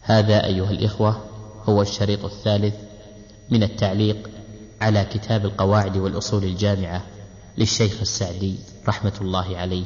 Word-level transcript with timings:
هذا 0.00 0.44
أيها 0.44 0.70
الإخوة 0.70 1.24
هو 1.64 1.82
الشريط 1.82 2.24
الثالث 2.24 2.74
من 3.50 3.62
التعليق 3.62 4.30
على 4.80 5.04
كتاب 5.04 5.44
القواعد 5.44 5.96
والأصول 5.96 6.44
الجامعة 6.44 7.02
للشيخ 7.58 8.00
السعدي 8.00 8.54
رحمة 8.88 9.12
الله 9.20 9.56
عليه. 9.56 9.84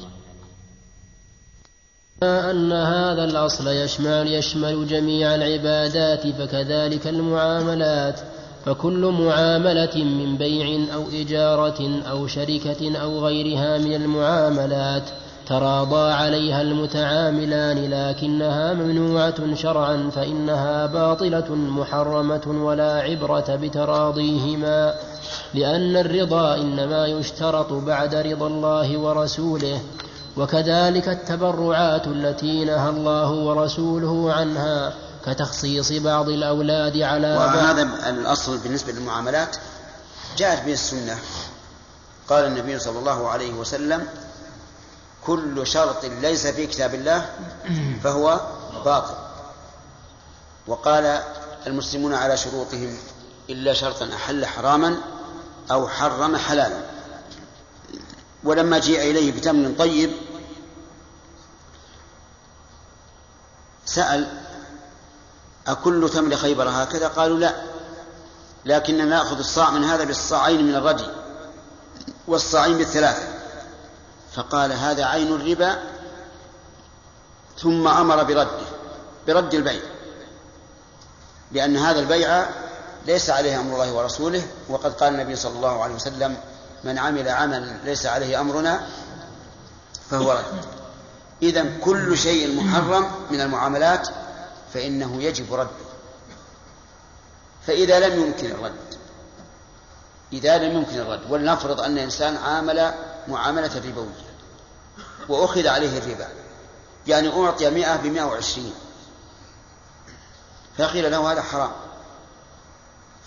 أن 2.23 2.73
هذا 2.73 3.25
الأصل 3.25 3.69
يشمل 3.69 4.33
يشمل 4.33 4.87
جميع 4.87 5.35
العبادات 5.35 6.27
فكذلك 6.27 7.07
المعاملات. 7.07 8.21
فكل 8.65 9.07
معاملة 9.07 10.05
من 10.05 10.37
بيع 10.37 10.95
أو 10.95 11.05
إجارة 11.13 12.03
أو 12.11 12.27
شركة 12.27 12.99
أو 12.99 13.27
غيرها 13.27 13.79
من 13.79 13.95
المعاملات. 13.95 15.11
تراضى 15.51 16.13
عليها 16.13 16.63
المتعاملان 16.63 17.91
لكنها 17.91 18.75
ممنوعة 18.75 19.55
شرعا 19.55 20.11
فإنها 20.15 20.87
باطلة 20.87 21.55
محرمة 21.55 22.43
ولا 22.47 22.93
عبرة 23.01 23.59
بتراضيهما 23.63 24.95
لأن 25.55 25.97
الرضا 25.97 26.55
إنما 26.55 27.07
يشترط 27.07 27.73
بعد 27.73 28.15
رضا 28.15 28.47
الله 28.47 28.99
ورسوله 28.99 29.81
وكذلك 30.37 31.09
التبرعات 31.09 32.07
التي 32.07 32.65
نهى 32.65 32.89
الله 32.89 33.31
ورسوله 33.31 34.33
عنها 34.33 34.93
كتخصيص 35.27 35.93
بعض 35.93 36.29
الأولاد 36.29 36.97
على 36.97 37.37
وهذا 37.37 37.83
الأصل 38.09 38.59
بالنسبة 38.59 38.93
للمعاملات 38.93 39.57
جاءت 40.39 40.67
به 40.67 40.73
السنة. 40.73 41.17
قال 42.29 42.45
النبي 42.45 42.79
صلى 42.79 42.99
الله 42.99 43.29
عليه 43.29 43.53
وسلم 43.53 44.07
كل 45.27 45.67
شرط 45.67 46.05
ليس 46.05 46.47
في 46.47 46.67
كتاب 46.67 46.95
الله 46.95 47.31
فهو 48.05 48.41
باطل. 48.85 49.15
وقال 50.67 51.23
المسلمون 51.67 52.15
على 52.15 52.37
شروطهم 52.37 52.97
إلا 53.51 53.75
شرطا 53.75 54.11
أحل 54.15 54.47
حراما 54.47 54.97
أو 55.71 55.89
حرم 55.89 56.37
حلالا. 56.37 56.81
ولما 58.45 58.79
جيء 58.79 59.01
إليه 59.01 59.33
بتمر 59.33 59.73
طيب 59.79 60.11
سأل 63.87 64.41
أكل 65.67 66.11
تمر 66.15 66.37
خيبر 66.37 66.69
هكذا؟ 66.69 67.09
قالوا 67.09 67.39
لا 67.39 67.55
لكننا 68.65 69.05
نأخذ 69.05 69.39
الصاع 69.39 69.71
من 69.71 69.85
هذا 69.85 70.05
بالصاعين 70.05 70.67
من 70.67 70.75
الردي 70.75 71.07
والصاعين 72.29 72.79
بالثلاثة. 72.79 73.40
فقال 74.35 74.73
هذا 74.73 75.05
عين 75.05 75.33
الربا 75.33 75.79
ثم 77.59 77.89
أمر 77.89 78.23
برده 78.23 78.49
برد 79.27 79.55
البيع. 79.55 79.83
لأن 81.53 81.77
هذا 81.77 82.01
البيع 82.01 82.47
ليس 83.07 83.31
عليه 83.31 83.61
أمر 83.61 83.75
الله 83.75 83.93
ورسوله 83.93 84.43
وقد 84.69 84.93
قال 84.93 85.13
النبي 85.13 85.37
صلى 85.37 85.57
الله 85.57 85.83
عليه 85.83 85.95
وسلم 85.95 86.37
من 86.85 86.99
عمل 86.99 87.29
عملا 87.29 87.77
ليس 87.85 88.07
عليه 88.07 88.41
أمرنا 88.41 88.87
فهو 90.11 90.33
رد. 90.33 90.65
إذا 91.43 91.67
كل 91.85 92.19
شيء 92.19 92.63
محرم 92.65 93.11
من 93.31 93.41
المعاملات 93.41 94.09
فإنه 94.75 95.23
يجب 95.23 95.55
رده. 95.55 95.71
فإذا 97.67 98.09
لم 98.09 98.21
يمكن 98.21 98.51
الرد 98.51 98.73
إذا 100.33 100.59
لم 100.59 100.77
يمكن 100.77 100.99
الرد 100.99 101.21
ولنفرض 101.31 101.81
أن 101.81 101.99
إنسان 101.99 102.37
عامل 102.37 102.95
معاملة 103.29 103.77
ربوية 103.77 104.31
وأخذ 105.29 105.67
عليه 105.67 105.99
الربا 105.99 106.29
يعني 107.07 107.47
أعطي 107.47 107.71
مئة 107.71 107.97
بمئة 107.97 108.23
وعشرين. 108.23 108.75
فقيل 110.79 111.11
له 111.11 111.33
هذا 111.33 111.43
حرام. 111.43 111.73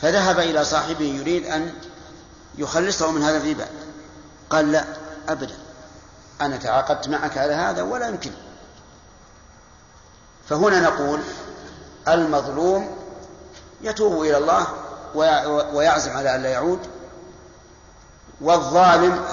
فذهب 0.02 0.40
إلى 0.40 0.66
صاحبه 0.66 1.06
يريد 1.06 1.46
أن 1.46 1.74
يخلصه 2.58 3.12
من 3.12 3.24
هذا 3.24 3.38
الربا. 3.38 3.68
قال 4.50 4.72
لا 4.72 4.86
أبدا. 5.30 5.58
أنا 6.42 6.58
تعاقدت 6.58 7.08
معك 7.08 7.38
على 7.38 7.54
هذا 7.54 7.82
ولا 7.82 8.08
يمكن. 8.08 8.32
فهنا 10.50 10.80
نقول 10.80 11.20
المظلوم 12.08 12.98
يتوب 13.82 14.22
إلى 14.22 14.38
الله 14.38 14.68
ويعزم 15.74 16.12
على 16.12 16.36
أن 16.36 16.44
لا 16.44 16.50
يعود. 16.50 16.80
والظالم 18.42 19.26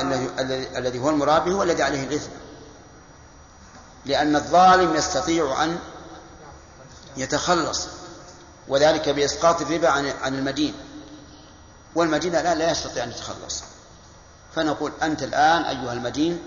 الذي 0.77 0.99
هو 0.99 1.11
المرابي 1.11 1.53
هو 1.53 1.62
الذي 1.62 1.83
عليه 1.83 2.05
الإثم. 2.05 2.31
لأن 4.06 4.37
الظالم 4.37 4.97
يستطيع 4.97 5.65
أن 5.65 5.78
يتخلص 7.16 7.87
وذلك 8.69 9.09
بإسقاط 9.09 9.60
الربا 9.60 9.89
عن 10.22 10.34
المدين. 10.34 10.75
والمدين 11.94 12.37
الآن 12.37 12.59
لا 12.59 12.71
يستطيع 12.71 13.05
أن 13.05 13.10
يتخلص. 13.10 13.62
فنقول 14.55 14.93
أنت 15.03 15.22
الآن 15.22 15.62
أيها 15.62 15.93
المدين 15.93 16.43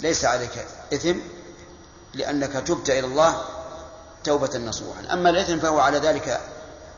ليس 0.00 0.24
عليك 0.24 0.66
إثم 0.94 1.16
لأنك 2.14 2.52
تبت 2.52 2.90
إلى 2.90 3.06
الله 3.06 3.44
توبة 4.24 4.58
نصوحا. 4.58 5.12
أما 5.12 5.30
الإثم 5.30 5.58
فهو 5.58 5.80
على 5.80 5.98
ذلك 5.98 6.40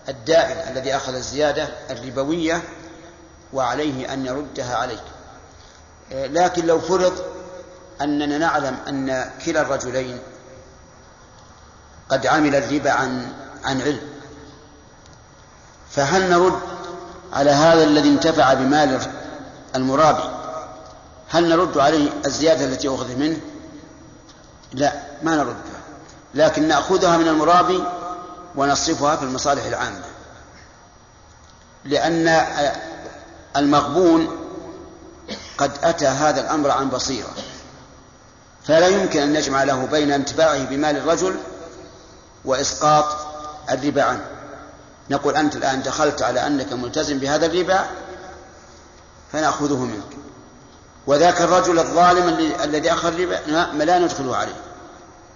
الدائن 0.09 0.77
الذي 0.77 0.97
أخذ 0.97 1.15
الزيادة 1.15 1.69
الربوية 1.91 2.63
وعليه 3.53 4.13
أن 4.13 4.27
يردها 4.27 4.77
عليك. 4.77 5.03
لكن 6.13 6.67
لو 6.67 6.81
فرض 6.81 7.13
أننا 8.01 8.39
نعلم 8.39 8.77
أن 8.89 9.31
كلا 9.45 9.61
الرجلين 9.61 10.19
قد 12.09 12.27
عمل 12.27 12.55
الربا 12.55 12.91
عن 12.91 13.33
عن 13.65 13.83
علم 13.83 14.01
فهل 15.91 16.31
نرد 16.31 16.59
على 17.33 17.51
هذا 17.51 17.85
الذي 17.85 18.09
انتفع 18.09 18.55
بمال 18.55 19.01
المرابي 19.77 20.31
هل 21.29 21.49
نرد 21.49 21.79
عليه 21.79 22.11
الزيادة 22.27 22.65
التي 22.65 22.89
أخذت 22.89 23.17
منه؟ 23.17 23.41
لا 24.73 24.93
ما 25.23 25.37
نردها 25.37 25.83
لكن 26.35 26.69
نأخذها 26.69 27.17
من 27.17 27.29
المرابي 27.29 27.85
ونصرفها 28.57 29.17
في 29.17 29.23
المصالح 29.23 29.65
العامة 29.65 30.05
لأن 31.85 32.29
المغبون 33.57 34.29
قد 35.59 35.73
أتى 35.83 36.07
هذا 36.07 36.41
الأمر 36.41 36.71
عن 36.71 36.89
بصيرة 36.89 37.35
فلا 38.65 38.87
يمكن 38.87 39.23
أن 39.23 39.33
نجمع 39.33 39.63
له 39.63 39.87
بين 39.87 40.13
انتفاعه 40.13 40.65
بمال 40.65 40.97
الرجل 40.97 41.37
وإسقاط 42.45 43.07
الربا 43.71 44.03
عنه. 44.03 44.27
نقول 45.11 45.37
أنت 45.37 45.57
الآن 45.57 45.83
دخلت 45.83 46.23
على 46.23 46.47
أنك 46.47 46.73
ملتزم 46.73 47.19
بهذا 47.19 47.47
الربا 47.47 47.87
فنأخذه 49.33 49.79
منك. 49.79 50.17
وذاك 51.07 51.41
الرجل 51.41 51.79
الظالم 51.79 52.53
الذي 52.63 52.93
أخذ 52.93 53.09
الربا 53.09 53.85
لا 53.85 53.99
ندخله 53.99 54.37
عليه. 54.37 54.61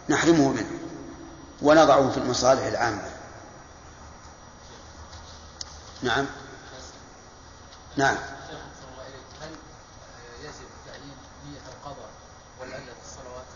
نحرمه 0.08 0.48
منه. 0.48 0.70
ونضعه 1.62 2.10
في 2.10 2.16
المصالح 2.16 2.66
العامة. 2.66 3.02
نعم. 6.02 6.26
نعم. 7.96 8.16
هل 9.40 9.50
يجب 10.42 10.68
تعيين 10.86 11.16
نية 11.46 11.60
القضاء 11.68 12.10
والأداء 12.60 12.94
في 12.94 13.06
الصلوات 13.06 13.46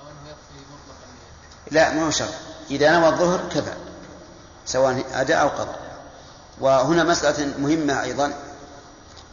أو 0.00 0.06
أنه 0.06 0.30
يكفي 0.30 0.66
مطلق 0.72 0.98
النية؟ 1.08 1.80
لا 1.80 1.94
ما 1.94 2.06
هو 2.06 2.10
شرط. 2.10 2.34
إذا 2.70 2.98
نوى 2.98 3.08
الظهر 3.08 3.48
كفى 3.48 3.74
سواء 4.66 5.04
أداء 5.12 5.40
أو 5.40 5.48
قضاء. 5.48 6.02
وهنا 6.60 7.04
مسألة 7.04 7.58
مهمة 7.58 8.02
أيضا. 8.02 8.32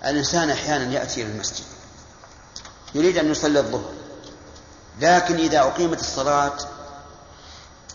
الإنسان 0.05 0.49
أحيانا 0.49 0.93
يأتي 0.93 1.21
إلى 1.21 1.31
المسجد. 1.31 1.65
يريد 2.95 3.17
أن 3.17 3.31
يصلي 3.31 3.59
الظهر. 3.59 3.93
لكن 4.99 5.35
إذا 5.35 5.59
أقيمت 5.59 5.99
الصلاة 5.99 6.57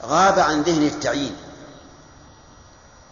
غاب 0.03 0.39
عن 0.39 0.63
ذهن 0.63 0.83
التعيين. 0.83 1.37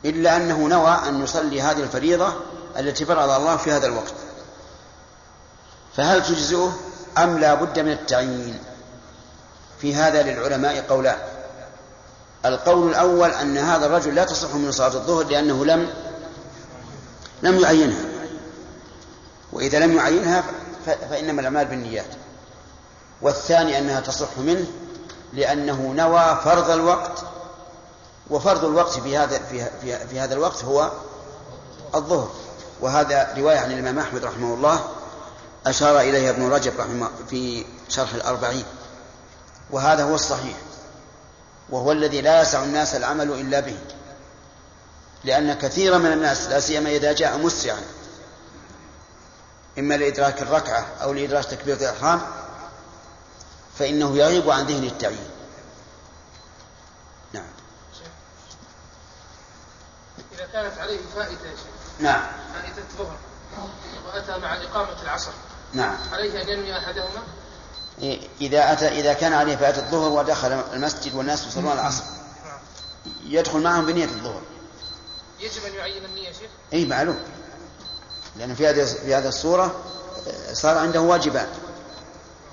إلا 0.04 0.36
أنه 0.36 0.68
نوى 0.68 0.98
أن 1.08 1.22
يصلي 1.22 1.62
هذه 1.62 1.82
الفريضة 1.82 2.32
التي 2.78 3.04
فرض 3.04 3.30
الله 3.30 3.56
في 3.56 3.72
هذا 3.72 3.86
الوقت. 3.86 4.14
فهل 5.96 6.22
تجزئه 6.22 6.76
أم 7.18 7.38
لا 7.38 7.54
بد 7.54 7.78
من 7.78 7.92
التعيين؟ 7.92 8.58
في 9.80 9.94
هذا 9.94 10.22
للعلماء 10.22 10.84
قولان. 10.88 11.18
القول 12.44 12.90
الأول 12.90 13.30
أن 13.30 13.58
هذا 13.58 13.86
الرجل 13.86 14.14
لا 14.14 14.24
تصح 14.24 14.54
من 14.54 14.72
صلاة 14.72 14.94
الظهر 14.94 15.24
لأنه 15.24 15.64
لم 15.64 15.90
لم 17.42 17.58
يعينها. 17.60 18.04
وإذا 19.52 19.78
لم 19.78 19.96
يعينها 19.96 20.44
فإنما 21.10 21.40
الأعمال 21.40 21.66
بالنيات. 21.66 22.06
والثاني 23.22 23.78
أنها 23.78 24.00
تصح 24.00 24.38
منه 24.38 24.66
لأنه 25.32 25.92
نوى 25.96 26.40
فرض 26.44 26.70
الوقت 26.70 27.24
وفرض 28.30 28.64
الوقت 28.64 29.00
في 29.00 29.18
هذا 29.18 29.38
في, 29.38 29.66
في, 29.80 30.06
في 30.08 30.20
هذا 30.20 30.34
الوقت 30.34 30.64
هو 30.64 30.90
الظهر. 31.94 32.30
وهذا 32.80 33.34
رواية 33.36 33.58
عن 33.58 33.72
الإمام 33.72 33.98
أحمد 33.98 34.24
رحمه 34.24 34.54
الله 34.54 34.84
أشار 35.66 36.00
إليها 36.00 36.30
ابن 36.30 36.50
رجب 36.50 36.80
رحمه 36.80 37.10
في 37.30 37.64
شرح 37.88 38.14
الأربعين. 38.14 38.64
وهذا 39.70 40.04
هو 40.04 40.14
الصحيح. 40.14 40.56
وهو 41.70 41.92
الذي 41.92 42.20
لا 42.20 42.42
يسع 42.42 42.62
الناس 42.62 42.94
العمل 42.94 43.30
إلا 43.30 43.60
به. 43.60 43.76
لأن 45.24 45.54
كثيرا 45.54 45.98
من 45.98 46.12
الناس 46.12 46.46
لا 46.46 46.60
سيما 46.60 46.90
إذا 46.90 47.12
جاء 47.12 47.38
مسرعا 47.38 47.82
إما 49.78 49.94
لإدراك 49.94 50.42
الركعة 50.42 50.86
أو 51.02 51.12
لإدراك 51.12 51.44
تكبيرة 51.44 51.76
الإحرام 51.76 52.20
فإنه 53.78 54.16
يغيب 54.16 54.50
عن 54.50 54.66
ذهن 54.66 54.84
التعيين 54.84 55.30
نعم 57.32 57.46
إذا 60.32 60.42
كانت 60.54 60.78
عليه 60.78 60.98
فائدة 61.14 61.44
يا 61.44 61.56
شيخ. 61.56 62.00
نعم. 62.00 62.22
فائدة 62.54 62.82
الظهر. 62.90 63.16
وأتى 64.06 64.38
مع 64.38 64.62
إقامة 64.62 65.02
العصر. 65.02 65.30
نعم. 65.72 65.96
عليه 66.12 66.42
أن 66.42 66.48
ينوي 66.48 66.78
أحدهما؟ 66.78 67.22
إذا 68.40 68.72
أتى 68.72 68.88
إذا 68.88 69.12
كان 69.12 69.32
عليه 69.32 69.56
فائدة 69.56 69.78
الظهر 69.78 70.08
ودخل 70.10 70.52
المسجد 70.52 71.14
والناس 71.14 71.46
يصلون 71.46 71.72
العصر. 71.72 72.04
يدخل 73.24 73.58
معهم 73.58 73.86
بنية 73.86 74.04
الظهر. 74.04 74.42
يجب 75.40 75.64
أن 75.64 75.74
يعين 75.74 76.04
النية 76.04 76.32
شيخ؟ 76.32 76.50
أي 76.72 76.86
معلوم. 76.86 77.18
لأن 78.36 78.54
في 78.54 78.68
هذه 78.68 78.84
في 78.84 79.14
هذه 79.14 79.28
الصورة 79.28 79.80
آه، 80.28 80.52
صار 80.52 80.78
عنده 80.78 81.00
واجبان 81.00 81.48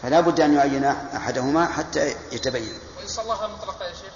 فلا 0.04 0.20
بد 0.20 0.40
أن 0.40 0.56
يعين 0.56 0.86
أحدهما 0.86 1.66
حتى 1.66 2.16
يتبين. 2.32 2.80
وإن 2.98 3.08
صلاها 3.08 3.48
مطلقة 3.48 3.86
يا 3.86 3.94
شيخ؟ 3.94 4.14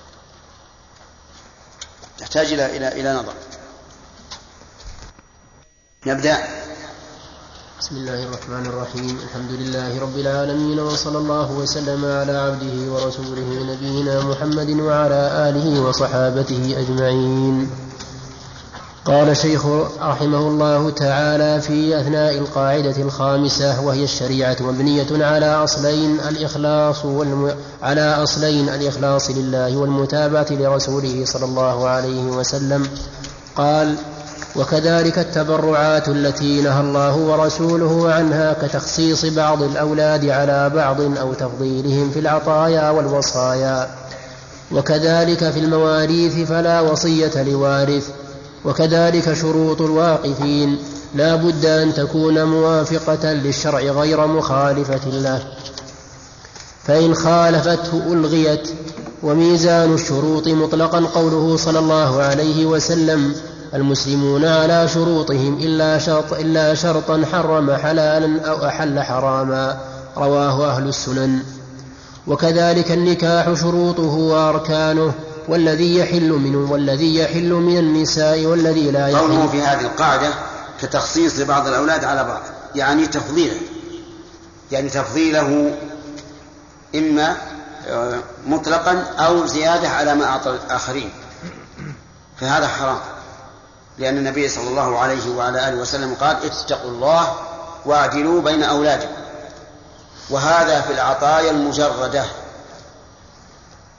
تحتاج 2.18 2.54
إلى 2.54 2.78
إلى 2.78 2.88
إلى 2.88 3.14
نظر. 3.14 3.34
نبدأ. 6.08 6.38
بسم 7.80 7.96
الله 7.96 8.24
الرحمن 8.24 8.66
الرحيم. 8.66 9.18
الحمد 9.26 9.52
لله 9.52 10.02
رب 10.02 10.18
العالمين 10.18 10.80
وصلى 10.80 11.18
الله 11.18 11.52
وسلم 11.52 12.06
على 12.06 12.38
عبده 12.38 12.94
ورسوله 12.94 13.50
نبينا 13.74 14.22
محمد 14.22 14.70
وعلى 14.70 15.50
آله 15.50 15.82
وصحابته 15.82 16.76
أجمعين. 16.78 17.70
قال 19.06 19.30
الشيخ 19.30 19.66
رحمه 20.02 20.38
الله 20.38 20.90
تعالى 20.90 21.62
في 21.62 22.00
أثناء 22.02 22.38
القاعدة 22.38 22.98
الخامسة 23.02 23.82
وهي 23.82 24.04
الشريعة 24.04 24.58
مبنية 24.62 25.26
على 25.26 25.46
أصلين 25.64 26.20
الإخلاص 26.20 27.06
والم... 27.06 27.56
على 27.82 28.24
أصلين 28.24 28.70
الإخلاص 28.70 29.30
لله 29.30 29.78
والمتابعة 29.78 30.48
لرسوله 30.52 31.26
صلى 31.26 31.46
الله 31.46 31.88
عليه 31.88 32.24
وسلم. 32.24 32.90
قال 33.56 33.98
وكذلك 34.56 35.20
التبرعات 35.20 36.08
التي 36.10 36.62
نهى 36.62 36.82
الله 36.82 37.16
ورسوله 37.16 38.14
عنها 38.14 38.54
كتخصيص 38.54 39.26
بعض 39.26 39.64
الأولاد 39.64 40.26
على 40.26 40.72
بعض 40.76 41.02
أو 41.02 41.34
تفضيلهم 41.34 42.12
في 42.12 42.20
العطايا 42.20 42.90
والوصايا. 42.90 43.90
وكذلك 44.72 45.50
في 45.50 45.60
المواريث 45.60 46.50
فلا 46.50 46.82
وصية 46.82 47.44
لوارث. 47.44 48.10
وكذلك 48.66 49.34
شروط 49.34 49.82
الواقفين. 49.82 50.78
لا 51.16 51.36
بد 51.36 51.66
أن 51.66 51.94
تكون 51.94 52.44
موافقة 52.44 53.34
للشرع 53.34 53.80
غير 53.80 54.28
مخالفة 54.28 55.10
له. 55.10 55.44
فإن 56.84 57.16
خالفته 57.16 58.04
ألغيت. 58.12 58.70
وميزان 59.24 59.94
الشروط 59.94 60.48
مطلقا 60.48 61.00
قوله 61.00 61.58
صلى 61.58 61.80
الله 61.80 62.22
عليه 62.22 62.66
وسلم 62.66 63.36
المسلمون 63.74 64.46
على 64.46 64.88
شروطهم 64.88 65.58
إلا 65.58 66.00
شرط 66.00 66.34
إلا 66.34 66.76
شرطا 66.76 67.26
حرم 67.32 67.76
حلالا 67.76 68.50
أو 68.50 68.66
أحل 68.66 69.00
حراما. 69.00 69.78
رواه 70.18 70.76
أهل 70.76 70.88
السنن. 70.88 71.40
وكذلك 72.28 72.92
النكاح 72.92 73.54
شروطه 73.54 74.14
وأركانه 74.14 75.14
والذي 75.48 75.98
يحل 75.98 76.30
منه 76.30 76.72
والذي 76.72 77.20
يحل 77.20 77.54
من 77.54 77.78
النساء 77.78 78.46
والذي 78.46 78.92
لا 78.92 79.08
يحل. 79.08 79.22
قوله 79.22 79.48
في 79.48 79.62
هذه 79.62 79.82
القاعدة 79.82 80.30
كتخصيص 80.82 81.42
بعض 81.42 81.68
الأولاد 81.68 82.04
على 82.04 82.24
بعض 82.24 82.42
يعني 82.76 83.08
تفضيله. 83.08 83.56
يعني 84.72 84.90
تفضيله 84.90 85.76
إما 86.96 87.36
آه، 87.88 88.20
مطلقا 88.48 89.04
أو 89.20 89.46
زيادة 89.46 89.90
على 89.90 90.16
ما 90.16 90.26
أعطى 90.26 90.50
الآخرين. 90.50 91.10
فهذا 92.38 92.68
حرام. 92.68 92.98
لأن 93.98 94.18
النبي 94.18 94.50
صلى 94.50 94.68
الله 94.68 95.00
عليه 95.00 95.36
وعلى 95.36 95.70
آله 95.70 95.78
وسلم 95.78 96.16
قال 96.16 96.46
اتقوا 96.46 96.92
الله 96.92 97.36
واعدلوا 97.86 98.42
بين 98.42 98.64
أولادكم. 98.64 99.16
وهذا 100.30 100.82
في 100.82 100.94
العطايا 100.94 101.52
المجردة. 101.52 102.26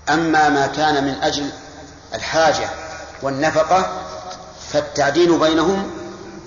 أما 0.08 0.48
ما 0.48 0.66
كان 0.66 1.04
من 1.04 1.22
أجل 1.22 1.50
الحاجة 2.14 2.69
والنفقة 3.22 4.02
فالتعديل 4.72 5.38
بينهم 5.38 5.90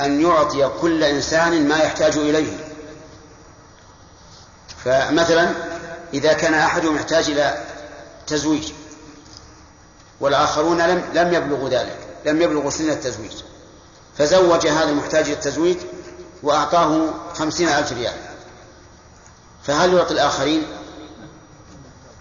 أن 0.01 0.21
يعطي 0.21 0.69
كل 0.81 1.03
إنسان 1.03 1.67
ما 1.67 1.77
يحتاج 1.77 2.17
إليه. 2.17 2.57
فمثلا 4.85 5.49
إذا 6.13 6.33
كان 6.33 6.53
أحدهم 6.53 6.95
يحتاج 6.95 7.29
إلى 7.29 7.63
تزويج 8.27 8.71
والآخرون 10.19 10.81
لم 10.81 11.03
لم 11.13 11.33
يبلغوا 11.33 11.69
ذلك. 11.69 12.08
لم 12.25 12.41
يبلغوا 12.41 12.69
سن 12.69 12.89
التزويج. 12.89 13.33
فزوج 14.17 14.67
هذا 14.67 14.89
المحتاج 14.89 15.29
للتزويج 15.29 15.77
وأعطاه 16.43 17.13
خمسين 17.33 17.67
ألف 17.67 17.91
ريال. 17.93 18.13
فهل 19.63 19.93
يعطي 19.93 20.13
الآخرين؟ 20.13 20.63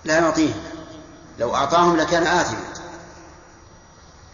لا 0.04 0.18
يعطيهم 0.18 0.62
لو 1.38 1.54
أعطاهم 1.54 1.96
لكان 1.96 2.26
آثما. 2.26 2.64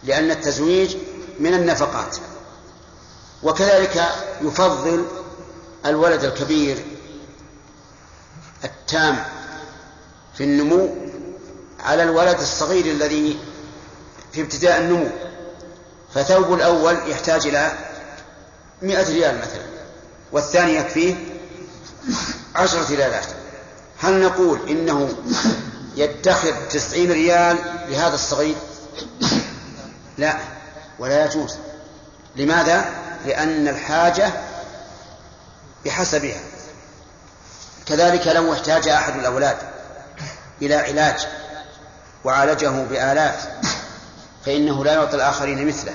لأن 0.03 0.31
التزويج 0.31 0.97
من 1.39 1.53
النفقات. 1.53 2.17
وكذلك 3.43 4.05
يفضل 4.41 5.05
الولد 5.85 6.23
الكبير 6.23 6.85
التام 8.63 9.23
في 10.37 10.43
النمو 10.43 10.95
على 11.79 12.03
الولد 12.03 12.39
الصغير 12.39 12.85
الذي 12.85 13.39
في 14.31 14.41
ابتداء 14.41 14.79
النمو. 14.79 15.09
فثوب 16.15 16.53
الأول 16.53 17.11
يحتاج 17.11 17.47
إلى 17.47 17.71
مئة 18.81 19.09
ريال 19.09 19.37
مثلا 19.37 19.65
والثاني 20.31 20.75
يكفيه 20.75 21.15
عشرة 22.55 22.95
ريالات. 22.95 23.25
هل 23.99 24.21
نقول 24.21 24.69
إنه 24.69 25.09
يدخر 25.95 26.53
تسعين 26.69 27.11
ريال 27.11 27.57
لهذا 27.89 28.15
الصغير؟ 28.15 28.55
لا 30.17 30.37
ولا 30.99 31.25
يجوز. 31.25 31.55
لماذا؟ 32.35 32.85
لأن 33.25 33.67
الحاجة 33.67 34.31
بحسبها. 35.85 36.39
كذلك 37.85 38.27
لو 38.27 38.53
احتاج 38.53 38.87
أحد 38.87 39.15
الأولاد 39.19 39.57
إلى 40.61 40.75
علاج 40.75 41.27
وعالجه 42.23 42.69
بآلاف 42.69 43.47
فإنه 44.45 44.83
لا 44.85 44.93
يعطي 44.93 45.15
الآخرين 45.15 45.67
مثله. 45.67 45.93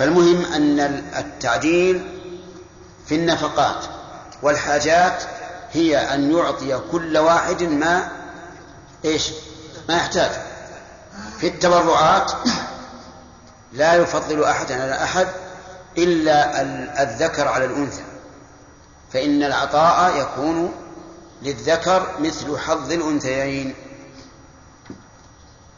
فالمهم 0.00 0.52
أن 0.52 0.80
التعديل 1.18 2.20
في 3.06 3.14
النفقات 3.14 3.84
والحاجات 4.42 5.22
هي 5.72 5.96
أن 6.14 6.32
يعطي 6.32 6.80
كل 6.92 7.18
واحد 7.18 7.62
ما 7.62 8.08
إيش؟ 9.04 9.30
ما 9.88 9.96
يحتاج. 9.96 10.30
في 11.38 11.46
التبرعات 11.46 12.32
لا 13.72 13.94
يفضل 13.94 14.44
أحدا 14.44 14.82
على 14.82 15.02
أحد 15.02 15.26
إلا 15.98 16.62
الذكر 17.02 17.48
على 17.48 17.64
الأنثى. 17.64 18.02
فإن 19.12 19.42
العطاء 19.42 20.20
يكون 20.20 20.72
للذكر 21.42 22.06
مثل 22.20 22.58
حظ 22.58 22.92
الأنثيين. 22.92 23.74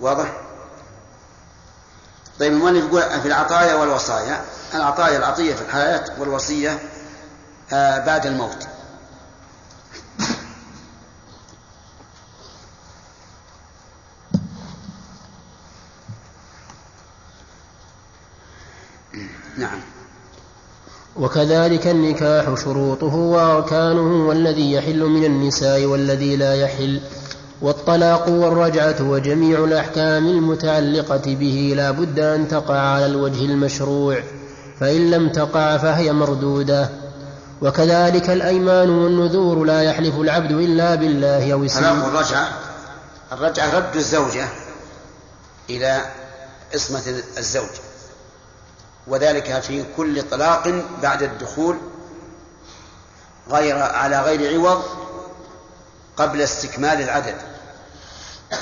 واضح؟ 0.01 0.33
طيب 2.43 2.53
المؤلف 2.53 2.85
يقول 2.85 3.03
في 3.21 3.29
العطايا 3.29 3.75
والوصايا؟ 3.75 4.41
العطايا 4.75 5.19
العطية 5.19 5.55
في 5.55 5.63
الحياة 5.63 6.05
والوصية 6.19 6.79
آه 7.73 7.99
بعد 8.07 8.27
الموت. 8.27 8.67
نعم. 19.57 19.81
وكذلك 21.17 21.87
النكاح 21.87 22.55
شروطه 22.65 23.15
وأركانه 23.15 24.29
والذي 24.29 24.73
يحل 24.73 25.05
من 25.05 25.25
النساء 25.25 25.85
والذي 25.85 26.37
لا 26.37 26.55
يحل. 26.55 27.01
والطلاق 27.63 28.29
والرجعة 28.29 28.97
وجميع 29.01 29.65
الأحكام 29.65 30.27
المتعلقة 30.27 31.23
به 31.27 31.73
لا 31.77 31.91
بد 31.91 32.19
أن 32.19 32.49
تقع 32.49 32.79
على 32.79 33.07
الوجه 33.07 33.45
المشروع 33.45 34.23
فإن 34.81 35.11
لم 35.11 35.29
تقع 35.29 35.77
فهي 35.77 36.13
مردودة. 36.13 36.89
وكذلك 37.63 38.31
الأيمان 38.31 38.91
والنذور 38.91 39.65
لا 39.65 39.83
يحلف 39.83 40.15
العبد 40.15 40.51
إلا 40.51 40.95
بالله 40.95 41.53
أو 41.53 41.65
اسمه. 41.65 42.09
الرجعة 42.09 42.49
الرجعة 43.33 43.77
رد 43.77 43.97
الزوجة 43.97 44.49
إلى 45.71 46.01
عصمة 46.75 47.03
الزوج 47.39 47.71
وذلك 49.07 49.61
في 49.61 49.85
كل 49.97 50.23
طلاق 50.23 50.85
بعد 51.03 51.23
الدخول 51.23 51.77
غير 53.51 53.79
على 53.79 54.21
غير 54.21 54.55
عوض 54.55 54.83
قبل 56.17 56.41
استكمال 56.41 57.01
العدد. 57.03 57.52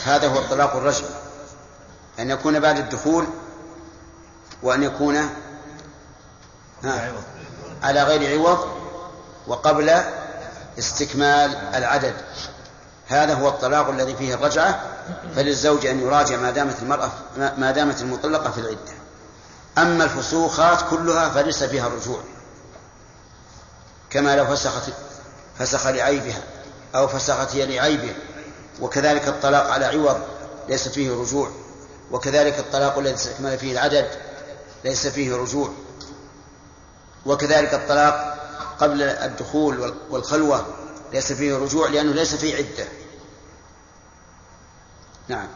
هذا 0.05 0.29
هو 0.29 0.39
الطلاق 0.39 0.77
الرجعي 0.77 1.11
أن 2.19 2.31
يكون 2.31 2.61
بعد 2.61 2.79
الدخول 2.79 3.27
وأن 4.63 4.83
يكون 4.83 5.31
على 7.83 8.03
غير 8.03 8.39
عوض 8.39 8.69
وقبل 9.47 10.01
استكمال 10.79 11.57
العدد. 11.75 12.15
هذا 13.09 13.35
هو 13.35 13.49
الطلاق 13.49 13.89
الذي 13.89 14.17
فيه 14.17 14.35
الرجعة 14.35 14.81
فللزوج 15.37 15.87
أن 15.87 16.01
يراجع 16.01 16.37
ما 16.37 16.51
دامت 16.51 16.83
المرأة 16.83 17.11
ما 17.37 17.71
دامت 17.71 18.01
المطلقة 18.03 18.51
في 18.51 18.59
العدة. 18.59 18.93
أما 19.79 20.05
الفسوخات 20.05 20.79
كلها 20.91 21.29
فليس 21.29 21.65
فيها 21.65 21.87
الرجوع 21.87 22.21
كما 24.11 24.37
لو 24.37 24.47
فسخت 24.47 24.93
فسخ 25.59 25.87
لعيبها 25.87 26.43
أو 26.95 27.09
فسخت 27.09 27.55
هي 27.57 27.67
لعيبه 27.67 28.15
وكذلك 28.81 29.29
الطلاق 29.29 29.71
على 29.71 29.85
عوض 29.85 30.21
ليس 30.69 30.89
فيه 30.89 31.11
رجوع 31.11 31.51
وكذلك 32.13 32.59
الطلاق 32.59 32.99
الذي 32.99 33.15
استكمل 33.15 33.59
فيه 33.59 33.73
العدد 33.73 34.07
ليس 34.85 35.07
فيه 35.07 35.37
رجوع 35.37 35.71
وكذلك 37.27 37.75
الطلاق 37.75 38.37
قبل 38.81 39.03
الدخول 39.03 39.95
والخلوة 40.11 40.67
ليس 41.13 41.33
فيه 41.33 41.57
رجوع 41.57 41.89
لأنه 41.89 42.13
ليس 42.13 42.35
فيه 42.35 42.57
عدة. 42.57 42.89
نعم. 45.29 45.49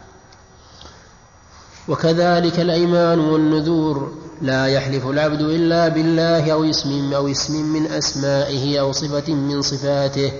وكذلك 1.88 2.60
الأيمان 2.60 3.18
والنذور 3.20 4.12
لا 4.42 4.66
يحلف 4.66 5.06
العبد 5.06 5.40
إلا 5.40 5.88
بالله 5.88 6.52
أو 6.52 6.64
اسم 6.64 7.14
أو 7.14 7.28
اسم 7.28 7.72
من 7.72 7.86
أسمائه 7.86 8.80
أو 8.80 8.92
صفة 8.92 9.32
من 9.32 9.62
صفاته 9.62 10.32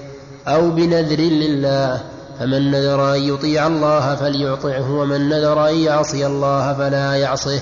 أو 0.47 0.71
بنذر 0.71 1.21
لله. 1.21 2.13
فمن 2.38 2.71
نذر 2.71 3.14
أن 3.14 3.21
يطيع 3.21 3.67
الله 3.67 4.17
فليطعه 4.17 4.91
ومن 4.91 5.29
نذر 5.29 5.69
أن 5.69 5.75
يعصي 5.75 6.26
الله 6.26 6.75
فلا 6.75 7.17
يعصه. 7.17 7.61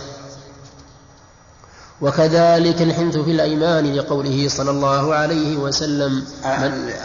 وكذلك 2.00 2.82
الحنث 2.82 3.16
في 3.16 3.30
الأيمان 3.30 3.94
لقوله 3.94 4.48
صلى 4.48 4.70
الله 4.70 5.14
عليه 5.14 5.56
وسلم. 5.56 6.26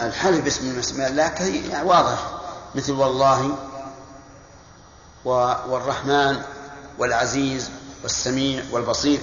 الحلف 0.04 0.44
باسم 0.44 0.80
اسماء 0.80 1.10
الله 1.10 1.32
واضح 1.84 2.32
مثل 2.76 2.92
والله 2.92 3.52
والرحمن 5.70 6.38
والعزيز 7.00 7.70
والسميع 8.04 8.64
والبصير. 8.72 9.20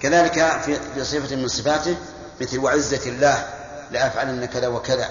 كذلك 0.00 0.60
في 0.64 0.78
بصفة 1.00 1.36
من 1.36 1.48
صفاته 1.48 1.96
مثل 2.40 2.58
وعزة 2.58 3.06
الله 3.06 3.44
لأفعلن 3.90 4.44
كذا 4.44 4.68
وكذا. 4.68 5.08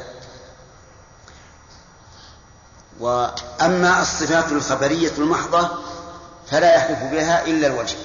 وأما 3.04 4.02
الصفات 4.02 4.52
الخبرية 4.52 5.12
المحضة 5.18 5.70
فلا 6.52 6.76
يحلف 6.76 7.04
بها 7.04 7.46
إلا 7.46 7.68
الوجه. 7.68 7.96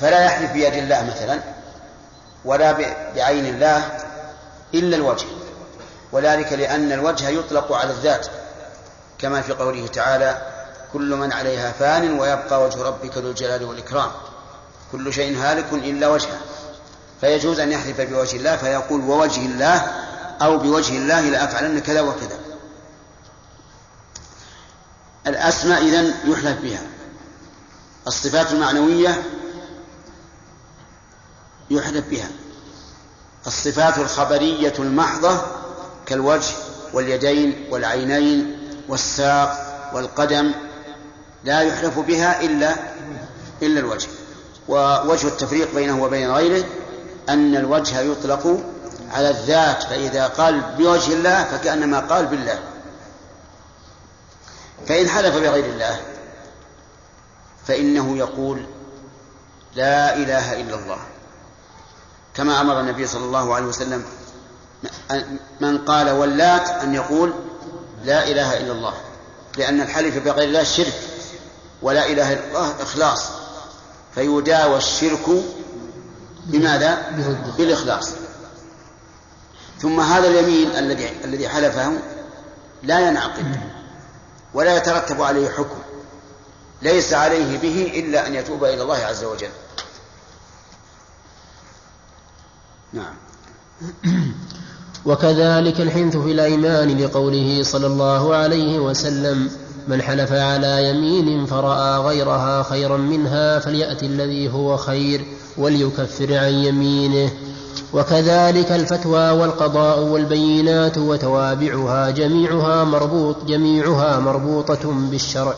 فلا 0.00 0.24
يحلف 0.24 0.52
بيد 0.52 0.74
الله 0.74 1.04
مثلا 1.04 1.40
ولا 2.44 2.72
بعين 3.14 3.46
الله 3.46 3.82
إلا 4.74 4.96
الوجه. 4.96 5.26
وذلك 6.12 6.52
لأن 6.52 6.92
الوجه 6.92 7.28
يطلق 7.28 7.72
على 7.72 7.90
الذات 7.90 8.26
كما 9.18 9.40
في 9.40 9.52
قوله 9.52 9.86
تعالى 9.86 10.42
كل 10.92 11.14
من 11.16 11.32
عليها 11.32 11.72
فان 11.72 12.18
ويبقى 12.20 12.64
وجه 12.64 12.82
ربك 12.82 13.18
ذو 13.18 13.30
الجلال 13.30 13.64
والإكرام. 13.64 14.10
كل 14.92 15.12
شيء 15.12 15.38
هالك 15.38 15.72
إلا 15.72 16.08
وجهه. 16.08 16.40
فيجوز 17.20 17.60
أن 17.60 17.72
يحلف 17.72 18.00
بوجه 18.00 18.36
الله 18.36 18.56
فيقول 18.56 19.00
ووجه 19.00 19.46
الله 19.46 19.82
أو 20.42 20.58
بوجه 20.58 20.96
الله 20.96 21.20
لأفعلن 21.20 21.78
كذا 21.78 22.00
وكذا. 22.00 22.43
الأسماء 25.26 25.82
إذن 25.82 26.14
يحلف 26.24 26.60
بها. 26.62 26.82
الصفات 28.06 28.52
المعنوية 28.52 29.22
يحلف 31.70 32.08
بها. 32.10 32.28
الصفات 33.46 33.98
الخبرية 33.98 34.72
المحضة 34.78 35.40
كالوجه 36.06 36.54
واليدين 36.92 37.66
والعينين 37.70 38.58
والساق 38.88 39.90
والقدم 39.94 40.52
لا 41.44 41.60
يحلف 41.60 41.98
بها 41.98 42.40
إلا 42.40 42.74
إلا 43.62 43.80
الوجه. 43.80 44.08
ووجه 44.68 45.26
التفريق 45.26 45.74
بينه 45.74 46.02
وبين 46.02 46.30
غيره 46.30 46.64
أن 47.28 47.56
الوجه 47.56 48.00
يطلق 48.00 48.64
على 49.12 49.30
الذات 49.30 49.82
فإذا 49.82 50.26
قال 50.26 50.60
بوجه 50.78 51.12
الله 51.12 51.44
فكأنما 51.44 52.00
قال 52.00 52.26
بالله. 52.26 52.58
فإن 54.86 55.08
حلف 55.08 55.34
بغير 55.34 55.64
الله 55.64 56.00
فإنه 57.66 58.16
يقول 58.16 58.66
لا 59.74 60.16
إله 60.16 60.60
إلا 60.60 60.74
الله. 60.74 60.98
كما 62.34 62.60
أمر 62.60 62.80
النبي 62.80 63.06
صلى 63.06 63.24
الله 63.24 63.54
عليه 63.54 63.66
وسلم 63.66 64.04
من 65.60 65.78
قال 65.78 66.10
ولات 66.10 66.68
أن 66.68 66.94
يقول 66.94 67.34
لا 68.04 68.28
إله 68.28 68.56
إلا 68.56 68.72
الله 68.72 68.94
لأن 69.58 69.80
الحلف 69.80 70.18
بغير 70.24 70.48
الله 70.48 70.62
شرك 70.62 70.94
ولا 71.82 72.06
إله 72.06 72.32
إلا 72.32 72.46
الله 72.48 72.82
إخلاص 72.82 73.28
فيداوى 74.14 74.76
الشرك 74.76 75.26
بماذا؟ 76.46 77.02
بالإخلاص. 77.58 78.10
ثم 79.78 80.00
هذا 80.00 80.28
اليمين 80.28 80.76
الذي 80.76 81.10
الذي 81.24 81.48
حلفه 81.48 81.92
لا 82.82 83.08
ينعقد. 83.08 83.60
ولا 84.54 84.76
يترتب 84.76 85.22
عليه 85.22 85.48
حكم 85.48 85.78
ليس 86.82 87.12
عليه 87.12 87.58
به 87.58 87.92
إلا 87.94 88.26
أن 88.26 88.34
يتوب 88.34 88.64
إلى 88.64 88.82
الله 88.82 88.96
عز 88.96 89.24
وجل. 89.24 89.48
نعم. 92.92 93.14
وكذلك 95.06 95.80
الحنث 95.80 96.16
في 96.16 96.32
الأيمان 96.32 96.98
لقوله 96.98 97.62
صلى 97.62 97.86
الله 97.86 98.34
عليه 98.34 98.78
وسلم 98.78 99.50
من 99.88 100.02
حلف 100.02 100.32
على 100.32 100.88
يمين 100.88 101.46
فرأى 101.46 101.98
غيرها 101.98 102.62
خيرا 102.62 102.96
منها 102.96 103.58
فليأت 103.58 104.02
الذي 104.02 104.52
هو 104.52 104.76
خير 104.76 105.24
وليكفر 105.58 106.36
عن 106.38 106.52
يمينه. 106.52 107.30
وكذلك 107.92 108.72
الفتوى 108.72 109.30
والقضاء 109.30 110.00
والبينات 110.00 110.98
وتوابعها 110.98 112.10
جميعها 112.10 112.84
مربوط 112.84 113.36
جميعها 113.46 114.18
مربوطة 114.18 114.92
بالشرع. 115.10 115.54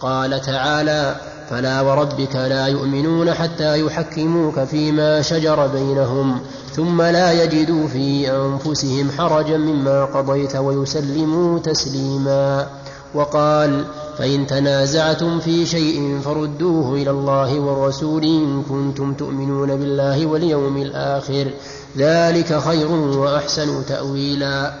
قال 0.00 0.40
تعالى 0.40 1.16
فلا 1.50 1.80
وربك 1.80 2.36
لا 2.36 2.66
يؤمنون 2.66 3.34
حتى 3.34 3.80
يحكموك 3.80 4.60
فيما 4.60 5.22
شجر 5.22 5.66
بينهم 5.66 6.40
ثم 6.76 7.02
لا 7.02 7.32
يجدوا 7.32 7.88
في 7.88 8.30
أنفسهم 8.30 9.10
حرجا 9.18 9.56
مما 9.56 10.04
قضيت 10.04 10.56
ويسلموا 10.56 11.58
تسليما. 11.58 12.66
وقال 13.14 13.84
فإن 14.20 14.46
تنازعتم 14.46 15.40
في 15.40 15.66
شيء 15.66 16.20
فردوه 16.24 16.94
إلى 16.94 17.10
الله 17.10 17.60
والرسول 17.60 18.24
إن 18.24 18.62
كنتم 18.62 19.14
تؤمنون 19.14 19.76
بالله 19.76 20.26
واليوم 20.26 20.76
الآخر 20.76 21.50
ذلك 21.96 22.58
خير 22.58 22.90
وأحسن 22.90 23.86
تأويلا. 23.86 24.74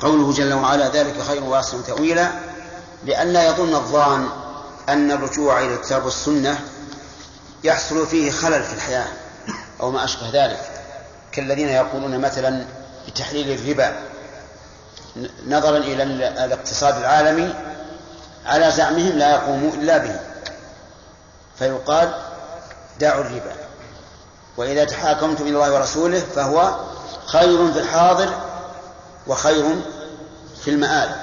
قوله 0.00 0.32
جل 0.32 0.52
وعلا 0.52 0.88
ذلك 0.88 1.14
خير 1.28 1.44
وأحسن 1.44 1.84
تأويلا 1.84 2.30
لئلا 3.04 3.48
يظن 3.48 3.74
الظان 3.74 4.26
أن 4.88 5.10
الرجوع 5.10 5.62
إلى 5.62 5.74
الكتاب 5.74 6.04
والسنة 6.04 6.58
يحصل 7.64 8.06
فيه 8.06 8.30
خلل 8.30 8.62
في 8.62 8.74
الحياة 8.74 9.08
أو 9.80 9.90
ما 9.90 10.04
أشبه 10.04 10.30
ذلك. 10.32 10.60
كالذين 11.32 11.68
يقولون 11.68 12.20
مثلا 12.20 12.64
بتحليل 13.08 13.58
الربا 13.58 13.96
نظرا 15.46 15.78
إلى 15.78 16.02
الاقتصاد 16.44 16.96
العالمي 16.96 17.54
على 18.46 18.70
زعمهم 18.70 19.18
لا 19.18 19.30
يقوم 19.30 19.72
إلا 19.74 19.98
به. 19.98 20.20
فيقال 21.58 22.14
دعوا 23.00 23.20
الربا. 23.20 23.52
وإذا 24.56 24.84
تحاكمتم 24.84 25.44
إلى 25.44 25.54
الله 25.54 25.74
ورسوله 25.74 26.20
فهو 26.20 26.76
خير 27.26 27.72
في 27.72 27.78
الحاضر 27.78 28.28
وخير 29.26 29.64
في 30.64 30.70
المآل. 30.70 31.16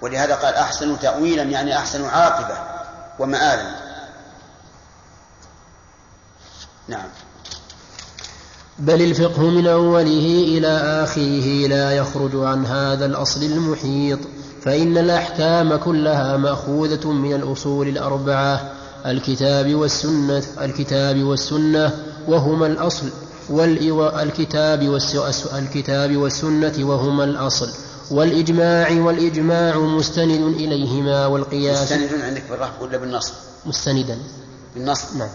ولهذا 0.00 0.34
قال 0.34 0.54
أحسن 0.54 1.00
تأويلا 1.00 1.42
يعني 1.42 1.78
أحسن 1.78 2.04
عاقبة 2.04 2.58
ومآلا. 3.18 3.84
نعم. 6.88 7.08
بل 8.78 9.02
الفقه 9.02 9.42
من 9.42 9.66
أوله 9.66 10.44
إلى 10.48 10.68
آخره 11.04 11.68
لا 11.68 11.92
يخرج 11.92 12.30
عن 12.34 12.66
هذا 12.66 13.06
الأصل 13.06 13.42
المحيط. 13.42 14.18
فإن 14.64 14.98
الأحكام 14.98 15.76
كلها 15.76 16.36
مأخوذة 16.36 17.12
من 17.12 17.32
الأصول 17.32 17.88
الأربعة 17.88 18.72
الكتاب 19.06 19.74
والسنة 19.74 20.42
الكتاب 20.60 21.22
والسنة 21.22 21.92
وهما 22.28 22.66
الأصل 22.66 23.10
والكتاب 23.50 24.98
الكتاب 25.54 26.16
والسنة 26.16 26.74
وهما 26.78 27.24
الأصل 27.24 27.68
والإجماع 28.10 28.90
والإجماع 28.90 29.78
مستند 29.78 30.54
إليهما 30.56 31.26
والقياس. 31.26 31.92
مستند 31.92 32.22
عندك 32.22 32.42
بالرفع 32.50 32.80
ولا 32.80 32.98
بالنصب؟ 32.98 33.32
مستندا. 33.66 34.18
بالنصب. 34.74 35.16
نعم. 35.16 35.28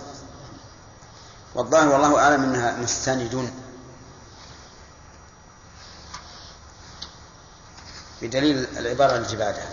والظاهر 1.56 1.88
والله 1.88 2.18
أعلم 2.20 2.44
أنها 2.44 2.82
مستند. 2.82 3.50
بدليل 8.22 8.68
العبارة 8.78 9.18
التي 9.18 9.36
بعدها. 9.36 9.70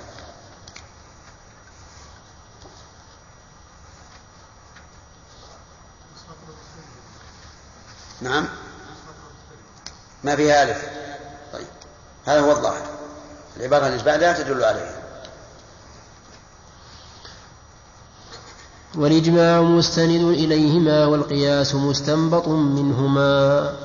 نعم. 8.20 8.48
ما 10.24 10.36
فيها 10.36 10.62
ألف. 10.62 10.84
طيب. 11.52 11.66
هذا 12.26 12.40
هو 12.40 12.50
الظاهر. 12.50 12.86
العبارة 13.56 13.88
التي 13.88 14.04
بعدها 14.04 14.32
تدل 14.32 14.64
عليها. 14.64 15.02
والإجماع 18.94 19.60
مستند 19.60 20.22
إليهما 20.22 21.06
والقياس 21.06 21.74
مستنبط 21.74 22.48
منهما. 22.48 23.76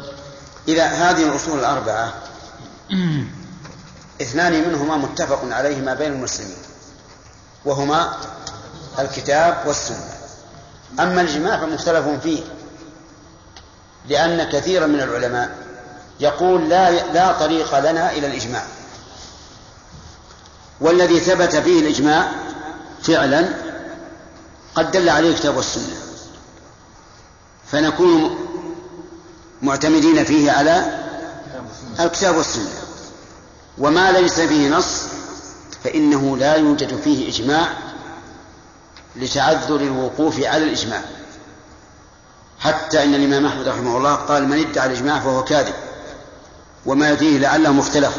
إذا 0.67 0.85
هذه 0.85 1.23
الأصول 1.29 1.59
الأربعة 1.59 2.13
اثنان 4.21 4.69
منهما 4.69 4.97
متفق 4.97 5.39
عليهما 5.51 5.93
بين 5.93 6.11
المسلمين 6.11 6.57
وهما 7.65 8.17
الكتاب 8.99 9.63
والسنة. 9.65 10.09
أما 10.99 11.21
الإجماع 11.21 11.57
فمختلف 11.57 12.07
فيه 12.23 12.43
لأن 14.07 14.49
كثيرا 14.49 14.87
من 14.87 15.01
العلماء 15.01 15.57
يقول 16.19 16.69
لا 16.69 16.91
لا 16.91 17.31
طريق 17.31 17.79
لنا 17.79 18.11
إلى 18.11 18.27
الإجماع. 18.27 18.63
والذي 20.81 21.19
ثبت 21.19 21.55
فيه 21.55 21.79
الإجماع 21.79 22.31
فعلا 23.03 23.49
قد 24.75 24.91
دل 24.91 25.09
عليه 25.09 25.29
الكتاب 25.29 25.57
والسنة. 25.57 25.95
فنكون 27.71 28.37
معتمدين 29.61 30.23
فيه 30.23 30.51
على 30.51 30.99
الكتاب 31.99 32.35
والسنة. 32.35 32.80
وما 33.81 34.11
ليس 34.11 34.39
فيه 34.39 34.69
نص 34.69 35.03
فإنه 35.83 36.37
لا 36.37 36.55
يوجد 36.55 37.01
فيه 37.01 37.29
إجماع 37.29 37.67
لتعذر 39.15 39.75
الوقوف 39.75 40.39
على 40.43 40.63
الإجماع. 40.63 41.01
حتى 42.59 43.03
إن 43.03 43.15
الإمام 43.15 43.45
أحمد 43.45 43.67
رحمه 43.67 43.97
الله 43.97 44.15
قال 44.15 44.47
من 44.47 44.59
ادعى 44.59 44.87
الإجماع 44.87 45.19
فهو 45.19 45.43
كاذب 45.43 45.73
وما 46.85 47.11
يديه 47.11 47.37
لعله 47.37 47.71
مختلف 47.71 48.17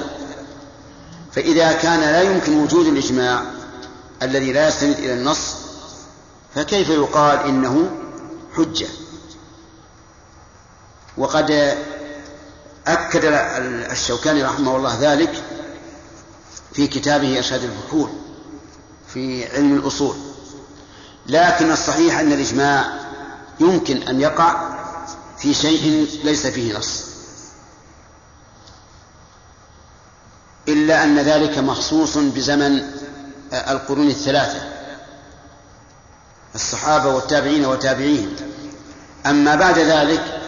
فإذا 1.32 1.72
كان 1.72 2.00
لا 2.00 2.22
يمكن 2.22 2.62
وجود 2.64 2.86
الإجماع 2.86 3.42
الذي 4.22 4.52
لا 4.52 4.68
يستند 4.68 4.98
إلى 4.98 5.14
النص 5.14 5.54
فكيف 6.54 6.88
يقال 6.88 7.38
إنه 7.38 7.90
حجة؟ 8.56 8.86
وقد 11.18 11.76
أكد 12.86 13.24
الشوكاني 13.90 14.42
رحمه 14.42 14.76
الله 14.76 14.98
ذلك 15.00 15.42
في 16.72 16.86
كتابه 16.86 17.36
إرشاد 17.36 17.64
الفحول 17.64 18.10
في 19.14 19.56
علم 19.56 19.76
الأصول. 19.76 20.16
لكن 21.26 21.70
الصحيح 21.70 22.18
أن 22.18 22.32
الإجماع 22.32 22.84
يمكن 23.60 24.02
أن 24.02 24.20
يقع 24.20 24.72
في 25.38 25.54
شيء 25.54 26.08
ليس 26.24 26.46
فيه 26.46 26.78
نص. 26.78 27.04
إلا 30.68 31.04
أن 31.04 31.18
ذلك 31.18 31.58
مخصوص 31.58 32.18
بزمن 32.18 32.82
القرون 33.52 34.08
الثلاثة 34.08 34.68
الصحابة 36.54 37.14
والتابعين 37.14 37.66
وتابعيهم. 37.66 38.36
أما 39.26 39.54
بعد 39.54 39.78
ذلك 39.78 40.41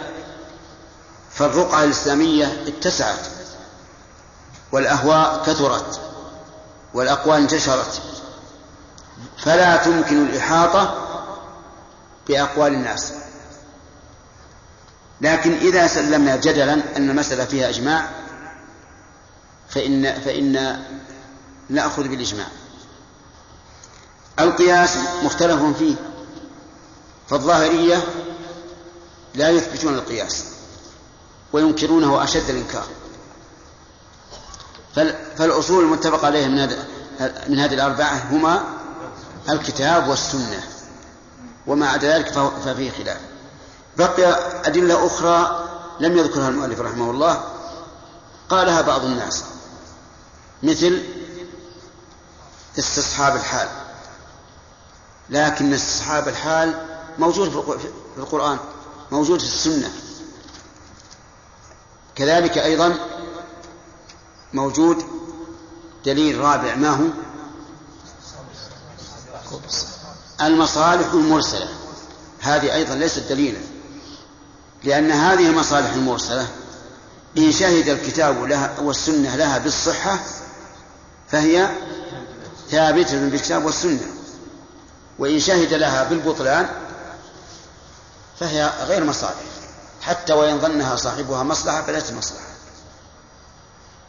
فالرقعة 1.35 1.85
الإسلامية 1.85 2.64
اتسعت 2.66 3.27
والأهواء 4.73 5.42
كثرت 5.47 6.01
والأقوال 6.94 7.40
انتشرت. 7.40 8.03
فلا 9.38 9.77
تمكن 9.77 10.27
الإحاطة 10.27 11.07
بأقوال 12.29 12.75
الناس. 12.75 13.12
لكن 15.20 15.53
إذا 15.57 15.87
سلمنا 15.87 16.37
جدلا 16.37 16.73
أن 16.73 17.11
المسألة 17.11 17.44
فيها 17.44 17.68
إجماع 17.68 18.09
فإن 19.68 20.20
فإن 20.20 20.83
نأخذ 21.68 22.09
بالإجماع. 22.09 22.47
القياس 24.40 24.97
مختلف 25.23 25.79
فيه 25.79 25.94
فالظاهرية 27.29 28.05
لا 29.35 29.51
يثبتون 29.51 29.94
القياس. 29.94 30.53
وينكرونه 31.54 32.24
أشد 32.24 32.50
الإنكار. 32.50 32.86
فالأصول 35.36 35.84
المتفق 35.84 36.24
عليها 36.24 36.48
من 36.48 36.58
من 37.48 37.58
هذه 37.58 37.74
الأربعة 37.74 38.28
هما 38.30 38.64
الكتاب 39.48 40.08
والسنة 40.08 40.62
وما 41.66 41.88
عدا 41.88 42.18
ذلك 42.18 42.32
ففيه 42.64 42.90
خلاف. 42.90 43.20
بقي 43.96 44.24
أدلة 44.66 45.06
أخرى 45.06 45.68
لم 46.00 46.18
يذكرها 46.18 46.48
المؤلف 46.48 46.80
رحمه 46.80 47.10
الله. 47.10 47.44
قالها 48.48 48.80
بعض 48.80 49.04
الناس 49.04 49.44
مثل 50.62 51.02
استصحاب 52.78 53.36
الحال. 53.36 53.68
لكن 55.30 55.72
استصحاب 55.74 56.28
الحال 56.28 56.86
موجود 57.18 57.48
في 57.48 57.88
القرآن 58.18 58.58
موجود 59.12 59.38
في 59.38 59.46
السنة. 59.46 59.92
كذلك 62.16 62.59
أيضا 62.59 62.94
موجود 64.53 65.05
دليل 66.05 66.38
رابع 66.40 66.74
ما 66.74 66.88
هو؟ 66.90 67.05
المصالح 70.40 71.12
المرسلة. 71.12 71.68
هذه 72.40 72.74
أيضا 72.74 72.94
ليست 72.94 73.18
دليلا. 73.29 73.59
لأن 74.85 75.11
هذه 75.11 75.46
المصالح 75.46 75.92
المرسلة 75.92 76.46
إن 77.38 77.53
شهد 77.53 77.88
الكتاب 77.88 78.44
لها 78.44 78.81
والسنة 78.81 79.37
لها 79.37 79.59
بالصحة 79.59 80.18
فهي 81.31 81.68
ثابتة 82.70 83.29
بالكتاب 83.29 83.64
والسنة. 83.64 84.07
وإن 85.18 85.40
شهد 85.40 85.74
لها 85.74 86.05
بالبطلان 86.05 86.68
فهي 88.40 88.72
غير 88.87 89.05
مصالح. 89.05 89.63
حتى 90.04 90.32
وإن 90.32 90.60
ظنها 90.60 90.96
صاحبها 90.96 91.42
مصلحة 91.42 91.82
فليست 91.82 92.12
مصلحة. 92.12 92.44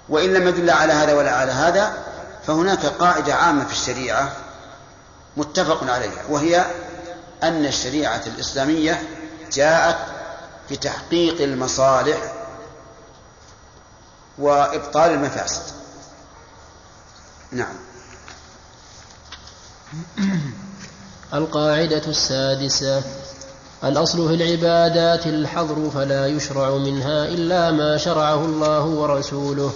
وإن 0.10 0.34
لم 0.34 0.48
يدل 0.48 0.70
على 0.70 0.94
هذا 0.94 1.14
ولا 1.14 1.32
على 1.32 1.52
هذا 1.52 2.04
فهناك 2.48 2.86
قاعدة 2.86 3.36
عامة 3.36 3.66
في 3.66 3.72
الشريعة 3.72 4.36
متفق 5.38 5.92
عليها 5.92 6.24
وهي 6.30 6.66
أن 7.44 7.66
الشريعة 7.66 8.22
الإسلامية 8.28 9.04
جاءت 9.52 9.98
بتحقيق 10.72 11.42
المصالح 11.42 12.34
وإبطال 14.38 15.12
المفاسد. 15.12 15.62
نعم. 17.52 17.76
القاعدة 21.34 22.08
السادسة 22.08 23.04
الأصل 23.86 24.28
في 24.28 24.36
العبادات 24.36 25.28
الحظر 25.28 25.90
فلا 25.90 26.28
يشرع 26.28 26.70
منها 26.70 27.26
إلا 27.26 27.72
ما 27.72 27.98
شرعه 27.98 28.46
الله 28.46 28.86
ورسوله 28.86 29.72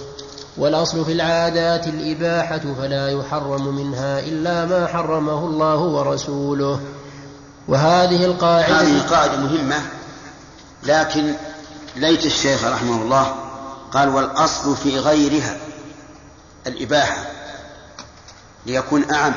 والأصل 0.56 1.04
في 1.04 1.12
العادات 1.12 1.86
الإباحة 1.86 2.60
فلا 2.78 3.08
يحرم 3.10 3.76
منها 3.76 4.20
إلا 4.20 4.66
ما 4.66 4.86
حرمه 4.86 5.46
الله 5.46 5.76
ورسوله. 5.76 6.80
وهذه 7.68 8.24
القاعدة 8.24 8.80
هذه 8.80 9.02
قاعدة 9.10 9.36
مهمة 9.36 9.76
لكن 10.82 11.34
ليت 11.96 12.26
الشيخ 12.26 12.64
رحمه 12.64 13.02
الله 13.02 13.34
قال 13.92 14.08
والأصل 14.08 14.76
في 14.76 14.98
غيرها 14.98 15.56
الإباحة 16.66 17.26
ليكون 18.66 19.10
أعم 19.10 19.34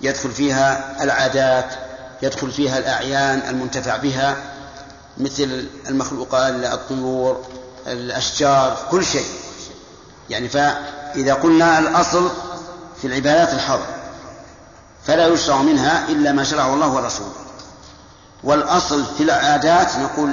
يدخل 0.00 0.30
فيها 0.30 1.02
العادات 1.04 1.85
يدخل 2.22 2.50
فيها 2.52 2.78
الأعيان 2.78 3.42
المنتفع 3.48 3.96
بها 3.96 4.36
مثل 5.18 5.68
المخلوقات 5.88 6.54
الطيور 6.54 7.44
الأشجار 7.86 8.76
كل 8.90 9.04
شيء. 9.04 9.26
يعني 10.30 10.48
فإذا 10.48 11.34
قلنا 11.34 11.78
الأصل 11.78 12.30
في 13.00 13.06
العبادات 13.06 13.52
الحظر 13.52 13.86
فلا 15.06 15.26
يشرع 15.26 15.62
منها 15.62 16.08
إلا 16.08 16.32
ما 16.32 16.44
شرعه 16.44 16.74
الله 16.74 16.88
ورسوله. 16.92 17.32
والأصل 18.44 19.04
في 19.16 19.22
العادات 19.22 19.96
نقول 19.96 20.32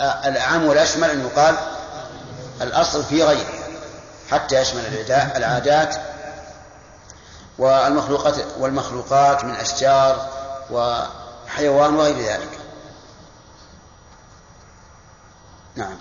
الأعم 0.00 0.64
والأشمل 0.64 1.10
أن 1.10 1.20
يقال 1.20 1.54
الأصل 2.62 3.04
في 3.04 3.22
غيره 3.22 3.46
حتى 4.30 4.60
يشمل 4.60 4.82
العادات 5.36 5.96
والمخلوقات 7.58 8.34
والمخلوقات 8.60 9.44
من 9.44 9.50
أشجار 9.50 10.28
وحيوان 10.70 11.94
وغير 11.94 12.16
ذلك. 12.16 12.58
نعم. 15.76 15.96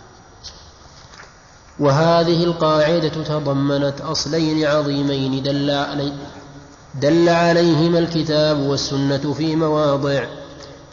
وهذه 1.80 2.44
القاعدة 2.44 3.24
تضمنت 3.24 4.02
أصلين 4.02 4.66
عظيمين 4.66 5.44
دل, 5.44 5.72
علي 5.72 6.14
دل 6.96 7.30
عليهما 7.30 8.00
الكتاب 8.00 8.60
والسنة 8.60 9.34
في 9.34 9.56
مواضع 9.56 10.26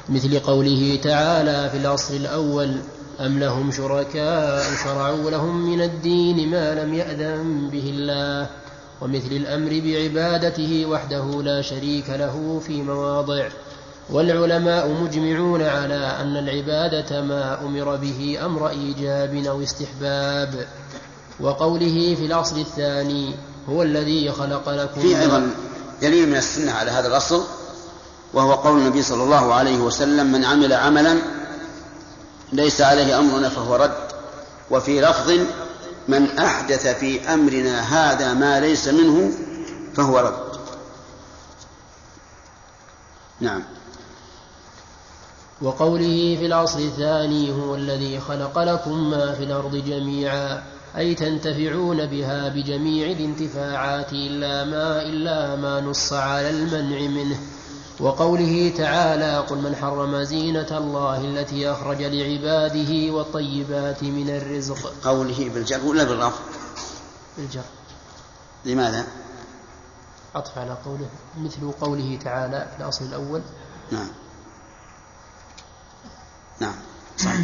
مثل 0.08 0.38
قوله 0.38 0.98
تعالى 1.04 1.70
في 1.70 1.76
الأصل 1.76 2.14
الأول 2.14 2.76
أم 3.20 3.38
لهم 3.38 3.72
شركاء 3.72 4.64
شرعوا 4.84 5.30
لهم 5.30 5.70
من 5.70 5.82
الدين 5.82 6.50
ما 6.50 6.74
لم 6.74 6.94
يأذن 6.94 7.68
به 7.72 7.90
الله. 7.94 8.61
ومثل 9.02 9.32
الأمر 9.32 9.80
بعبادته 9.84 10.86
وحده 10.86 11.42
لا 11.42 11.62
شريك 11.62 12.10
له 12.10 12.60
في 12.66 12.82
مواضع. 12.82 13.48
والعلماء 14.10 14.88
مجمعون 14.88 15.62
على 15.62 16.16
أن 16.20 16.36
العبادة 16.36 17.22
ما 17.22 17.60
أمر 17.60 17.96
به 17.96 18.38
أمر 18.44 18.68
إيجاب 18.68 19.34
أو 19.34 19.62
استحباب. 19.62 20.66
وقوله 21.40 22.14
في 22.14 22.26
الأصل 22.26 22.60
الثاني 22.60 23.34
هو 23.68 23.82
الذي 23.82 24.30
خلق 24.30 24.68
لكم 24.68 25.00
في 25.00 25.20
أيضا 25.20 25.50
دليل 26.02 26.28
من 26.28 26.36
السنة 26.36 26.72
على 26.72 26.90
هذا 26.90 27.08
الأصل 27.08 27.44
وهو 28.34 28.52
قول 28.52 28.78
النبي 28.78 29.02
صلى 29.02 29.22
الله 29.22 29.54
عليه 29.54 29.78
وسلم 29.78 30.32
من 30.32 30.44
عمل 30.44 30.72
عملا 30.72 31.18
ليس 32.52 32.80
عليه 32.80 33.18
أمرنا 33.18 33.48
فهو 33.48 33.76
رد. 33.76 33.96
وفي 34.70 35.00
لفظ 35.00 35.30
من 36.08 36.38
أحدث 36.38 36.86
في 36.86 37.34
أمرنا 37.34 37.80
هذا 37.80 38.34
ما 38.34 38.60
ليس 38.60 38.88
منه 38.88 39.30
فهو 39.94 40.18
رد. 40.18 40.52
نعم. 43.40 43.62
وقوله 45.62 46.36
في 46.40 46.46
العصر 46.46 46.78
الثاني 46.78 47.52
هو 47.52 47.74
الذي 47.74 48.20
خلق 48.20 48.58
لكم 48.58 49.10
ما 49.10 49.32
في 49.32 49.44
الأرض 49.44 49.76
جميعا 49.76 50.62
أي 50.96 51.14
تنتفعون 51.14 52.06
بها 52.06 52.48
بجميع 52.48 53.10
الانتفاعات 53.10 54.12
إلا 54.12 54.64
ما 54.64 55.02
إلا 55.02 55.56
ما 55.56 55.80
نص 55.80 56.12
على 56.12 56.50
المنع 56.50 56.98
منه. 56.98 57.38
وقوله 58.00 58.72
تعالى 58.76 59.38
قل 59.38 59.56
من 59.56 59.76
حرم 59.76 60.22
زينة 60.22 60.78
الله 60.78 61.18
التي 61.18 61.72
أخرج 61.72 62.02
لعباده 62.02 63.12
والطيبات 63.12 64.02
من 64.02 64.30
الرزق. 64.30 64.92
قوله 65.04 65.50
بالجر 65.54 65.86
ولا 65.86 66.04
بالرفع؟ 66.04 66.40
بالجر. 67.38 67.64
لماذا؟ 68.64 69.06
عطف 70.34 70.58
على 70.58 70.76
قوله 70.84 71.08
مثل 71.38 71.72
قوله 71.80 72.18
تعالى 72.24 72.68
في 72.76 72.82
الأصل 72.82 73.04
الأول. 73.04 73.42
نعم. 73.90 74.08
نعم 76.60 76.74
صح. 77.18 77.34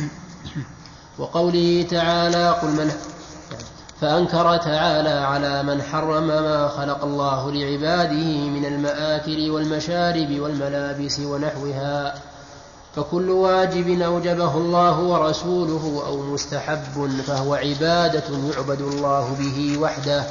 وقوله 1.18 1.86
تعالى 1.90 2.50
قل 2.50 2.68
من 2.68 2.92
فأنكر 4.00 4.56
تعالى 4.56 5.10
على 5.10 5.62
من 5.62 5.82
حرم 5.82 6.26
ما 6.26 6.68
خلق 6.68 7.04
الله 7.04 7.52
لعباده 7.52 8.48
من 8.48 8.64
المآكل 8.64 9.50
والمشارب 9.50 10.40
والملابس 10.40 11.20
ونحوها 11.20 12.14
فكل 12.96 13.30
واجب 13.30 14.00
أوجبه 14.00 14.56
الله 14.56 15.00
ورسوله 15.00 16.02
أو 16.06 16.16
مستحب 16.16 17.10
فهو 17.26 17.54
عبادة 17.54 18.24
يعبد 18.54 18.80
الله 18.80 19.36
به 19.38 19.78
وحده. 19.80 20.24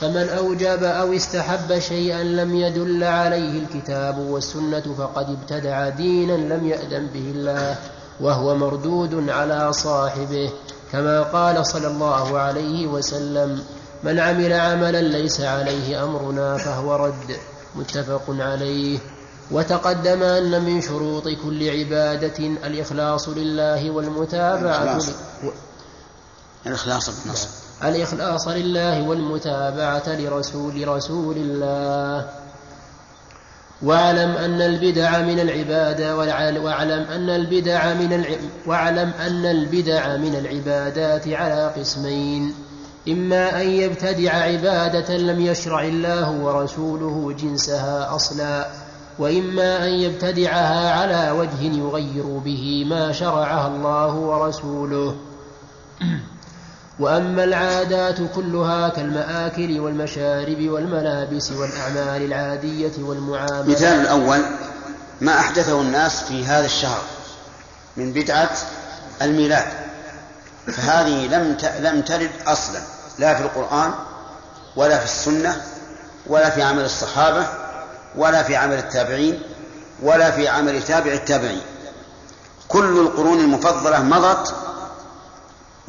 فمن 0.00 0.28
أوجب 0.28 0.84
أو 0.84 1.12
استحب 1.12 1.78
شيئا 1.78 2.22
لم 2.22 2.54
يدل 2.54 3.04
عليه 3.04 3.62
الكتاب 3.62 4.18
والسنة 4.18 4.94
فقد 4.98 5.30
ابتدع 5.30 5.88
دينا 5.88 6.54
لم 6.54 6.66
يأذن 6.66 7.06
به 7.06 7.30
الله 7.34 7.76
وهو 8.20 8.54
مردود 8.54 9.28
على 9.28 9.72
صاحبه. 9.72 10.50
كما 10.92 11.22
قال 11.22 11.66
صلى 11.66 11.86
الله 11.86 12.38
عليه 12.38 12.86
وسلم 12.86 13.64
من 14.02 14.20
عمل 14.20 14.52
عملا 14.52 15.02
ليس 15.02 15.40
عليه 15.40 16.04
أمرنا 16.04 16.56
فهو 16.56 16.96
رد. 16.96 17.36
متفق 17.76 18.22
عليه. 18.28 18.98
وتقدم 19.50 20.22
أن 20.22 20.64
من 20.64 20.80
شروط 20.80 21.28
كل 21.28 21.70
عبادة 21.70 22.38
الإخلاص 22.38 23.28
لله 23.28 23.90
والمتابعة 23.90 24.88
بالنصب 24.88 25.12
الإخلاص 27.82 28.48
لله 28.48 29.08
والمتابعة 29.08 30.08
لرسول 30.08 30.88
رسول 30.88 31.36
الله. 31.36 32.28
واعلم 33.82 34.30
أن 34.30 34.62
البدع 34.62 35.22
من 35.22 35.40
العبادة 35.40 36.16
واعلم 36.16 36.66
أن 37.02 37.30
البدع 37.30 37.94
من. 37.94 38.24
واعلم 38.66 39.12
أن 39.26 39.46
البدع 39.46 40.16
من 40.16 40.34
العبادات 40.34 41.28
على 41.28 41.72
قسمين 41.76 42.54
إما 43.08 43.62
أن 43.62 43.68
يبتدع 43.68 44.32
عبادة 44.34 45.16
لم 45.16 45.40
يشرع 45.40 45.82
الله 45.82 46.30
ورسوله 46.30 47.32
جنسها 47.32 48.14
أصلا 48.14 48.66
وإما 49.18 49.86
أن 49.86 49.90
يبتدعها 49.90 50.92
على 50.92 51.30
وجه 51.30 51.62
يغير 51.62 52.38
به 52.44 52.86
ما 52.90 53.12
شرعها 53.12 53.68
الله 53.68 54.14
ورسوله 54.14 55.16
وأما 56.98 57.44
العادات 57.44 58.16
كلها 58.34 58.88
كالمآكل 58.88 59.80
والمشارب 59.80 60.68
والملابس 60.68 61.52
والأعمال 61.52 62.22
العادية 62.22 62.92
والمعاملات 62.98 63.66
مثال 63.68 64.00
الأول 64.00 64.42
ما 65.20 65.38
أحدثه 65.38 65.80
الناس 65.80 66.22
في 66.22 66.46
هذا 66.46 66.66
الشهر 66.66 67.02
من 67.96 68.12
بدعة 68.12 68.50
الميلاد. 69.22 69.66
فهذه 70.66 71.26
لم 71.26 71.56
لم 71.80 72.02
ترد 72.02 72.30
أصلا 72.46 72.80
لا 73.18 73.34
في 73.34 73.42
القرآن 73.42 73.90
ولا 74.76 74.98
في 74.98 75.04
السنة 75.04 75.62
ولا 76.26 76.50
في 76.50 76.62
عمل 76.62 76.84
الصحابة 76.84 77.46
ولا 78.16 78.42
في 78.42 78.56
عمل 78.56 78.78
التابعين 78.78 79.42
ولا 80.02 80.30
في 80.30 80.48
عمل 80.48 80.82
تابع 80.82 81.12
التابعين. 81.12 81.62
كل 82.68 82.98
القرون 82.98 83.40
المفضلة 83.40 84.02
مضت 84.02 84.54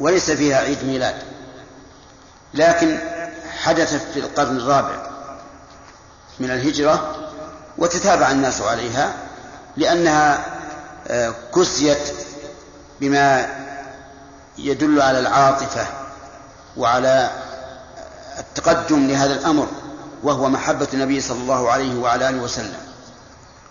وليس 0.00 0.30
فيها 0.30 0.56
عيد 0.56 0.84
ميلاد. 0.84 1.16
لكن 2.54 2.98
حدثت 3.58 4.02
في 4.14 4.20
القرن 4.20 4.56
الرابع 4.56 5.10
من 6.40 6.50
الهجرة 6.50 7.16
وتتابع 7.78 8.30
الناس 8.30 8.62
عليها 8.62 9.14
لأنها 9.76 10.44
آه، 11.08 11.34
كسيت 11.54 12.14
بما 13.00 13.48
يدل 14.58 15.02
على 15.02 15.18
العاطفة 15.18 15.86
وعلى 16.76 17.30
التقدم 18.38 19.06
لهذا 19.08 19.34
الأمر 19.34 19.66
وهو 20.22 20.48
محبة 20.48 20.88
النبي 20.94 21.20
صلى 21.20 21.38
الله 21.38 21.70
عليه 21.70 21.98
وعلى 21.98 22.28
آله 22.28 22.42
وسلم. 22.42 22.80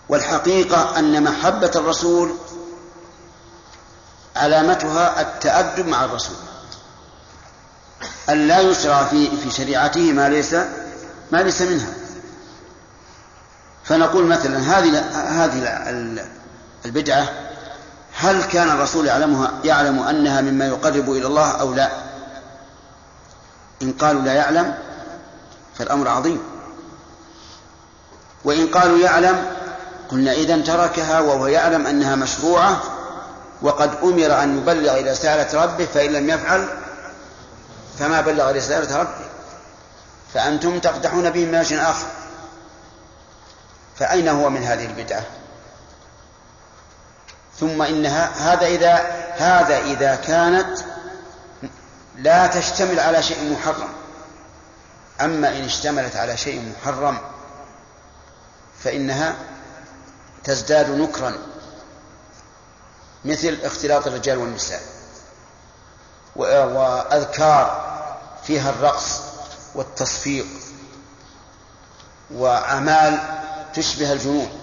والحقيقة 0.08 0.98
أن 0.98 1.22
محبة 1.22 1.70
الرسول 1.76 2.34
علامتها 4.36 5.20
التأدب 5.20 5.86
مع 5.86 6.04
الرسول. 6.04 6.36
أن 8.28 8.48
لا 8.48 8.60
يشرع 8.60 9.04
في 9.04 9.36
في 9.36 9.50
شريعته 9.50 10.12
ما 10.12 10.28
ليس 10.28 10.54
ما 11.32 11.38
ليس 11.38 11.62
منها. 11.62 11.92
فنقول 13.84 14.24
مثلا 14.26 14.58
هذه 14.58 14.98
هذه 15.44 15.84
البدعة 16.84 17.28
هل 18.14 18.42
كان 18.42 18.70
الرسول 18.70 19.06
يعلمها 19.06 19.52
يعلم 19.64 19.98
أنها 19.98 20.40
مما 20.40 20.66
يقرب 20.66 21.10
إلى 21.10 21.26
الله 21.26 21.50
أو 21.50 21.74
لا؟ 21.74 21.90
إن 23.82 23.92
قالوا 23.92 24.22
لا 24.22 24.34
يعلم 24.34 24.74
فالأمر 25.78 26.08
عظيم. 26.08 26.42
وإن 28.44 28.66
قالوا 28.66 28.98
يعلم 28.98 29.44
قلنا 30.10 30.32
إذا 30.32 30.60
تركها 30.60 31.20
وهو 31.20 31.46
يعلم 31.46 31.86
أنها 31.86 32.16
مشروعة 32.16 32.82
وقد 33.62 33.90
أمر 34.02 34.42
أن 34.42 34.58
يبلغ 34.58 35.10
رسالة 35.12 35.64
ربه 35.64 35.86
فإن 35.86 36.12
لم 36.12 36.30
يفعل 36.30 36.68
فما 37.98 38.20
بلغ 38.20 38.50
رسالة 38.50 38.96
ربه. 38.96 39.30
فأنتم 40.34 40.78
تقدحون 40.78 41.30
به 41.30 41.46
من 41.46 41.58
وجه 41.58 41.90
آخر. 41.90 42.06
فأين 43.98 44.28
هو 44.28 44.50
من 44.50 44.62
هذه 44.62 44.86
البدعة؟ 44.86 45.22
ثم 47.60 47.82
إنها 47.82 48.52
هذا 48.52 48.66
إذا 48.66 48.94
هذا 49.36 49.78
إذا 49.78 50.14
كانت 50.14 50.78
لا 52.16 52.46
تشتمل 52.46 53.00
على 53.00 53.22
شيء 53.22 53.52
محرم. 53.52 53.88
أما 55.20 55.48
إن 55.48 55.64
اشتملت 55.64 56.16
على 56.16 56.36
شيء 56.36 56.72
محرم 56.72 57.18
فإنها 58.84 59.34
تزداد 60.44 60.90
نكرا. 60.90 61.49
مثل 63.24 63.58
اختلاط 63.62 64.06
الرجال 64.06 64.38
والنساء. 64.38 64.82
وأذكار 66.36 67.90
فيها 68.44 68.70
الرقص 68.70 69.20
والتصفيق 69.74 70.46
وأعمال 72.30 73.18
تشبه 73.74 74.12
الجنون. 74.12 74.60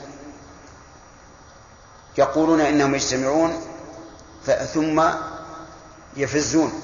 يقولون 2.18 2.62
إنهم 2.62 2.96
يجتمعون 2.96 3.62
ثم 4.74 5.10
يفزون. 6.18 6.82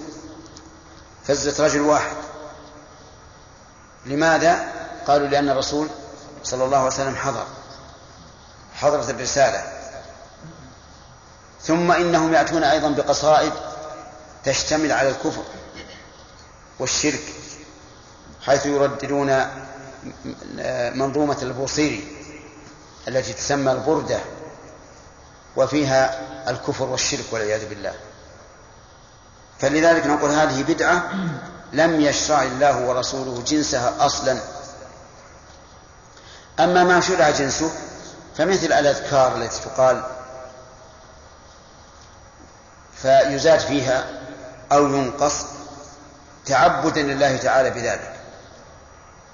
فزة 1.24 1.66
رجل 1.66 1.82
واحد. 1.82 2.16
لماذا؟ 4.06 4.72
قالوا 5.08 5.28
لأن 5.28 5.50
الرسول 5.50 5.88
صلى 6.44 6.66
الله 6.66 6.78
عليه 6.78 6.88
وسلم 6.88 7.16
حضر. 7.16 7.46
حضرت 8.76 9.10
الرسالة. 9.10 9.73
ثم 11.66 11.92
إنهم 11.92 12.34
يأتون 12.34 12.64
أيضا 12.64 12.90
بقصائد 12.90 13.54
تشتمل 14.44 14.92
على 14.92 15.10
الكفر 15.10 15.44
والشرك 16.80 17.24
حيث 18.42 18.66
يرددون 18.66 19.46
منظومة 20.96 21.38
البوصيري 21.42 22.18
التي 23.08 23.34
تسمى 23.34 23.72
البردة 23.72 24.20
وفيها 25.56 26.20
الكفر 26.50 26.84
والشرك 26.84 27.26
والعياذ 27.32 27.70
بالله. 27.70 27.94
فلذلك 29.60 30.08
نقول 30.08 30.32
هذه 30.32 30.64
بدعة 30.64 31.12
لم 31.74 32.02
يشرع 32.02 32.44
الله 32.44 32.86
ورسوله 32.88 33.44
جنسها 33.48 34.06
أصلا. 34.06 34.38
أما 36.60 36.84
ما 36.84 37.00
شرع 37.00 37.30
جنسه 37.30 37.72
فمثل 38.38 38.66
الأذكار 38.66 39.36
التي 39.36 39.60
تقال 39.62 40.04
فيزاد 43.04 43.60
فيها 43.60 44.06
أو 44.72 44.88
ينقص 44.88 45.46
تعبدا 46.46 47.02
لله 47.02 47.38
تعالى 47.38 47.70
بذلك. 47.70 48.14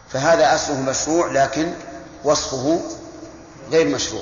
فهذا 0.09 0.55
أصله 0.55 0.81
مشروع 0.81 1.31
لكن 1.31 1.73
وصفه 2.23 2.81
غير 3.71 3.87
مشروع. 3.87 4.21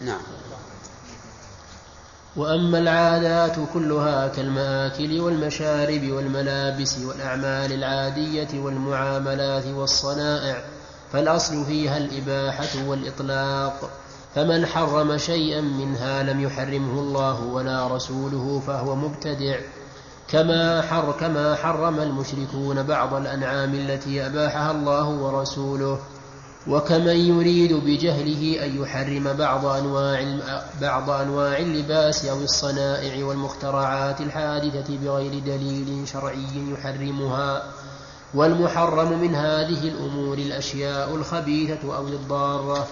نعم. 0.00 0.20
وأما 2.36 2.78
العادات 2.78 3.56
كلها 3.74 4.28
كالمآكل 4.28 5.20
والمشارب 5.20 6.10
والملابس 6.10 6.98
والأعمال 6.98 7.72
العادية 7.72 8.60
والمعاملات 8.60 9.66
والصنائع 9.66 10.62
فالأصل 11.12 11.66
فيها 11.66 11.96
الإباحة 11.96 12.86
والإطلاق. 12.86 13.90
فمن 14.38 14.66
حرم 14.66 15.16
شيئا 15.16 15.60
منها 15.60 16.22
لم 16.22 16.40
يحرمه 16.40 17.00
الله 17.00 17.44
ولا 17.44 17.86
رسوله 17.86 18.62
فهو 18.66 18.96
مبتدع. 18.96 19.58
كما 20.28 20.82
حر 20.82 21.14
كما 21.20 21.54
حرم 21.54 22.00
المشركون 22.00 22.82
بعض 22.82 23.14
الأنعام 23.14 23.74
التي 23.74 24.26
أباحها 24.26 24.70
الله 24.70 25.08
ورسوله. 25.08 25.98
وكمن 26.68 27.16
يريد 27.16 27.72
بجهله 27.72 28.64
أن 28.64 28.82
يحرم 28.82 29.32
بعض 29.32 29.66
أنواع 29.66 30.38
بعض 30.80 31.10
أنواع 31.10 31.58
اللباس 31.58 32.24
أو 32.24 32.38
الصنائع 32.40 33.26
والمخترعات 33.26 34.20
الحادثة 34.20 34.96
بغير 34.96 35.38
دليل 35.38 36.08
شرعي 36.08 36.72
يحرمها. 36.72 37.62
والمحرم 38.34 39.20
من 39.20 39.34
هذه 39.34 39.88
الأمور 39.88 40.38
الأشياء 40.38 41.14
الخبيثة 41.14 41.96
أو 41.96 42.08
الضارة. 42.08 42.86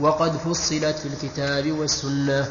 وقد 0.00 0.36
فصلت 0.36 0.96
في 0.98 1.08
الكتاب 1.08 1.72
والسنة 1.72 2.46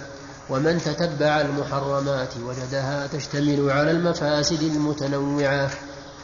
ومن 0.50 0.82
تتبع 0.82 1.42
المحرمات 1.42 2.34
وجدها 2.38 3.08
تشتمل 3.08 3.70
على 3.72 3.92
المفاسد 3.92 4.62
المتنوعة 4.64 5.70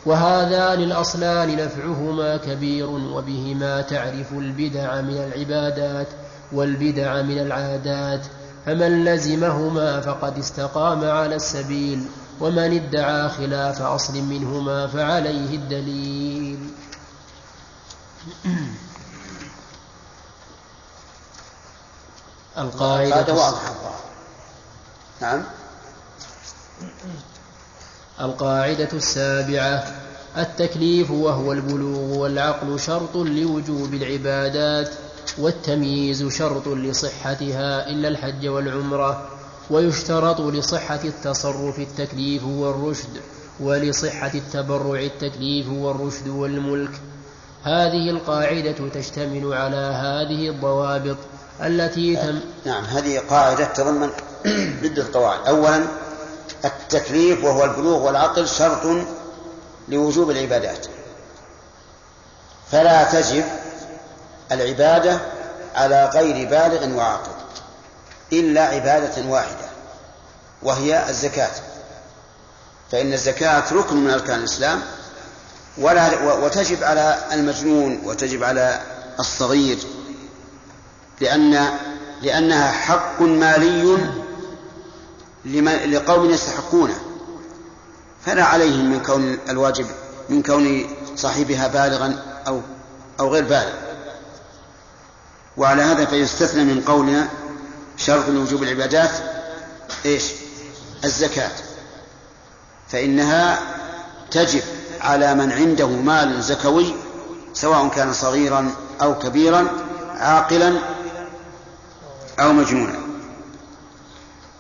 وهذان 0.06 0.82
الأصلان 0.84 1.56
نفعهما 1.56 2.38
كبير 2.38 2.90
وبهما 2.90 3.82
تعرف 3.82 4.32
البدع 4.34 5.02
من 5.02 5.18
العبادات 5.18 6.08
والبدع 6.52 7.22
من 7.22 7.40
العادات 7.40 8.26
فمن 8.66 9.06
لزمهما 9.06 10.02
فقد 10.02 10.38
استقام 10.38 11.04
على 11.04 11.36
السبيل 11.36 12.04
ومن 12.40 12.74
ادعى 12.74 13.30
خلاف 13.30 13.82
أصل 13.82 14.22
منهما 14.22 14.88
فعليه 14.88 15.56
الدليل. 15.56 16.60
القاعدة 22.58 23.20
هذا 23.20 23.34
واضح 23.34 23.74
نعم. 25.22 25.44
القاعدة 28.22 28.90
السابعة 28.94 29.84
التكليف 30.38 31.12
وهو 31.12 31.52
البلوغ 31.52 32.18
والعقل 32.18 32.80
شرط 32.80 33.16
لوجوب 33.16 33.94
العبادات 33.94 34.90
والتمييز 35.38 36.28
شرط 36.28 36.68
لصحتها 36.68 37.90
إلا 37.90 38.08
الحج 38.08 38.48
والعمرة 38.48 39.30
ويشترط 39.70 40.42
لصحة 40.42 41.00
التصرف 41.04 41.80
التكليف 41.80 42.44
والرشد 42.44 43.22
ولصحة 43.60 44.32
التبرع 44.34 45.00
التكليف 45.00 45.70
والرشد 45.70 46.28
والملك. 46.28 46.92
هذه 47.64 48.10
القاعدة 48.10 48.90
تشتمل 48.94 49.54
على 49.54 49.76
هذه 49.76 50.50
الضوابط 50.50 51.18
التي 51.64 52.16
تم 52.16 52.40
نعم 52.66 52.84
هذه 52.84 53.22
قاعدة 53.30 53.66
تضمن 53.66 54.10
عدة 54.84 55.06
قواعد 55.14 55.48
أولا 55.48 55.84
التكليف 56.66 57.44
وهو 57.44 57.64
البلوغ 57.64 58.06
والعقل 58.06 58.48
شرط 58.48 59.06
لوجوب 59.88 60.32
العبادات. 60.32 60.88
فلا 62.72 63.04
تجب 63.04 63.44
العبادة 64.52 65.20
على 65.76 66.06
غير 66.14 66.50
بالغ 66.50 66.98
وعاقل 66.98 67.32
إلا 68.34 68.62
عبادة 68.62 69.30
واحدة 69.30 69.70
وهي 70.64 71.10
الزكاة. 71.10 71.52
فإن 72.92 73.14
الزكاة 73.14 73.74
ركن 73.74 73.96
من 73.96 74.10
أركان 74.10 74.40
الإسلام 74.40 74.82
ولا 75.78 76.22
وتجب 76.24 76.84
على 76.84 77.18
المجنون 77.32 78.02
وتجب 78.06 78.44
على 78.44 78.82
الصغير 79.20 79.78
لأن 81.22 81.70
لأنها 82.22 82.72
حق 82.72 83.22
مالي 83.22 83.98
لقوم 85.86 86.30
يستحقونه. 86.30 87.00
فلا 88.26 88.44
عليهم 88.44 88.92
من 88.92 89.00
كون 89.00 89.38
الواجب 89.50 89.86
من 90.30 90.44
كون 90.44 90.88
صاحبها 91.16 91.68
بالغا 91.68 92.42
أو 92.48 92.62
أو 93.20 93.34
غير 93.34 93.44
بالغ. 93.44 93.74
وعلى 95.58 95.82
هذا 95.82 96.06
فيستثنى 96.06 96.64
من 96.64 96.82
قولنا 96.82 97.28
شرط 97.98 98.30
لوجوب 98.30 98.64
العبادات 98.64 99.12
إيش؟ 100.06 100.24
الزكاة. 101.04 101.52
فإنها 102.90 103.60
تجب 104.32 104.62
على 105.02 105.36
من 105.36 105.52
عنده 105.52 105.88
مال 105.88 106.44
زكوي 106.44 106.96
سواء 107.54 107.88
كان 107.88 108.14
صغيرا 108.14 108.72
أو 109.02 109.20
كبيرا 109.20 109.68
عاقلا 110.18 110.74
أو 112.42 112.54
مجنونا 112.54 113.00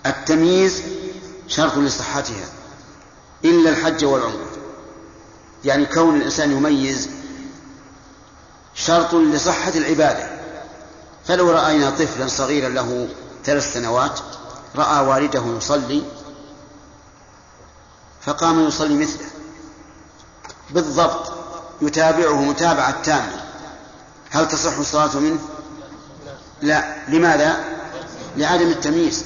التمييز 0.05 0.81
شرط 1.47 1.77
لصحتها 1.77 2.45
إلا 3.45 3.69
الحج 3.69 4.05
والعمرة. 4.05 4.51
يعني 5.65 5.85
كون 5.85 6.15
الإنسان 6.15 6.51
يميز 6.51 7.09
شرط 8.73 9.13
لصحة 9.13 9.71
العبادة. 9.75 10.41
فلو 11.25 11.51
رأينا 11.51 11.89
طفلا 11.89 12.27
صغيرا 12.27 12.69
له 12.69 13.09
ثلاث 13.45 13.73
سنوات 13.73 14.19
رأى 14.75 15.05
والده 15.07 15.43
يصلي 15.57 16.03
فقام 18.21 18.67
يصلي 18.67 18.97
مثله. 18.97 19.27
بالضبط 20.69 21.33
يتابعه 21.81 22.41
متابعة 22.41 23.01
تامة. 23.01 23.45
هل 24.29 24.47
تصح 24.47 24.77
الصلاة 24.77 25.19
منه؟ 25.19 25.39
لا 26.61 26.95
لماذا؟ 27.07 27.63
لعدم 28.37 28.67
التمييز. 28.67 29.25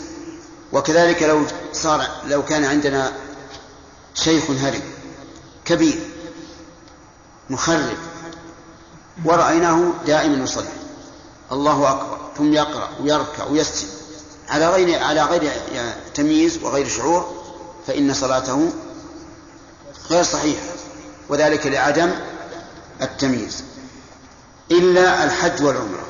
وكذلك 0.74 1.24
لو 1.24 1.46
صار 1.74 2.08
لو 2.28 2.46
كان 2.46 2.66
عندنا 2.66 3.14
شيخ 4.16 4.52
هرم 4.52 4.82
كبير 5.66 6.00
مخرب 7.50 7.98
ورأيناه 9.26 9.94
دائما 10.08 10.44
يصلي 10.44 10.68
الله 11.52 11.92
أكبر 11.92 12.18
ثم 12.38 12.54
يقرأ 12.54 12.90
ويركع 13.02 13.44
ويسجد 13.44 13.88
على 14.50 14.70
غير 14.70 15.04
على 15.04 15.24
غير 15.24 15.52
تمييز 16.14 16.64
وغير 16.64 16.88
شعور 16.88 17.44
فإن 17.88 18.14
صلاته 18.14 18.74
غير 20.10 20.24
صحيحة 20.24 20.66
وذلك 21.30 21.68
لعدم 21.68 22.12
التمييز. 23.02 23.64
إلا 24.72 25.24
الحج 25.24 25.64
والعمرة. 25.64 26.06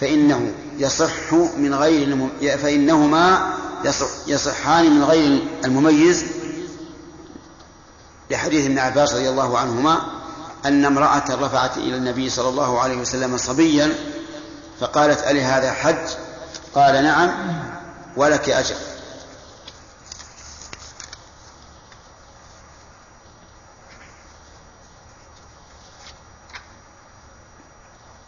فإنه 0.00 0.52
يصح 0.78 1.32
من 1.32 1.74
غير 1.74 2.28
فإنهما 2.58 3.54
يصح 3.84 4.06
يصحان 4.26 4.96
من 4.96 5.04
غير 5.04 5.48
المميز. 5.64 6.24
لحديث 8.30 8.64
ابن 8.64 8.78
عباس 8.78 9.14
رضي 9.14 9.28
الله 9.28 9.58
عنهما 9.58 10.00
أن 10.64 10.84
امرأة 10.84 11.24
رفعت 11.30 11.76
إلى 11.76 11.96
النبي 11.96 12.30
صلى 12.30 12.48
الله 12.48 12.80
عليه 12.80 12.96
وسلم 12.96 13.36
صبيا 13.36 13.92
فقالت 14.80 15.26
ألي 15.26 15.42
هذا 15.42 15.72
حج؟ 15.72 16.08
قال 16.74 17.04
نعم 17.04 17.30
ولك 18.16 18.48
أجر. 18.48 18.76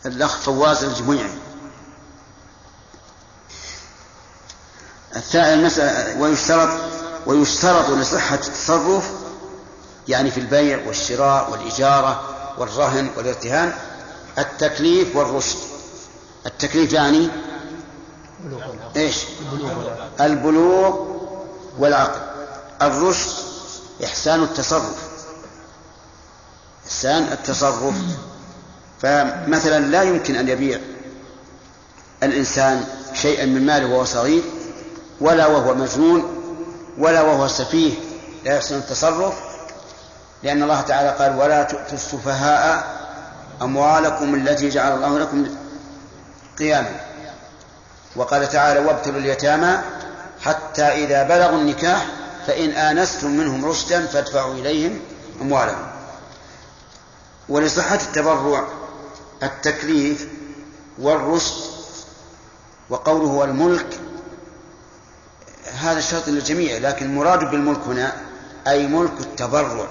الأخ 0.07 0.37
فواز 0.37 0.85
الجميعي. 0.85 1.48
المسألة 5.35 6.21
ويشترط 6.21 6.68
ويشترط 7.27 7.90
لصحة 7.90 8.35
التصرف 8.35 9.11
يعني 10.09 10.31
في 10.31 10.40
البيع 10.40 10.87
والشراء 10.87 11.51
والإجارة 11.51 12.23
والرهن 12.59 13.11
والارتهان 13.16 13.73
التكليف 14.38 15.16
والرشد. 15.16 15.59
التكليف 16.47 16.92
يعني؟ 16.92 17.29
إيش؟ 18.97 19.16
البلوغ 20.21 21.07
والعقل 21.79 22.21
الرشد 22.83 23.31
إحسان 24.05 24.42
التصرف. 24.42 25.09
إحسان 26.87 27.23
التصرف. 27.23 27.94
فمثلا 29.03 29.81
لا 29.81 30.03
يمكن 30.03 30.37
أن 30.37 30.49
يبيع 30.49 30.81
الإنسان 32.23 32.85
شيئا 33.14 33.47
من 33.47 33.66
ماله 33.66 33.87
وهو 33.87 34.05
صغير 34.05 34.42
ولا 35.20 35.46
وهو 35.46 35.74
مجنون 35.74 36.35
ولا 36.98 37.22
وهو 37.22 37.48
سفيه 37.48 37.94
لا 38.44 38.54
يحسن 38.54 38.76
التصرف 38.76 39.35
لأن 40.42 40.62
الله 40.62 40.81
تعالى 40.81 41.09
قال 41.09 41.38
ولا 41.38 41.62
تؤتوا 41.62 41.92
السفهاء 41.92 42.98
أموالكم 43.62 44.35
التي 44.35 44.68
جعل 44.68 44.92
الله 44.96 45.18
لكم 45.18 45.46
قياما. 46.59 47.00
وقال 48.16 48.48
تعالى 48.48 48.81
وابتلوا 48.81 49.18
اليتامى 49.18 49.78
حتى 50.40 50.83
إذا 50.83 51.22
بلغوا 51.22 51.59
النكاح 51.59 52.07
فإن 52.46 52.70
آنستم 52.70 53.31
منهم 53.31 53.64
رشدا 53.64 54.07
فادفعوا 54.07 54.54
إليهم 54.54 55.00
أموالهم. 55.40 55.87
ولصحة 57.48 57.94
التبرع 57.94 58.64
التكليف 59.42 60.28
والرشد 60.98 61.54
وقوله 62.90 63.28
والملك 63.28 63.87
هذا 65.74 66.00
شرط 66.00 66.28
للجميع 66.28 66.78
لكن 66.78 67.07
المراد 67.07 67.50
بالملك 67.50 67.81
هنا 67.87 68.12
أي 68.66 68.87
ملك 68.87 69.20
التبرع. 69.20 69.88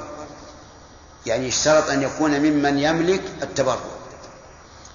يعني 1.25 1.47
اشترط 1.47 1.89
أن 1.89 2.01
يكون 2.01 2.39
ممن 2.39 2.79
يملك 2.79 3.21
التبرع. 3.41 3.79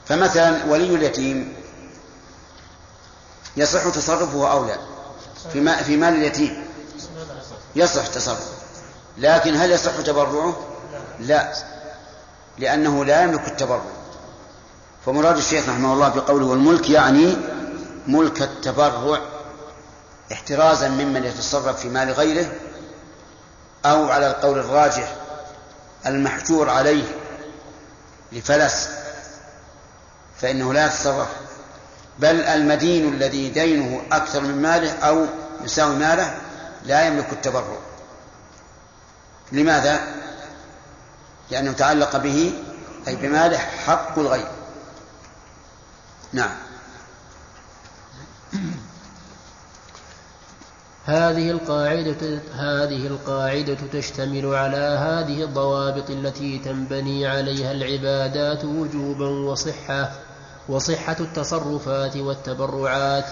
فمثلا 0.07 0.65
ولي 0.69 0.95
اليتيم 0.95 1.53
يصح 3.57 3.89
تصرفه 3.89 4.53
أو 4.53 4.65
لا؟ 4.65 4.77
في, 5.53 5.85
في 5.85 5.97
مال 5.97 6.15
اليتيم. 6.15 6.65
يصح 7.77 8.07
تصرفه. 8.07 8.53
لكن 9.19 9.57
هل 9.57 9.71
يصح 9.71 10.01
تبرعه؟ 10.01 10.57
لا. 11.21 11.53
لأنه 12.59 13.05
لا 13.05 13.23
يملك 13.23 13.49
التبرع. 13.49 13.83
فمراد 15.07 15.37
الشيخ 15.37 15.69
رحمه 15.69 15.93
الله 15.93 16.09
بقوله 16.09 16.47
والملك 16.47 16.91
يعني 16.91 17.37
ملك 18.07 18.43
التبرع. 18.43 19.32
احترازا 20.33 20.89
ممن 20.89 21.25
يتصرف 21.25 21.81
في 21.81 21.89
مال 21.89 22.13
غيره 22.13 22.53
أو 23.87 24.11
على 24.11 24.31
القول 24.31 24.59
الراجح 24.59 25.15
المحجور 26.07 26.71
عليه 26.71 27.05
لفلس 28.33 28.89
فإنه 30.41 30.73
لا 30.73 30.87
يتصرف. 30.87 31.29
بل 32.19 32.41
المدين 32.41 33.15
الذي 33.15 33.49
دينه 33.49 34.03
أكثر 34.13 34.41
من 34.41 34.63
ماله 34.63 34.93
أو 34.99 35.27
يساوي 35.65 35.97
ماله 35.97 36.39
لا 36.85 37.07
يملك 37.07 37.33
التبرع. 37.33 37.79
لماذا؟ 39.53 40.01
لأنه 41.51 41.73
تعلق 41.73 42.17
به 42.17 42.53
أي 43.09 43.17
بماله 43.17 43.59
حق 43.59 44.19
الغير 44.19 44.49
نعم. 46.33 46.72
هذه 51.05 51.51
القاعدة 51.51 52.41
هذه 52.55 53.07
القاعدة 53.07 53.77
تشتمل 53.93 54.55
على 54.55 54.77
هذه 54.77 55.45
الضوابط 55.45 56.11
التي 56.11 56.59
تنبني 56.59 57.27
عليها 57.27 57.73
العبادات 57.73 58.65
وجوبا 58.65 59.29
وصحة 59.29 60.13
وصحة 60.69 61.17
التصرفات 61.21 62.17
والتبرعات. 62.17 63.25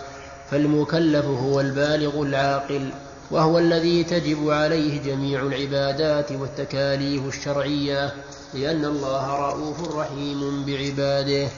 فالمكلف 0.51 1.25
هو 1.25 1.61
البالغ 1.61 2.23
العاقل 2.23 2.91
وهو 3.31 3.59
الذي 3.59 4.05
تجب 4.05 4.51
عليه 4.51 5.03
جميع 5.03 5.43
العبادات 5.43 6.33
والتكاليف 6.33 7.27
الشرعية 7.27 8.13
لأن 8.55 8.85
الله 8.85 9.35
رؤوف 9.35 9.97
رحيم 9.97 10.65
بعباده. 10.65 11.49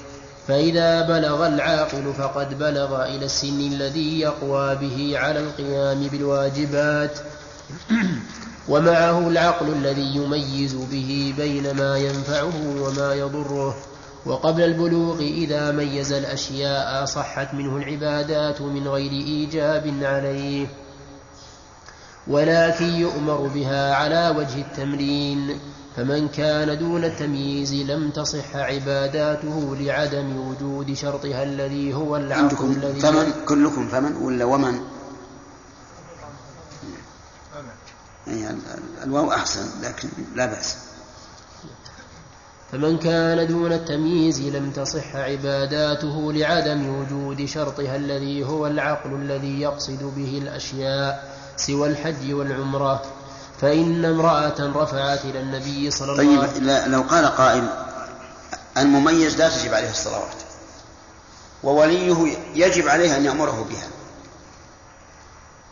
فإذا 0.49 1.03
بلغ 1.03 1.47
العاقل 1.47 2.15
فقد 2.19 2.59
بلغ 2.59 3.05
إلى 3.05 3.25
السن 3.25 3.61
الذي 3.61 4.21
يقوى 4.21 4.75
به 4.75 5.19
على 5.19 5.41
القيام 5.41 6.09
بالواجبات. 6.09 7.19
ومعه 8.69 9.29
العقل 9.29 9.69
الذي 9.69 10.17
يميز 10.17 10.75
به 10.75 11.35
بين 11.37 11.77
ما 11.77 11.99
ينفعه 11.99 12.83
وما 12.83 13.15
يضره. 13.15 13.75
وقبل 14.27 14.63
البلوغ 14.63 15.21
إذا 15.21 15.71
ميز 15.71 16.13
الأشياء 16.13 17.05
صحت 17.05 17.55
منه 17.55 17.77
العبادات 17.77 18.61
من 18.61 18.89
غير 18.89 19.11
إيجاب 19.11 19.95
عليه. 20.03 20.67
ولكن 22.27 22.85
يؤمر 22.85 23.37
بها 23.55 23.95
على 23.95 24.35
وجه 24.37 24.61
التمرين. 24.61 25.61
فمن 25.97 26.29
كان 26.29 26.79
دون 26.79 27.05
التمييز 27.05 27.75
لم 27.75 28.11
تصح 28.11 28.57
عباداته 28.57 29.77
لعدم 29.77 30.37
وجود 30.37 30.95
شرطها 30.95 31.43
الذي 31.43 31.95
هو 31.95 32.17
العقل 32.17 32.65
الذي 32.65 33.01
فمن 33.01 33.33
كلكم 33.49 33.89
فمن 33.89 34.17
ولا 34.17 34.45
ومن؟ 34.45 34.81
يعني 38.27 38.59
الواو 39.05 39.33
أحسن 39.33 39.83
لكن 39.83 40.09
لا 40.35 40.47
بأس. 40.47 40.77
فمن 42.73 42.99
كان 42.99 43.47
دون 43.47 43.73
التمييز 43.73 44.41
لم 44.41 44.71
تصح 44.71 45.17
عباداته 45.17 46.33
لعدم 46.33 46.89
وجود 46.89 47.45
شرطها 47.45 47.97
الذي 47.97 48.45
هو 48.45 48.67
العقل 48.67 49.15
الذي 49.15 49.61
يقصد 49.61 50.03
به 50.17 50.39
الأشياء 50.43 51.37
سوى 51.57 51.89
الحج 51.89 52.33
والعمرة. 52.33 53.03
فإن 53.63 54.05
امرأة 54.05 54.55
رفعت 54.61 55.25
إلى 55.25 55.41
النبي 55.41 55.91
صلى 55.91 56.13
الله 56.13 56.39
عليه 56.39 56.51
وسلم 56.51 56.67
طيب 56.67 56.93
لو 56.93 57.03
قال 57.03 57.27
قائل 57.27 57.69
المميز 58.77 59.37
لا 59.37 59.49
تجب 59.49 59.75
عليه 59.75 59.91
الصلوات 59.91 60.35
ووليه 61.63 62.37
يجب 62.55 62.89
عليه 62.89 63.17
أن 63.17 63.25
يأمره 63.25 63.67
بها 63.71 63.87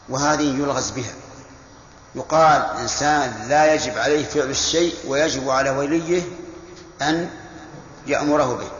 وهذه 0.08 0.42
يلغز 0.42 0.90
بها. 0.90 1.12
يقال 2.14 2.66
إنسان 2.80 3.32
لا 3.48 3.74
يجب 3.74 3.98
عليه 3.98 4.24
فعل 4.24 4.50
الشيء 4.50 4.94
ويجب 5.06 5.50
على 5.50 5.70
وليه 5.70 6.22
أن 7.02 7.30
يأمره 8.06 8.54
به. 8.54 8.70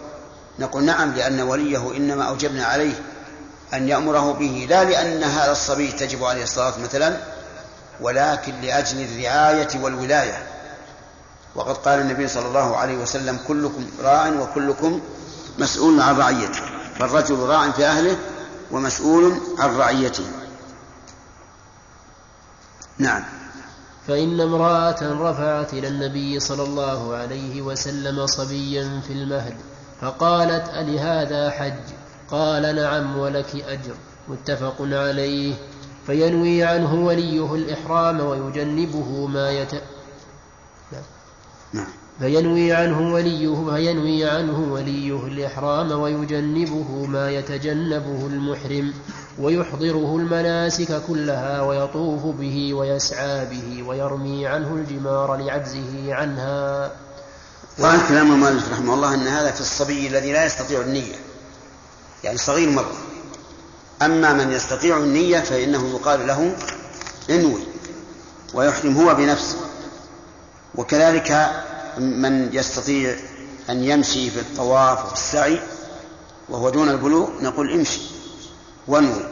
نقول 0.59 0.85
نعم 0.85 1.12
لأن 1.12 1.41
وليه 1.41 1.97
إنما 1.97 2.24
أوجبنا 2.24 2.64
عليه 2.64 3.03
أن 3.74 3.89
يأمره 3.89 4.32
به 4.32 4.66
لا 4.70 4.85
لأن 4.85 5.22
هذا 5.22 5.53
الصبي 5.53 5.93
تجب 5.93 6.24
عليه 6.24 6.43
الصلاة 6.43 6.78
مثلا 6.78 7.16
ولكن 8.01 8.61
لأجل 8.61 9.05
الرعاية 9.05 9.68
والولاية. 9.82 10.46
وقد 11.55 11.76
قال 11.76 12.01
النبي 12.01 12.28
صلى 12.28 12.46
الله 12.46 12.76
عليه 12.76 12.96
وسلم 12.96 13.38
كلكم 13.48 13.86
راع 14.03 14.28
وكلكم 14.28 15.01
مسؤول 15.59 16.01
عن 16.01 16.16
رعيته 16.16 16.61
فالرجل 16.98 17.38
راع 17.38 17.70
في 17.70 17.86
أهله 17.86 18.16
ومسؤول 18.70 19.40
عن 19.59 19.76
رعيته. 19.76 20.24
نعم. 22.98 23.24
فإن 24.09 24.40
امرأة 24.40 24.98
رفعت 25.03 25.72
إلى 25.72 25.88
النبي 25.88 26.40
صلى 26.40 26.62
الله 26.62 27.16
عليه 27.16 27.62
وسلم 27.62 28.26
صبيا 28.26 29.01
في 29.07 29.12
المهد 29.12 29.55
فقالت 30.01 30.68
ألهذا 30.68 31.51
حج؟ 31.51 31.94
قال 32.30 32.76
نعم 32.76 33.18
ولك 33.18 33.55
أجر. 33.55 33.94
متفق 34.28 34.76
عليه. 34.80 35.55
فينوي 36.07 36.64
عنه 36.64 36.94
وليه 37.07 37.55
الإحرام 37.55 38.20
ويجنبه 38.20 39.26
ما 39.26 39.51
يت... 39.51 39.74
نعم. 41.72 41.86
فينوي 42.20 42.72
عنه 42.72 43.14
وليه 43.14 43.70
فينوي 43.70 44.24
عنه 44.24 44.72
وليه 44.72 45.26
الإحرام 45.26 45.92
ويجنبه 45.92 47.07
ما 47.07 47.30
يتجنبه 47.30 48.26
المحرم 48.26 48.94
ويحضره 49.38 50.16
المناسك 50.16 51.03
كلها 51.09 51.62
ويطوف 51.62 52.26
به 52.36 52.74
ويسعى 52.74 53.46
به 53.46 53.82
ويرمي 53.88 54.46
عنه 54.46 54.74
الجمار 54.74 55.36
لعجزه 55.36 56.14
عنها. 56.14 56.92
ظاهر 57.80 58.09
كلام 58.09 58.32
المؤلف 58.32 58.72
رحمه 58.72 58.94
الله 58.94 59.14
أن 59.14 59.26
هذا 59.26 59.51
في 59.51 59.61
الصبي 59.61 60.07
الذي 60.07 60.32
لا 60.32 60.46
يستطيع 60.46 60.80
النية 60.80 61.16
يعني 62.24 62.38
صغير 62.38 62.70
مرة. 62.70 63.10
أما 64.03 64.32
من 64.32 64.53
يستطيع 64.53 64.96
النية 64.96 65.40
فإنه 65.40 65.90
يقال 65.90 66.26
له 66.26 66.57
انوي 67.30 67.66
ويحرم 68.55 68.96
هو 68.96 69.14
بنفسه. 69.14 69.57
وكذلك 70.74 71.51
من 71.98 72.48
يستطيع 72.53 73.16
أن 73.70 73.84
يمشي 73.84 74.30
في 74.30 74.40
الطواف 74.40 75.05
وفي 75.05 75.12
السعي 75.14 75.62
وهو 76.48 76.70
دون 76.70 76.88
البلوغ 76.88 77.42
نقول 77.42 77.72
امشي 77.72 78.01
وانوي 78.86 79.24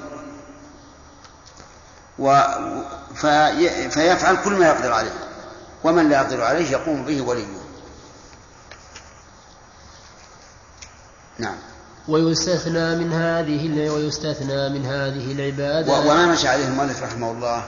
و 2.19 2.43
في 3.15 3.91
فيفعل 3.91 4.37
كل 4.45 4.53
ما 4.53 4.67
يقدر 4.67 4.93
عليه. 4.93 5.15
ومن 5.85 6.09
لا 6.09 6.17
يقدر 6.23 6.43
عليه 6.45 6.71
يقوم 6.71 7.05
به 7.05 7.23
وليه. 7.23 7.47
نعم. 11.39 11.57
ويستثنى 12.09 12.97
من 12.97 13.13
هذه 13.13 13.91
ويستثنى 13.91 14.69
من 14.69 14.87
هذه 14.87 15.33
العبادة. 15.33 15.93
وما 15.93 16.27
مشى 16.27 16.49
عليه 16.49 16.67
المؤلف 16.69 17.03
رحمه 17.03 17.31
الله 17.31 17.65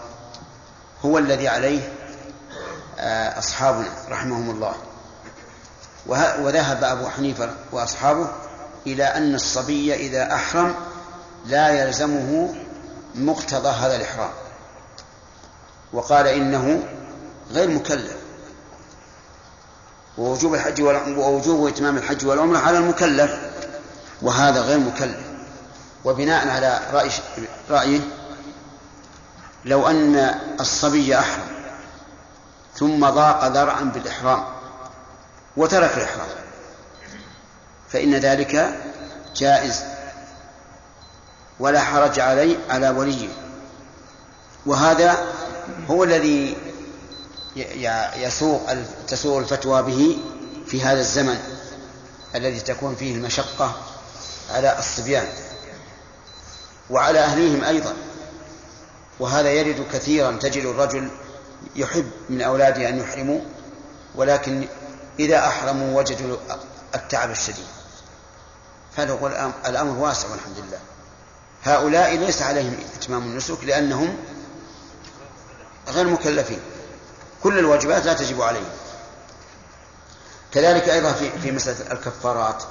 هو 1.04 1.18
الذي 1.18 1.48
عليه 1.48 1.92
آه، 2.98 3.38
أصحابنا 3.38 3.88
رحمهم 4.10 4.50
الله. 4.50 4.74
وذهب 6.40 6.84
أبو 6.84 7.08
حنيفة 7.08 7.50
وأصحابه 7.72 8.28
إلى 8.86 9.04
أن 9.04 9.34
الصبي 9.34 9.94
إذا 9.94 10.34
أحرم 10.34 10.74
لا 11.46 11.68
يلزمه 11.68 12.54
مقتضى 13.14 13.68
هذا 13.68 13.96
الإحرام. 13.96 14.30
وقال 15.92 16.26
إنه 16.26 16.82
غير 17.52 17.68
مكلف. 17.68 18.16
ووجوب 20.18 20.54
الحج 20.54 20.82
ووجوب 21.16 21.66
إتمام 21.66 21.96
الحج 21.96 22.26
والعمرة 22.26 22.58
على 22.58 22.78
المكلف. 22.78 23.49
وهذا 24.22 24.60
غير 24.60 24.78
مكلف. 24.78 25.16
وبناء 26.04 26.48
على 26.48 26.80
رأي 26.92 27.10
رأيه 27.70 28.00
لو 29.64 29.86
أن 29.88 30.34
الصبي 30.60 31.18
أحرم 31.18 31.46
ثم 32.74 33.08
ضاق 33.08 33.46
ذرعا 33.46 33.80
بالإحرام 33.80 34.44
وترك 35.56 35.96
الإحرام 35.96 36.28
فإن 37.88 38.14
ذلك 38.14 38.80
جائز. 39.36 39.82
ولا 41.60 41.80
حرج 41.80 42.20
عليه 42.20 42.56
على 42.70 42.90
وليه 42.90 43.28
وهذا 44.66 45.16
هو 45.90 46.04
الذي 46.04 46.56
يسوق 48.16 48.60
تسوق 49.08 49.38
الفتوى 49.38 49.82
به 49.82 50.18
في 50.66 50.82
هذا 50.82 51.00
الزمن 51.00 51.38
الذي 52.34 52.60
تكون 52.60 52.94
فيه 52.94 53.14
المشقة 53.14 53.74
على 54.50 54.78
الصبيان 54.78 55.26
وعلى 56.90 57.18
أهليهم 57.18 57.64
أيضا 57.64 57.94
وهذا 59.20 59.50
يرد 59.50 59.86
كثيرا 59.92 60.32
تجد 60.32 60.64
الرجل 60.64 61.10
يحب 61.76 62.10
من 62.28 62.42
أولاده 62.42 62.88
أن 62.88 62.98
يحرموا 62.98 63.40
ولكن 64.14 64.68
إذا 65.18 65.38
أحرموا 65.46 65.98
وجدوا 65.98 66.36
التعب 66.94 67.30
الشديد. 67.30 67.66
فهذا 68.96 69.52
الأمر 69.66 69.98
واسع 69.98 70.28
والحمد 70.28 70.58
لله 70.58 70.78
هؤلاء 71.64 72.16
ليس 72.16 72.42
عليهم 72.42 72.76
إتمام 72.96 73.22
النسك 73.22 73.64
لأنهم 73.64 74.16
غير 75.88 76.06
مكلفين. 76.06 76.60
كل 77.42 77.58
الواجبات 77.58 78.04
لا 78.04 78.12
تجب 78.12 78.42
عليهم. 78.42 78.70
كذلك 80.52 80.88
أيضا 80.88 81.12
في 81.12 81.30
في 81.42 81.52
مسألة 81.52 81.92
الكفارات. 81.92 82.62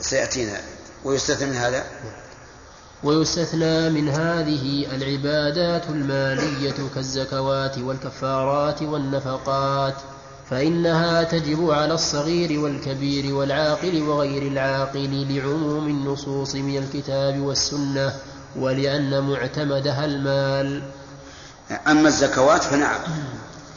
سيأتينا 0.00 0.60
ويستثنى 1.04 1.50
من 1.50 1.56
هذا؟ 1.56 1.84
ويستثنى 3.04 3.90
من 3.90 4.08
هذه 4.08 4.86
العبادات 4.96 5.88
المالية 5.88 6.74
كالزكوات 6.94 7.78
والكفارات 7.78 8.82
والنفقات 8.82 9.94
فإنها 10.50 11.22
تجب 11.22 11.70
على 11.70 11.94
الصغير 11.94 12.60
والكبير 12.60 13.34
والعاقل 13.34 14.02
وغير 14.02 14.42
العاقل 14.42 15.26
لعموم 15.30 15.88
النصوص 15.88 16.54
من 16.54 16.76
الكتاب 16.78 17.40
والسنة 17.40 18.12
ولأن 18.56 19.22
معتمدها 19.22 20.04
المال. 20.04 20.82
أما 21.86 22.08
الزكوات 22.08 22.64
فنعم 22.64 23.00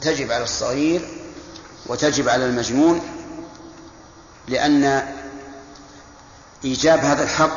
تجب 0.00 0.32
على 0.32 0.44
الصغير 0.44 1.00
وتجب 1.86 2.28
على 2.28 2.46
المجنون 2.46 3.00
لأن 4.48 5.02
إيجاب 6.64 6.98
هذا 6.98 7.22
الحق 7.22 7.52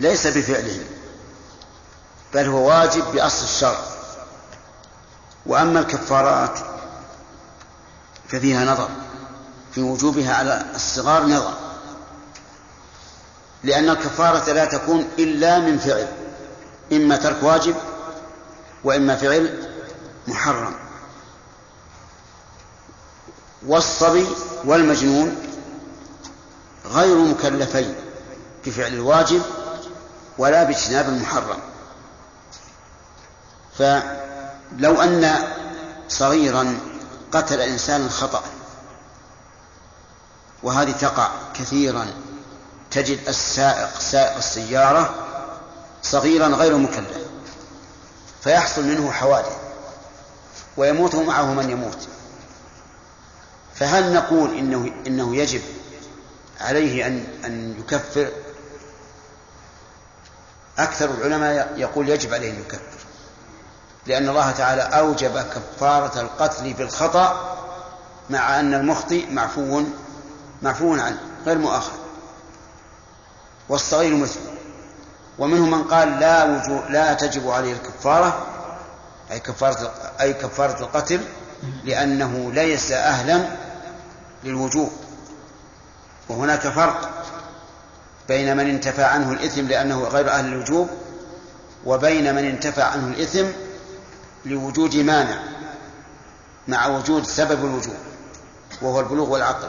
ليس 0.00 0.26
بفعلهم 0.26 0.84
بل 2.34 2.46
هو 2.46 2.68
واجب 2.68 3.04
بأصل 3.12 3.44
الشرع. 3.44 3.78
وأما 5.46 5.80
الكفارات 5.80 6.58
ففيها 8.28 8.64
نظر 8.64 8.88
في 9.74 9.82
وجوبها 9.82 10.34
على 10.34 10.66
الصغار 10.74 11.26
نظر. 11.26 11.54
لأن 13.64 13.88
الكفارة 13.90 14.52
لا 14.52 14.64
تكون 14.64 15.08
إلا 15.18 15.58
من 15.58 15.78
فعل 15.78 16.08
إما 16.92 17.16
ترك 17.16 17.42
واجب 17.42 17.76
وإما 18.84 19.16
فعل 19.16 19.68
محرم. 20.28 20.74
والصبي 23.66 24.26
والمجنون 24.64 25.51
غير 26.86 27.18
مكلفين 27.18 27.94
بفعل 28.66 28.92
الواجب 28.92 29.42
ولا 30.38 30.62
باجتناب 30.62 31.08
المحرم. 31.08 31.58
فلو 33.78 35.02
أن 35.02 35.48
صغيرا 36.08 36.78
قتل 37.32 37.60
إنسانا 37.60 38.08
خطأ 38.08 38.42
وهذه 40.62 40.92
تقع 40.92 41.30
كثيرا 41.54 42.06
تجد 42.90 43.28
السائق 43.28 44.00
سائق 44.00 44.36
السيارة 44.36 45.14
صغيرا 46.02 46.46
غير 46.46 46.76
مكلف 46.76 47.18
فيحصل 48.44 48.84
منه 48.84 49.12
حوادث 49.12 49.56
ويموت 50.76 51.14
معه 51.14 51.54
من 51.54 51.70
يموت. 51.70 52.08
فهل 53.74 54.14
نقول 54.14 54.58
إنه 54.58 54.92
إنه 55.06 55.36
يجب 55.36 55.62
عليه 56.60 57.06
أن 57.06 57.24
أن 57.44 57.76
يكفر. 57.80 58.28
أكثر 60.78 61.10
العلماء 61.10 61.72
يقول 61.76 62.08
يجب 62.08 62.34
عليه 62.34 62.50
أن 62.50 62.60
يكفر 62.60 63.02
لأن 64.06 64.28
الله 64.28 64.50
تعالى 64.50 64.82
أوجب 64.82 65.38
كفارة 65.38 66.20
القتل 66.20 66.74
في 66.74 66.82
الخطأ 66.82 67.58
مع 68.30 68.60
أن 68.60 68.74
المخطئ 68.74 69.30
معفو 69.30 69.82
معفو 70.62 70.94
عنه 70.94 71.18
غير 71.46 71.58
مؤاخذ. 71.58 71.92
والصغير 73.68 74.16
مثله 74.16 74.52
ومنهم 75.38 75.70
من 75.70 75.84
قال 75.84 76.20
لا 76.20 76.44
وجو 76.44 76.80
لا 76.88 77.14
تجب 77.14 77.50
عليه 77.50 77.72
الكفارة 77.72 78.46
أي 79.30 79.40
كفارة 79.40 79.92
أي 80.20 80.32
كفارة 80.32 80.80
القتل 80.80 81.20
لأنه 81.84 82.52
ليس 82.52 82.92
أهلا 82.92 83.48
للوجوب. 84.44 84.92
وهناك 86.28 86.68
فرق 86.68 87.24
بين 88.28 88.56
من 88.56 88.68
انتفى 88.68 89.04
عنه 89.04 89.32
الإثم 89.32 89.66
لأنه 89.66 90.04
غير 90.04 90.30
أهل 90.30 90.44
الوجوب 90.44 90.90
وبين 91.84 92.34
من 92.34 92.44
انتفى 92.44 92.82
عنه 92.82 93.08
الإثم 93.08 93.46
لوجود 94.44 94.96
مانع 94.96 95.42
مع 96.68 96.86
وجود 96.86 97.26
سبب 97.26 97.64
الوجوب 97.64 97.96
وهو 98.82 99.00
البلوغ 99.00 99.30
والعقل. 99.30 99.68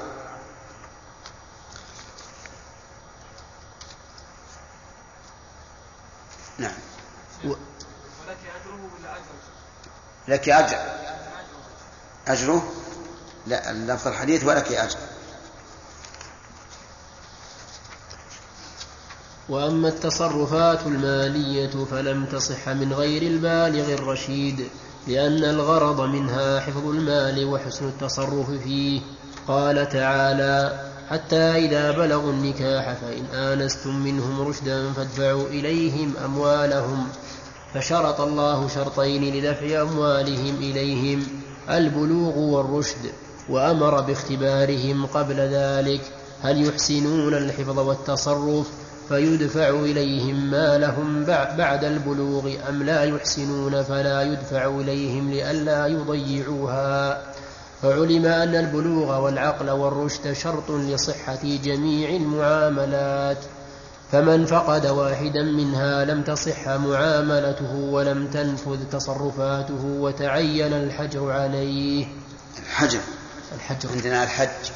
نعم. 6.58 6.72
ولك 7.44 7.58
أجره 8.28 8.90
ولا 9.00 9.12
أجر 9.16 9.24
لك 10.28 10.50
أجر. 10.50 10.78
أجره؟ 12.28 12.74
لا 13.48 13.74
لفظ 13.74 14.08
الحديث 14.08 14.44
ولك 14.44 14.72
أجر. 14.72 14.98
وأما 19.50 19.88
التصرفات 19.88 20.88
المالية 20.88 21.86
فلم 21.92 22.26
تصح 22.26 22.70
من 22.70 22.94
غير 22.94 23.22
البالغ 23.22 23.94
الرشيد 23.94 24.68
لأن 25.08 25.44
الغرض 25.44 26.02
منها 26.02 26.60
حفظ 26.60 26.88
المال 26.88 27.46
وحسن 27.46 27.88
التصرف 27.88 28.52
فيه. 28.52 29.02
قال 29.48 29.90
تعالى 29.90 30.84
حتى 31.10 31.66
إذا 31.66 31.92
بلغوا 31.92 32.32
النكاح 32.32 32.94
فإن 32.94 33.26
آنستم 33.26 33.96
منهم 33.96 34.48
رشدا 34.48 34.94
فادفعوا 34.94 35.48
إليهم 35.48 36.14
أموالهم. 36.26 37.08
فشرط 37.74 38.22
الله 38.22 38.68
شرطين 38.68 39.36
لدفع 39.36 39.82
أموالهم 39.82 40.56
إليهم 40.56 41.28
البلوغ 41.70 42.38
والرشد 42.38 43.12
وأمر 43.50 44.02
باختبارهم 44.02 45.06
قبل 45.06 45.36
ذلك 45.36 46.02
هل 46.42 46.68
يحسنون 46.68 47.34
الحفظ 47.34 47.80
والتصرف؟ 47.80 48.83
فيدفع 49.10 49.70
إليهم 49.70 50.52
ما 50.52 50.78
لهم 50.78 51.26
بعد 51.58 51.84
البلوغ 51.84 52.54
أم 52.70 52.84
لا 52.84 53.04
يحسنون 53.04 53.84
فلا 53.84 54.22
يدفع 54.22 54.66
إليهم 54.66 55.32
لئلا 55.32 55.88
يضيعوها. 55.88 57.22
فعلم 57.82 58.26
أن 58.26 58.56
البلوغ 58.56 59.20
والعقل 59.20 59.70
والرشد 59.70 60.34
شرط 60.34 60.72
لصحة 60.72 61.40
جميع 61.44 62.10
المعاملات. 62.10 63.38
فمن 64.12 64.46
فقد 64.46 64.86
واحدا 64.86 65.44
منها 65.44 66.06
لم 66.06 66.24
تصح 66.24 66.68
معاملته 66.68 67.76
ولم 67.76 68.28
تنفذ 68.28 68.84
تصرفاته 68.92 69.86
وتعين 69.86 70.74
الحجر 70.74 71.32
عليه. 71.32 72.06
الحجر. 72.60 73.00
الحجر. 73.56 73.90
عندنا 73.90 74.24
الحج. 74.24 74.72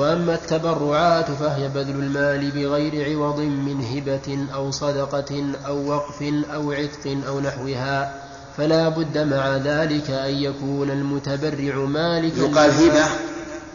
وأما 0.00 0.34
التبرعات 0.34 1.30
فهي 1.30 1.68
بذل 1.68 1.90
المال 1.90 2.50
بغير 2.50 3.10
عوض 3.10 3.38
من 3.40 3.84
هبة 3.84 4.46
أو 4.54 4.70
صدقة 4.70 5.54
أو 5.66 5.90
وقف 5.90 6.22
أو 6.54 6.72
عتق 6.72 7.16
أو 7.26 7.40
نحوها 7.40 8.22
فلا 8.56 8.88
بد 8.88 9.18
مع 9.18 9.56
ذلك 9.56 10.10
أن 10.10 10.34
يكون 10.34 10.90
المتبرع 10.90 11.74
مالكا 11.74 12.40
يقال 12.40 12.70
هبة 12.70 13.06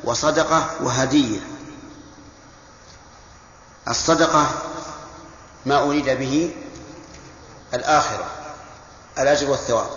وصدقة 0.04 0.70
وهدية. 0.82 1.40
الصدقة 3.88 4.48
ما 5.66 5.84
أريد 5.84 6.10
به 6.10 6.52
الآخرة 7.74 8.26
الأجر 9.20 9.50
والثواب 9.50 9.90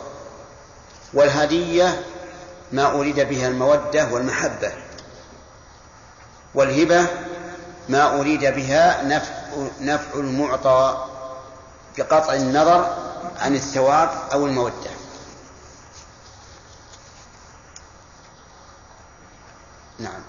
والهدية 1.15 2.03
ما 2.73 2.91
أريد 2.91 3.21
بها 3.21 3.49
المودة 3.49 4.13
والمحبة. 4.13 4.88
والهبة 6.59 7.07
ما 7.89 8.21
أريد 8.21 8.41
بها 8.41 9.03
نفع, 9.05 9.33
نفع 9.81 10.21
المعطى 10.21 11.05
بقطع 11.99 12.35
النظر 12.35 12.95
عن 13.41 13.55
الثواب 13.55 14.11
أو 14.33 14.47
المودة. 14.47 14.91
نعم. 19.99 20.21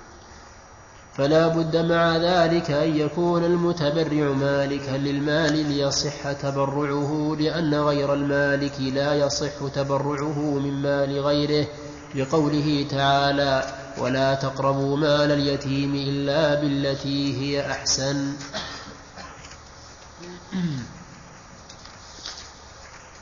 فلا 1.18 1.48
بد 1.48 1.78
مع 1.78 2.18
ذلك 2.18 2.72
أن 2.72 2.96
يكون 2.96 3.46
المتبرع 3.46 4.34
مالكا 4.34 4.92
للمال 4.92 5.54
ليصح 5.54 6.32
تبرعه 6.32 7.36
لأن 7.40 7.76
غير 7.76 8.14
المالك 8.14 8.80
لا 8.80 9.14
يصح 9.14 9.68
تبرعه 9.76 10.40
من 10.40 10.82
مال 10.82 11.20
غيره 11.20 11.68
لقوله 12.16 12.88
تعالى 12.92 13.79
ولا 13.98 14.36
تقربوا 14.36 14.98
مال 14.98 15.32
اليتيم 15.32 15.96
إلا 15.96 16.62
بالتي 16.62 17.42
هي 17.42 17.72
أحسن. 17.72 18.34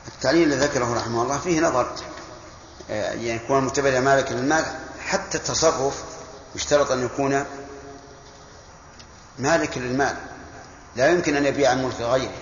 التعليل 0.06 0.52
الذي 0.52 0.66
ذكره 0.66 0.94
رحمه 0.94 1.22
الله 1.22 1.38
فيه 1.38 1.60
نظر 1.60 1.92
يعني 2.88 3.28
يكون 3.28 3.58
المتبرع 3.58 4.00
مالك 4.00 4.32
للمال 4.32 4.64
حتى 5.00 5.38
التصرف 5.38 6.04
يشترط 6.54 6.90
أن 6.90 7.04
يكون 7.04 7.44
مالك 9.38 9.78
للمال. 9.78 10.16
لا 10.96 11.10
يمكن 11.10 11.36
أن 11.36 11.46
يبيع 11.46 11.74
ملك 11.74 12.00
غيره 12.00 12.32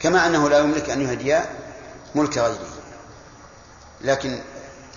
كما 0.00 0.26
أنه 0.26 0.48
لا 0.48 0.58
يملك 0.58 0.90
أن 0.90 1.00
يهدي 1.00 1.40
ملك 2.14 2.38
غيره. 2.38 2.68
لكن 4.00 4.38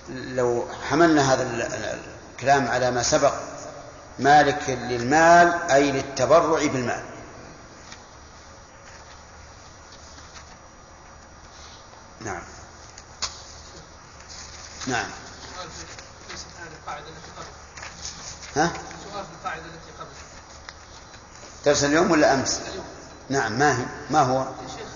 لو 0.08 0.66
حملنا 0.90 1.32
هذا 1.34 1.42
الكلام 2.36 2.68
على 2.68 2.90
ما 2.90 3.02
سبق 3.02 3.34
مالك 4.18 4.70
للمال 4.70 5.70
أي 5.70 5.92
للتبرع 5.92 6.66
بالمال. 6.66 7.04
نعم. 12.20 12.42
نعم. 14.86 15.10
ها؟ 18.56 18.72
سؤال 19.12 19.24
في 19.24 19.32
القاعدة 19.40 19.64
التي 19.64 19.90
قبل. 19.98 20.08
درس 21.64 21.84
اليوم 21.84 22.10
ولا 22.10 22.34
أمس؟ 22.34 22.60
اليوم. 22.68 22.86
نعم 23.28 23.52
ما 23.52 23.80
هي؟ 23.80 23.86
ما 24.10 24.20
هو؟ 24.20 24.40
يا 24.42 24.68
شيخ 24.68 24.88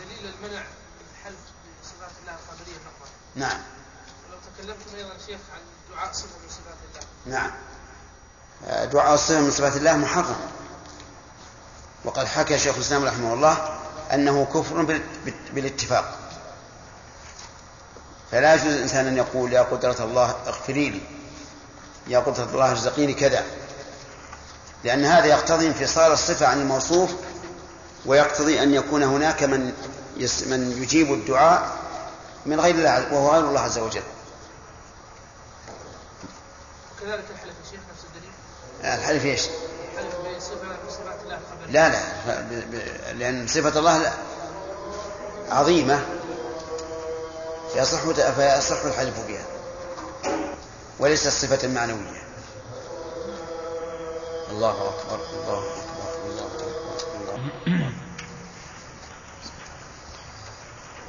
دليل 0.00 0.34
المنع 0.34 0.62
الحلف 1.10 1.38
بصفات 1.82 2.10
الله 2.20 2.32
القدرية 2.32 2.78
فقط. 2.78 3.08
نعم. 3.34 3.60
ولو 4.28 4.38
تكلمتم 4.56 4.96
أيضا 4.96 5.18
شيخ 5.26 5.40
عن 5.54 5.60
دعاء 5.94 6.12
صفة 6.12 6.49
نعم. 7.26 7.50
دعاء 8.92 9.14
الصفة 9.14 9.40
من 9.40 9.50
صفات 9.50 9.76
الله 9.76 9.96
محرم. 9.96 10.36
وقد 12.04 12.26
حكى 12.26 12.58
شيخ 12.58 12.74
الإسلام 12.74 13.04
رحمه 13.04 13.34
الله 13.34 13.78
أنه 14.14 14.44
كفر 14.44 15.00
بالاتفاق. 15.52 16.18
فلا 18.30 18.54
يجوز 18.54 18.72
الإنسان 18.72 19.06
أن 19.06 19.16
يقول 19.16 19.52
يا 19.52 19.62
قدرة 19.62 19.96
الله 20.00 20.34
اغفري 20.46 20.90
لي 20.90 21.00
يا 22.06 22.18
قدرة 22.18 22.48
الله 22.52 22.70
ارزقيني 22.70 23.14
كذا. 23.14 23.44
لأن 24.84 25.04
هذا 25.04 25.26
يقتضي 25.26 25.66
انفصال 25.66 26.12
الصفة 26.12 26.46
عن 26.46 26.60
الموصوف 26.60 27.10
ويقتضي 28.06 28.62
أن 28.62 28.74
يكون 28.74 29.02
هناك 29.02 29.42
من 29.42 29.72
من 30.46 30.82
يجيب 30.82 31.12
الدعاء 31.12 31.76
من 32.46 32.60
غير 32.60 32.74
الله 32.74 33.14
وهو 33.14 33.32
غير 33.32 33.48
الله 33.48 33.60
عز 33.60 33.78
وجل. 33.78 34.02
وكذلك 37.02 37.24
الحلف 37.30 37.54
يا 37.64 37.70
شيخ 37.70 37.80
نفس 37.90 38.04
الدليل. 38.04 38.32
الحلف 38.98 39.24
إيش؟ 39.24 39.46
الحلف 39.98 40.14
بصفة 40.36 40.64
من 40.64 40.90
صفات 40.90 41.20
الله. 41.24 41.38
لا 41.68 41.88
لا 41.88 43.12
لأن 43.12 43.46
صفة 43.46 43.78
الله 43.78 44.12
عظيمة 45.50 46.06
فيصح 47.72 48.00
فيصح 48.30 48.84
الحلف 48.84 49.26
بها 49.28 49.44
وليس 50.98 51.26
الصفة 51.26 51.66
المعنوية 51.66 52.22
الله 54.50 54.70
أكبر 54.70 55.20
الله 55.34 55.58
أكبر 55.58 56.24
الله 56.26 56.46
أكبر 56.46 56.70
الله 57.20 57.50
أكبر 57.66 57.92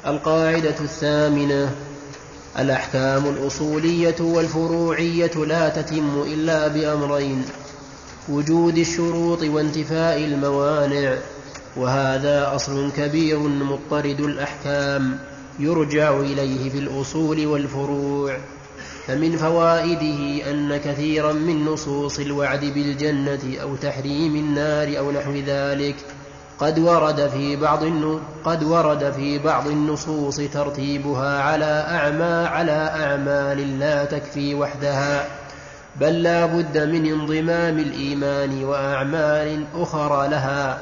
القاعدة 0.06 0.80
الثامنة 0.80 1.76
الأحكام 2.58 3.26
الأصولية 3.26 4.16
والفروعية 4.20 5.30
لا 5.46 5.68
تتم 5.68 6.22
إلا 6.22 6.68
بأمرين 6.68 7.44
وجود 8.28 8.78
الشروط 8.78 9.42
وانتفاء 9.42 10.24
الموانع 10.24 11.16
وهذا 11.76 12.54
أصل 12.54 12.92
كبير 12.96 13.38
مضطرد 13.38 14.20
الأحكام 14.20 15.18
يرجع 15.58 16.20
إليه 16.20 16.70
في 16.70 16.78
الأصول 16.78 17.46
والفروع. 17.46 18.36
فمن 19.06 19.36
فوائده 19.36 20.50
أن 20.50 20.76
كثيرا 20.76 21.32
من 21.32 21.64
نصوص 21.64 22.18
الوعد 22.18 22.64
بالجنة 22.64 23.62
أو 23.62 23.76
تحريم 23.76 24.36
النار 24.36 24.98
أو 24.98 25.10
نحو 25.10 25.32
ذلك 25.46 25.96
قد 26.58 26.78
ورد 26.78 27.28
في 27.28 27.56
بعض 27.56 27.84
قد 28.44 28.64
ورد 28.64 29.12
في 29.12 29.38
بعض 29.38 29.66
النصوص 29.66 30.36
ترتيبها 30.36 31.42
على 31.42 31.84
أعمى 31.88 32.48
على 32.48 32.72
أعمال 32.72 33.78
لا 33.78 34.04
تكفي 34.04 34.54
وحدها 34.54 35.24
بل 36.00 36.22
لا 36.22 36.46
بد 36.46 36.78
من 36.78 37.06
انضمام 37.06 37.78
الإيمان 37.78 38.64
وأعمال 38.64 39.64
أخرى 39.74 40.28
لها 40.28 40.78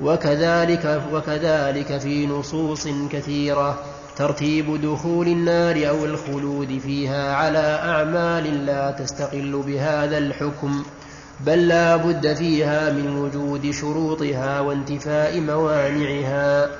وكذلك 0.00 1.02
وكذلك 1.12 1.98
في 1.98 2.26
نصوص 2.26 2.88
كثيرة 3.12 3.78
ترتيب 4.16 4.80
دخول 4.82 5.26
النار 5.26 5.88
أو 5.88 6.04
الخلود 6.04 6.78
فيها 6.78 7.34
على 7.34 7.80
أعمال 7.84 8.66
لا 8.66 8.90
تستقل 8.90 9.62
بهذا 9.66 10.18
الحكم. 10.18 10.84
بل 11.46 11.68
لا 11.68 11.96
بد 11.96 12.34
فيها 12.34 12.92
من 12.92 13.16
وجود 13.16 13.70
شروطها 13.70 14.60
وانتفاء 14.60 15.40
موانعها 15.40 16.70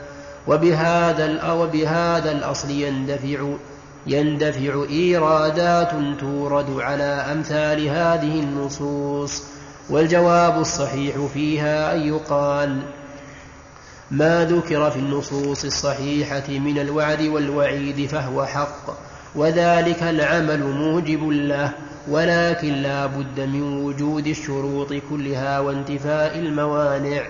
وبهذا 0.47 1.53
وبهذا 1.53 2.33
الأصل 2.33 2.71
يندفع 2.71 3.53
يندفع 4.07 4.85
إيرادات 4.91 5.91
تورد 6.21 6.81
على 6.81 7.05
أمثال 7.05 7.89
هذه 7.89 8.41
النصوص 8.41 9.43
والجواب 9.91 10.61
الصحيح 10.61 11.15
فيها 11.35 11.95
أن 11.95 12.01
يقال 12.01 12.83
ما 14.11 14.45
ذكر 14.45 14.91
في 14.91 14.99
النصوص 14.99 15.65
الصحيحة 15.65 16.49
من 16.49 16.79
الوعد 16.79 17.23
والوعيد 17.23 18.09
فهو 18.09 18.47
حق 18.47 18.97
وذلك 19.35 20.03
العمل 20.03 20.63
موجب 20.63 21.29
له 21.29 21.73
ولكن 22.09 22.73
لا 22.75 23.07
بد 23.07 23.41
من 23.41 23.85
وجود 23.85 24.27
الشروط 24.27 24.93
كلها 25.11 25.61
وانتفاء 25.61 26.39
الموانع 26.39 27.23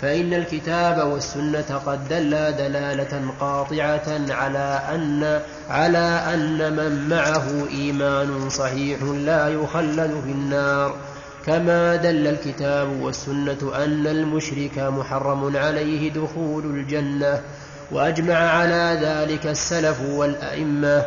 فإن 0.00 0.34
الكتاب 0.34 1.06
والسنة 1.12 1.80
قد 1.86 2.08
دلا 2.08 2.50
دلالة 2.50 3.30
قاطعة 3.40 4.20
على 4.30 4.82
أن 4.94 5.40
على 5.70 6.22
أن 6.34 6.76
من 6.76 7.08
معه 7.08 7.68
إيمان 7.70 8.50
صحيح 8.50 9.02
لا 9.02 9.48
يخلد 9.48 10.20
في 10.24 10.30
النار. 10.30 10.94
كما 11.46 11.96
دل 11.96 12.26
الكتاب 12.26 13.00
والسنة 13.00 13.72
أن 13.74 14.06
المشرك 14.06 14.78
محرم 14.78 15.56
عليه 15.56 16.12
دخول 16.12 16.64
الجنة 16.64 17.40
وأجمع 17.92 18.34
على 18.34 18.98
ذلك 19.02 19.46
السلف 19.46 20.00
والأئمة. 20.00 21.04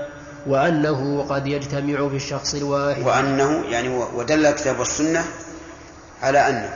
وأنه 0.47 1.25
قد 1.29 1.47
يجتمع 1.47 2.09
في 2.09 2.15
الشخص 2.15 2.55
الواحد. 2.55 3.05
وأنه 3.05 3.65
يعني 3.69 3.89
ودل 3.89 4.45
الكتاب 4.45 4.79
والسنة 4.79 5.25
على 6.23 6.49
أنه. 6.49 6.69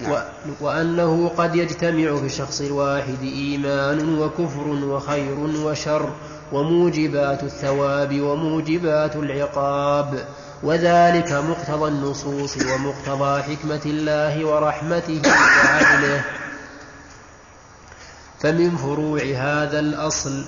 نعم. 0.00 0.22
وأنه 0.60 1.28
قد 1.28 1.56
يجتمع 1.56 2.16
في 2.16 2.26
الشخص 2.26 2.60
الواحد 2.60 3.22
إيمان 3.22 4.18
وكفر 4.18 4.68
وخير 4.68 5.38
وشر 5.38 6.12
وموجبات 6.52 7.42
الثواب 7.42 8.20
وموجبات 8.20 9.16
العقاب 9.16 10.24
وذلك 10.62 11.32
مقتضى 11.32 11.88
النصوص 11.88 12.56
ومقتضى 12.56 13.42
حكمة 13.42 13.80
الله 13.86 14.44
ورحمته 14.44 15.22
وعدله. 15.24 16.24
فمن 18.38 18.76
فروع 18.76 19.20
هذا 19.22 19.80
الأصل 19.80 20.44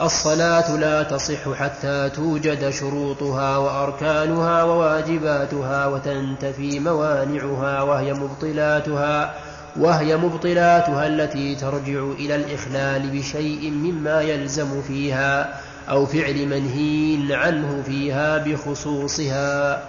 الصلاة 0.00 0.76
لا 0.76 1.02
تصح 1.02 1.52
حتى 1.52 2.10
توجد 2.10 2.70
شروطها 2.70 3.56
وأركانها 3.56 4.62
وواجباتها 4.62 5.86
وتنتفي 5.86 6.80
موانعها 6.80 7.82
وهي 7.82 8.12
مبطلاتها 8.14 9.34
وهي 9.76 10.16
مبطلاتها 10.16 11.06
التي 11.06 11.54
ترجع 11.54 12.02
إلى 12.18 12.34
الإخلال 12.34 13.10
بشيء 13.10 13.70
مما 13.70 14.20
يلزم 14.20 14.82
فيها 14.82 15.60
أو 15.90 16.06
فعل 16.06 16.46
منهي 16.46 17.34
عنه 17.34 17.82
فيها 17.86 18.38
بخصوصها. 18.38 19.82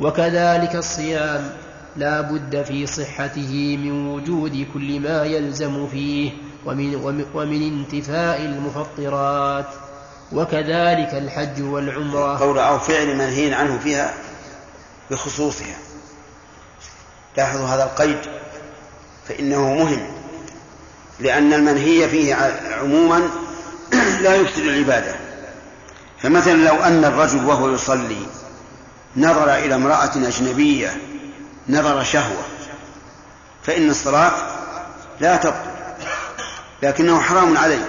وكذلك 0.00 0.76
الصيام 0.76 1.50
لا 1.96 2.20
بد 2.20 2.62
في 2.62 2.86
صحته 2.86 3.76
من 3.82 4.06
وجود 4.08 4.66
كل 4.74 5.00
ما 5.00 5.24
يلزم 5.24 5.86
فيه 5.86 6.30
ومن, 6.66 6.94
ومن 7.34 7.62
انتفاء 7.62 8.40
المفطرات 8.40 9.66
وكذلك 10.32 11.14
الحج 11.14 11.62
والعمرة. 11.62 12.38
قول 12.38 12.58
أو 12.58 12.78
فعل 12.78 13.16
منهي 13.16 13.54
عنه 13.54 13.78
فيها 13.78 14.14
بخصوصها. 15.10 15.76
لاحظوا 17.36 17.66
هذا 17.66 17.84
القيد 17.84 18.18
فإنه 19.28 19.74
مهم 19.74 20.06
لأن 21.20 21.52
المنهي 21.52 22.08
فيه 22.08 22.34
عموما 22.80 23.28
لا 24.22 24.34
يفسد 24.34 24.62
العبادة. 24.62 25.16
فمثلا 26.18 26.68
لو 26.68 26.74
أن 26.74 27.04
الرجل 27.04 27.44
وهو 27.44 27.74
يصلي 27.74 28.26
نظر 29.16 29.54
إلى 29.54 29.74
امرأة 29.74 30.10
أجنبية 30.16 30.96
نظر 31.68 32.02
شهوة 32.04 32.42
فإن 33.62 33.90
الصلاة 33.90 34.32
لا 35.20 35.36
تبطل. 35.36 35.77
لكنه 36.82 37.20
حرام 37.20 37.56
عليه. 37.56 37.88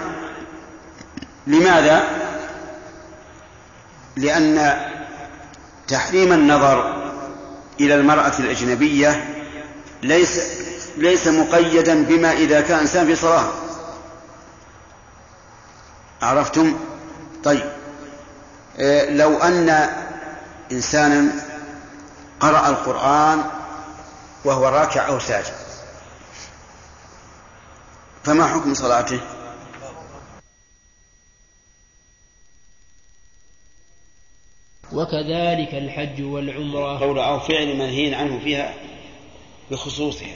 لماذا؟ 1.48 2.04
لأن 4.16 4.78
تحريم 5.88 6.34
النظر 6.34 7.00
إلى 7.80 7.96
المرأة 7.96 8.34
الأجنبية 8.40 9.36
ليس 10.04 10.42
ليس 10.98 11.28
مقيدا 11.28 12.04
بما 12.04 12.32
إذا 12.32 12.62
كان 12.62 12.80
إنسان 12.80 13.06
في 13.06 13.16
صلاه 13.16 13.46
عرفتم؟ 16.22 16.78
طيب. 17.44 17.72
إيه، 18.80 19.10
لو 19.10 19.38
أن 19.38 19.90
إنسانا 20.72 21.32
قرأ 22.40 22.70
القرآن 22.70 23.44
وهو 24.46 24.68
راكع 24.68 25.08
أو 25.08 25.20
ساجد 25.20 25.54
فما 28.30 28.48
حكم 28.48 28.74
صلاته؟ 28.74 29.20
وكذلك 34.94 35.74
الحج 35.74 36.22
والعمرة. 36.22 37.00
قول 37.00 37.20
أو 37.20 37.40
فعل 37.40 37.76
منهي 37.76 38.16
عنه 38.16 38.40
فيها 38.40 38.74
بخصوصها. 39.72 40.36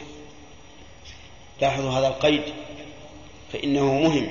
لاحظوا 1.62 1.92
هذا 1.92 2.08
القيد 2.08 2.42
فإنه 3.54 3.86
مهم 3.86 4.28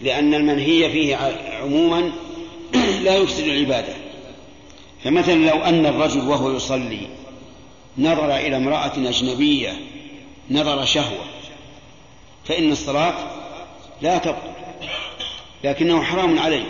لأن 0.00 0.34
المنهي 0.34 0.90
فيه 0.90 1.16
عموما 1.62 2.12
لا 3.04 3.16
يفسد 3.16 3.44
العبادة. 3.44 3.94
فمثلا 5.04 5.50
لو 5.50 5.62
أن 5.62 5.86
الرجل 5.86 6.28
وهو 6.28 6.56
يصلي 6.56 7.08
نظر 7.98 8.36
إلى 8.36 8.56
امرأة 8.56 8.92
أجنبية 8.96 9.72
نظر 10.50 10.84
شهوة 10.84 11.29
فإن 12.44 12.72
الصلاة 12.72 13.14
لا 14.02 14.18
تبطل 14.18 14.52
لكنه 15.64 16.02
حرام 16.02 16.38
عليه 16.38 16.64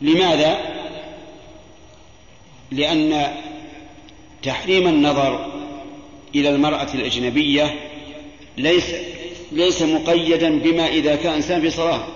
لماذا؟ 0.00 0.58
لأن 2.70 3.36
تحريم 4.42 4.88
النظر 4.88 5.52
إلى 6.34 6.48
المرأة 6.48 6.88
الأجنبية 6.94 7.90
ليس 8.56 8.94
ليس 9.52 9.82
مقيدا 9.82 10.58
بما 10.58 10.86
إذا 10.86 11.16
كان 11.16 11.32
إنسان 11.32 11.60
في 11.60 11.70
صلاة 11.70 12.06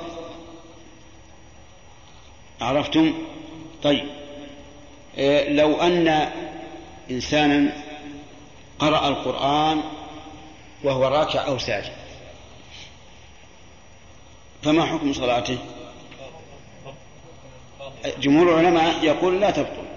عرفتم؟ 2.61 3.15
طيب 3.83 4.05
إيه، 5.19 5.53
لو 5.53 5.75
أن 5.75 6.29
إنسانا 7.11 7.85
قرأ 8.79 9.09
القرآن 9.09 9.83
وهو 10.85 11.05
راكع 11.05 11.47
أو 11.47 11.59
ساجد. 11.59 11.93
فما 14.63 14.85
حكم 14.85 15.13
صلاته؟ 15.13 15.59
جمهور 18.21 18.61
العلماء 18.61 19.05
يقول 19.05 19.41
لا 19.41 19.51
تبطل. 19.51 19.89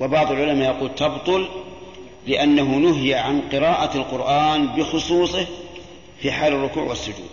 وبعض 0.00 0.32
العلماء 0.32 0.76
يقول 0.76 0.94
تبطل 0.94 1.48
لأنه 2.26 2.64
نهي 2.64 3.14
عن 3.14 3.40
قراءة 3.52 3.96
القرآن 3.96 4.66
بخصوصه 4.66 5.46
في 6.20 6.32
حال 6.32 6.52
الركوع 6.52 6.82
والسجود. 6.82 7.30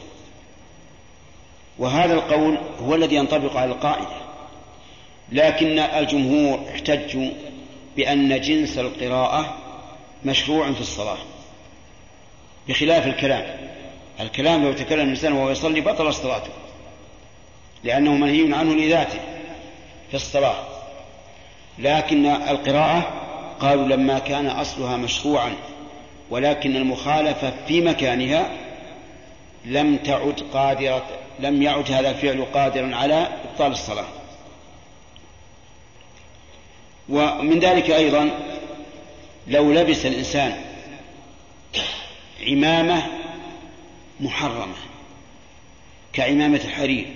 وهذا 1.79 2.13
القول 2.13 2.57
هو 2.81 2.95
الذي 2.95 3.15
ينطبق 3.15 3.57
على 3.57 3.71
القاعدة. 3.71 4.23
لكن 5.31 5.79
الجمهور 5.79 6.69
احتجوا 6.69 7.29
بأن 7.95 8.41
جنس 8.41 8.77
القراءة 8.77 9.57
مشروع 10.25 10.71
في 10.71 10.81
الصلاة. 10.81 11.17
بخلاف 12.67 13.07
الكلام. 13.07 13.45
الكلام 14.19 14.63
لو 14.63 14.73
تكلم 14.73 15.01
الإنسان 15.01 15.33
وهو 15.33 15.49
يصلي 15.49 15.81
بطل 15.81 16.13
صلاته. 16.13 16.51
لأنه 17.83 18.13
منهي 18.13 18.53
عنه 18.55 18.75
لذاته 18.75 19.19
في 20.09 20.15
الصلاة. 20.15 20.55
لكن 21.79 22.25
القراءة 22.25 23.13
قالوا 23.59 23.87
لما 23.87 24.19
كان 24.19 24.47
أصلها 24.47 24.97
مشروعا 24.97 25.53
ولكن 26.29 26.75
المخالفة 26.75 27.53
في 27.67 27.81
مكانها 27.81 28.51
لم 29.65 29.97
تعد 29.97 30.43
قادرة 30.53 31.05
لم 31.39 31.61
يعد 31.61 31.91
هذا 31.91 32.09
الفعل 32.09 32.45
قادرا 32.53 32.95
على 32.95 33.27
إبطال 33.51 33.71
الصلاة. 33.71 34.07
ومن 37.09 37.59
ذلك 37.59 37.91
أيضا 37.91 38.29
لو 39.47 39.71
لبس 39.73 40.05
الإنسان 40.05 40.61
عمامة 42.47 43.07
محرمة 44.19 44.75
كعمامة 46.13 46.61
الحرير 46.65 47.13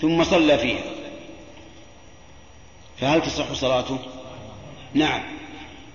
ثم 0.00 0.24
صلى 0.24 0.58
فيها 0.58 0.84
فهل 3.00 3.22
تصح 3.22 3.52
صلاته؟ 3.52 3.98
نعم 4.94 5.22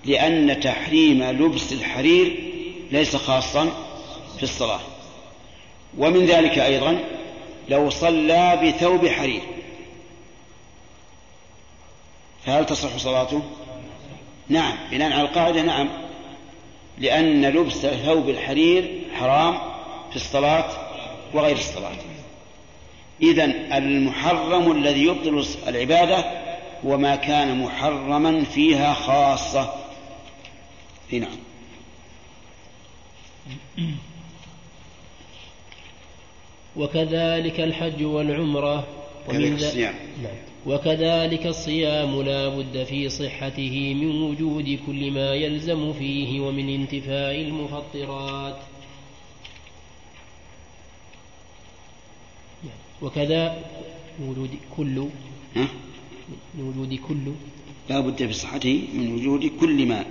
لأن 0.04 0.60
تحريم 0.60 1.22
لبس 1.22 1.72
الحرير 1.72 2.52
ليس 2.90 3.16
خاصا 3.16 3.68
في 4.36 4.42
الصلاة 4.42 4.80
ومن 5.98 6.26
ذلك 6.26 6.58
أيضا 6.58 7.04
لو 7.68 7.90
صلى 7.90 8.60
بثوب 8.62 9.08
حرير 9.08 9.42
فهل 12.46 12.66
تصح 12.66 12.96
صلاته؟ 12.96 13.42
نعم 14.52 14.76
بناء 14.90 15.12
على 15.12 15.22
القاعدة 15.22 15.62
نعم. 15.62 15.88
لأن 16.98 17.46
لبس 17.46 17.86
ثوب 17.86 18.28
الحرير 18.28 19.00
حرام 19.14 19.58
في 20.10 20.16
الصلاة 20.16 20.68
وغير 21.34 21.56
الصلاة. 21.56 21.96
إذا 23.22 23.44
المحرم 23.78 24.72
الذي 24.72 25.04
يبطل 25.04 25.46
العبادة 25.68 26.24
هو 26.86 26.98
ما 26.98 27.16
كان 27.16 27.62
محرما 27.62 28.44
فيها 28.44 28.94
خاصة. 28.94 29.74
نعم. 31.12 31.38
وكذلك 36.76 37.60
الحج 37.60 38.04
والعمرة. 38.04 38.86
ومن 39.28 39.54
الصيام 39.54 39.94
نعم. 40.22 40.51
وكذلك 40.66 41.46
الصيام 41.46 42.22
لا 42.22 42.48
بد 42.48 42.84
في 42.84 43.08
صحته 43.08 43.94
من 43.94 44.22
وجود 44.22 44.78
كل 44.86 45.10
ما 45.10 45.34
يلزم 45.34 45.92
فيه 45.92 46.40
ومن 46.40 46.74
انتفاء 46.74 47.40
المفطرات. 47.40 48.56
وكذا 53.02 53.64
وجود 54.22 54.50
كل 54.76 55.06
من 56.54 56.68
وجود 56.68 56.94
كل 57.08 57.32
لا 57.90 58.00
بد 58.00 58.26
في 58.26 58.32
صحته 58.32 58.82
من 58.94 59.14
وجود 59.14 59.46
كل 59.60 59.86
ما. 59.86 60.04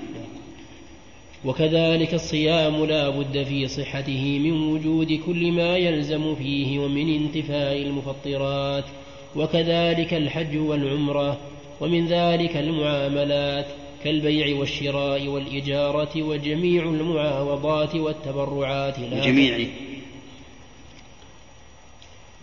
وكذلك 1.46 2.14
الصيام 2.14 2.86
لا 2.86 3.10
بد 3.10 3.44
في 3.44 3.68
صحته 3.68 4.40
من 4.40 4.52
وجود 4.52 5.14
كل 5.26 5.52
ما 5.52 5.78
يلزم 5.78 6.36
فيه 6.36 6.80
ومن 6.80 7.16
انتفاء 7.16 7.82
المفطرات. 7.82 8.86
وكذلك 9.36 10.14
الحج 10.14 10.58
والعمرة 10.58 11.38
ومن 11.82 12.08
ذلك 12.08 12.58
المعاملات 12.58 13.66
كالبيع 14.04 14.60
والشراء 14.60 15.28
والإجارة 15.28 16.24
وجميع 16.24 16.84
المعاوضات 16.84 17.96
والتبرعات 17.96 19.00
لا 19.00 19.26
جميع. 19.26 19.68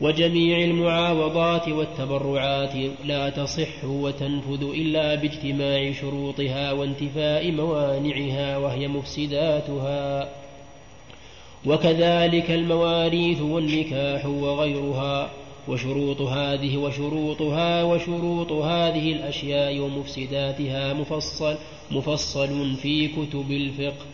وجميع 0.01 0.59
المعاوضات 0.59 1.68
والتبرعات 1.68 2.74
لا 3.05 3.30
تصح 3.30 3.84
وتنفذ 3.84 4.62
إلا 4.62 5.14
باجتماع 5.14 5.93
شروطها 5.93 6.72
وانتفاء 6.72 7.51
موانعها 7.53 8.57
وهي 8.57 8.89
مفسداتها. 8.89 10.28
وكذلك 11.66 12.51
المواريث 12.51 13.41
والنكاح 13.41 14.26
وغيرها. 14.26 15.30
وشروط 15.69 16.21
هذه 16.21 16.77
وشروطها 16.77 17.83
وشروط 17.83 18.53
هذه 18.53 19.12
الأشياء 19.12 19.79
ومفسداتها 19.79 20.93
مفصل 20.95 21.57
مفصل 21.91 22.77
في 22.77 23.09
كتب 23.09 23.51
الفقه. 23.51 24.07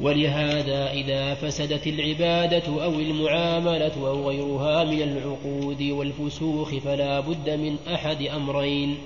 ولهذا 0.00 0.92
إذا 0.92 1.34
فسدت 1.34 1.86
العبادة 1.86 2.84
أو 2.84 2.92
المعاملة 2.92 4.08
أو 4.08 4.28
غيرها 4.28 4.84
من 4.84 5.02
العقود 5.02 5.82
والفسوخ 5.82 6.74
فلا 6.74 7.20
بد 7.20 7.50
من 7.50 7.76
أحد 7.94 8.22
أمرين. 8.22 8.98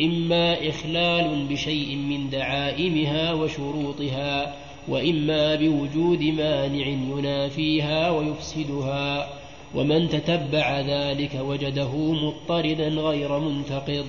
إما 0.00 0.68
إخلال 0.68 1.46
بشيء 1.46 1.96
من 1.96 2.30
دعائمها 2.30 3.32
وشروطها 3.32 4.54
وإما 4.88 5.54
بوجود 5.54 6.22
مانع 6.22 6.86
ينافيها 6.86 8.10
ويفسدها. 8.10 9.28
ومن 9.76 10.08
تتبع 10.08 10.80
ذلك 10.80 11.34
وجده 11.34 11.88
مضطردا 11.96 12.88
غير 12.88 13.38
منتقض. 13.38 14.08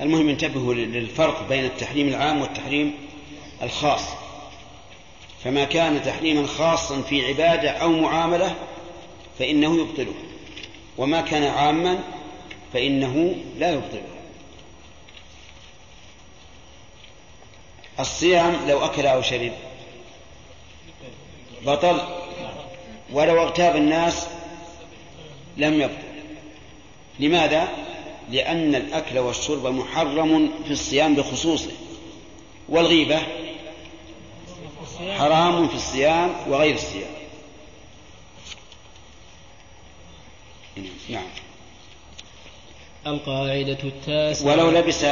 المهم 0.00 0.28
انتبهوا 0.28 0.74
للفرق 0.74 1.48
بين 1.48 1.64
التحريم 1.64 2.08
العام 2.08 2.40
والتحريم 2.40 2.94
الخاص. 3.62 4.02
فما 5.44 5.64
كان 5.64 6.02
تحريما 6.02 6.46
خاصا 6.46 7.02
في 7.02 7.26
عبادة 7.26 7.70
أو 7.70 7.92
معاملة 7.92 8.54
فإنه 9.38 9.76
يبطله 9.80 10.14
وما 10.98 11.20
كان 11.20 11.42
عاما 11.42 11.98
فإنه 12.72 13.34
لا 13.58 13.72
يبطله. 13.72 14.02
الصيام 18.00 18.68
لو 18.68 18.84
أكل 18.84 19.06
أو 19.06 19.22
شرب 19.22 19.52
بطل 21.66 22.00
ولو 23.12 23.42
اغتاب 23.42 23.76
الناس 23.76 24.26
لم 25.56 25.80
يبطل. 25.80 26.10
لماذا؟ 27.18 27.68
لأن 28.30 28.74
الأكل 28.74 29.18
والشرب 29.18 29.66
محرم 29.66 30.50
في 30.64 30.70
الصيام 30.70 31.14
بخصوصه 31.14 31.70
والغيبة 32.68 33.22
حرام 35.18 35.68
في 35.68 35.74
الصيام 35.74 36.34
وغير 36.48 36.74
الصيام. 36.74 37.10
نعم. 41.08 41.28
القاعدة 43.06 43.78
التاسعة. 43.84 44.46
ولو 44.46 44.70
لبس 44.70 45.04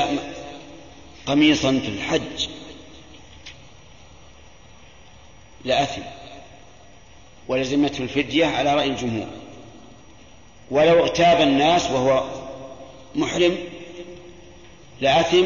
قميصا 1.27 1.81
في 1.85 1.89
الحج 1.89 2.49
لأثم. 5.65 6.18
ولزمته 7.49 8.03
الفدية 8.03 8.47
على 8.47 8.75
رأي 8.75 8.87
الجمهور. 8.87 9.29
ولو 10.71 10.99
اغتاب 10.99 11.41
الناس 11.41 11.91
وهو 11.91 12.25
محرم 13.15 13.59
لأثم 15.01 15.45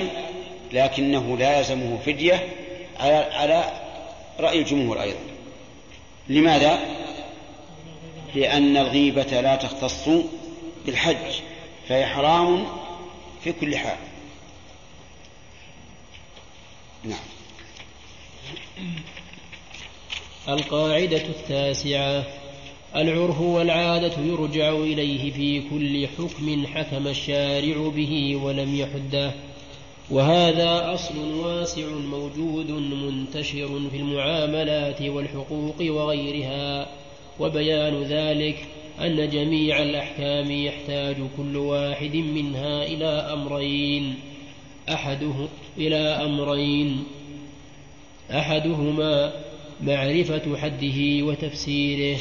لكنه 0.72 1.36
لا 1.38 1.58
يلزمه 1.58 1.98
فدية 2.06 2.48
على, 3.00 3.14
على 3.14 3.72
رأي 4.40 4.58
الجمهور 4.58 5.02
أيضا. 5.02 5.20
لماذا؟ 6.28 6.78
لأن 8.34 8.76
الغيبة 8.76 9.40
لا 9.40 9.56
تختص 9.56 10.08
بالحج 10.86 11.40
فهي 11.88 12.06
حرام 12.06 12.66
في 13.44 13.52
كل 13.52 13.76
حال. 13.76 13.96
نعم. 17.04 17.18
القاعدة 20.48 21.22
التاسعة 21.28 22.24
العرف 22.96 23.40
والعادة 23.40 24.12
يرجع 24.26 24.70
إليه 24.70 25.30
في 25.30 25.60
كل 25.70 26.06
حكم 26.08 26.66
حكم 26.66 27.06
الشارع 27.08 27.88
به 27.88 28.36
ولم 28.36 28.76
يحده. 28.76 29.32
وهذا 30.10 30.94
أصل 30.94 31.34
واسع 31.34 31.86
موجود 31.88 32.70
منتشر 32.70 33.80
في 33.90 33.96
المعاملات 33.96 35.02
والحقوق 35.02 35.76
وغيرها. 35.80 36.88
وبيان 37.40 38.02
ذلك 38.02 38.66
أن 39.00 39.28
جميع 39.28 39.82
الأحكام 39.82 40.50
يحتاج 40.50 41.16
كل 41.36 41.56
واحد 41.56 42.16
منها 42.16 42.82
إلى 42.82 43.06
أمرين. 43.06 44.14
أحده 44.88 45.48
إلى 45.78 45.98
أمرين. 45.98 47.04
أحدهما 48.30 49.32
معرفة 49.82 50.56
حده 50.56 51.24
وتفسيره. 51.24 52.18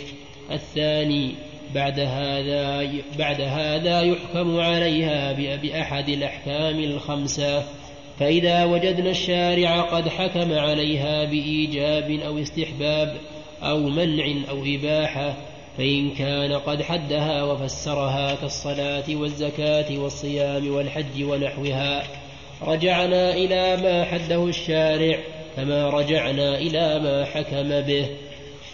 الثاني 0.51 1.31
بعد 1.75 1.99
هذا 1.99 2.89
بعد 3.19 3.41
هذا 3.41 4.01
يحكم 4.01 4.59
عليها 4.59 5.33
بأحد 5.55 6.09
الأحكام 6.09 6.79
الخمسة. 6.79 7.63
فإذا 8.19 8.65
وجدنا 8.65 9.09
الشارع 9.09 9.81
قد 9.81 10.09
حكم 10.09 10.53
عليها 10.53 11.25
بإيجاب 11.25 12.11
أو 12.11 12.37
استحباب 12.37 13.17
أو 13.63 13.79
منع 13.79 14.49
أو 14.49 14.63
إباحة 14.65 15.37
فإن 15.77 16.11
كان 16.11 16.53
قد 16.53 16.81
حدها 16.81 17.43
وفسرها 17.43 18.35
كالصلاة 18.35 19.15
والزكاة 19.15 19.99
والصيام 19.99 20.73
والحج 20.73 21.23
ونحوها. 21.23 22.03
رجعنا 22.61 23.33
إلى 23.33 23.77
ما 23.83 24.03
حده 24.03 24.47
الشارع. 24.47 25.17
كما 25.55 25.89
رجعنا 25.89 26.57
إلى 26.57 26.99
ما 26.99 27.25
حكم 27.25 27.69
به. 27.81 28.09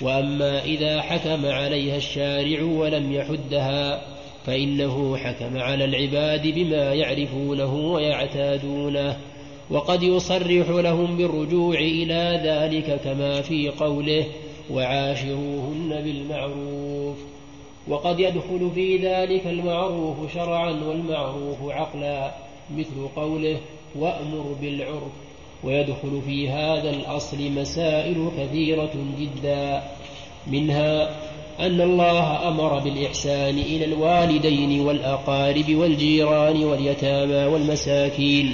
وأما 0.01 0.63
إذا 0.63 1.01
حكم 1.01 1.45
عليها 1.45 1.97
الشارع 1.97 2.63
ولم 2.63 3.13
يحدها 3.13 4.01
فإنه 4.45 5.17
حكم 5.17 5.57
على 5.57 5.85
العباد 5.85 6.47
بما 6.47 6.93
يعرفونه 6.93 7.75
ويعتادونه 7.75 9.17
وقد 9.69 10.03
يصرح 10.03 10.69
لهم 10.69 11.17
بالرجوع 11.17 11.79
إلى 11.79 12.41
ذلك 12.43 13.01
كما 13.03 13.41
في 13.41 13.69
قوله 13.69 14.25
وعاشروهن 14.71 16.01
بالمعروف 16.03 17.17
وقد 17.87 18.19
يدخل 18.19 18.71
في 18.75 18.97
ذلك 18.97 19.47
المعروف 19.47 20.33
شرعا 20.33 20.71
والمعروف 20.71 21.57
عقلا 21.61 22.31
مثل 22.77 23.07
قوله 23.15 23.57
وأمر 23.95 24.55
بالعرف 24.61 25.26
ويدخل 25.63 26.21
في 26.25 26.49
هذا 26.49 26.89
الأصل 26.89 27.51
مسائل 27.51 28.29
كثيرة 28.37 28.91
جدا 29.19 29.83
منها 30.47 31.09
أن 31.59 31.81
الله 31.81 32.47
أمر 32.47 32.79
بالإحسان 32.79 33.59
إلى 33.59 33.85
الوالدين 33.85 34.79
والأقارب 34.81 35.75
والجيران 35.75 36.63
واليتامى 36.63 37.45
والمساكين 37.53 38.53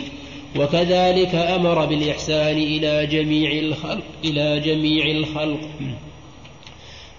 وكذلك 0.59 1.35
أمر 1.35 1.85
بالإحسان 1.85 2.57
إلى 2.57 3.05
جميع 3.05 3.51
الخلق 3.51 4.03
إلى 4.25 4.59
جميع 4.59 5.05
الخلق. 5.05 5.59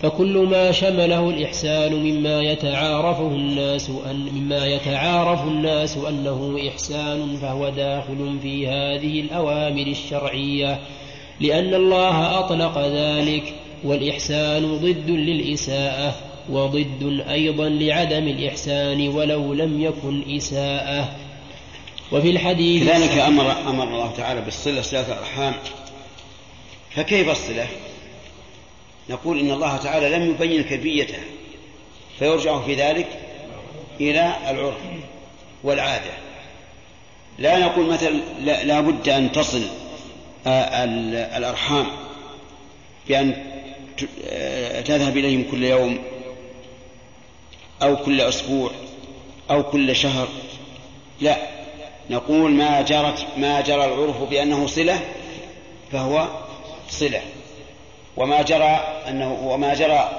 فكل 0.04 0.38
ما 0.38 0.72
شمله 0.72 1.30
الإحسان 1.30 1.94
مما 1.94 2.42
يتعارفه 2.42 3.26
الناس 3.26 3.90
أن 3.90 4.28
مما 4.34 4.66
يتعارف 4.66 5.42
الناس 5.42 5.96
أنه 5.96 6.68
إحسان 6.68 7.38
فهو 7.42 7.68
داخل 7.68 8.38
في 8.42 8.68
هذه 8.68 9.20
الأوامر 9.20 9.86
الشرعية 9.86 10.80
لأن 11.40 11.74
الله 11.74 12.38
أطلق 12.38 12.78
ذلك 12.78 13.54
والإحسان 13.84 14.76
ضد 14.76 15.10
للإساءة 15.10 16.14
وضد 16.50 17.24
أيضا 17.30 17.68
لعدم 17.68 18.28
الإحسان 18.28 19.08
ولو 19.08 19.54
لم 19.54 19.82
يكن 19.82 20.36
إساءة 20.36 21.08
وفي 22.12 22.30
الحديث 22.30 22.90
كذلك 22.90 23.18
أمر 23.18 23.52
أمر 23.68 23.84
الله 23.84 24.10
تعالى 24.16 24.40
بالصلة 24.40 24.82
صلة 24.82 25.06
الأرحام 25.06 25.54
فكيف 26.90 27.30
الصلة؟ 27.30 27.66
نقول 29.10 29.38
إن 29.38 29.50
الله 29.50 29.76
تعالى 29.76 30.08
لم 30.08 30.30
يبين 30.30 30.62
كيفيتها 30.62 31.20
فيرجع 32.18 32.60
في 32.60 32.74
ذلك 32.74 33.06
إلى 34.00 34.36
العرف 34.50 34.76
والعادة. 35.64 36.10
لا 37.38 37.58
نقول 37.58 37.86
مثلا 37.86 38.20
لا, 38.40 38.80
بد 38.80 39.08
أن 39.08 39.32
تصل 39.32 39.62
آه، 40.46 40.84
الأرحام 41.36 41.86
بأن 43.08 43.44
آه، 44.28 44.80
تذهب 44.80 45.16
إليهم 45.16 45.44
كل 45.50 45.64
يوم 45.64 45.98
أو 47.82 47.96
كل 47.96 48.20
أسبوع 48.20 48.70
أو 49.50 49.62
كل 49.62 49.96
شهر. 49.96 50.28
لا 51.20 51.36
نقول 52.10 52.50
ما 52.50 52.82
جرت 52.82 53.26
ما 53.36 53.60
جرى 53.60 53.84
العرف 53.84 54.22
بأنه 54.22 54.66
صلة 54.66 55.00
فهو 55.92 56.28
صلة. 56.88 57.22
وما 58.16 58.42
جرى 58.42 59.02
أنه 59.08 59.32
وما 59.32 59.74
جرى 59.74 60.10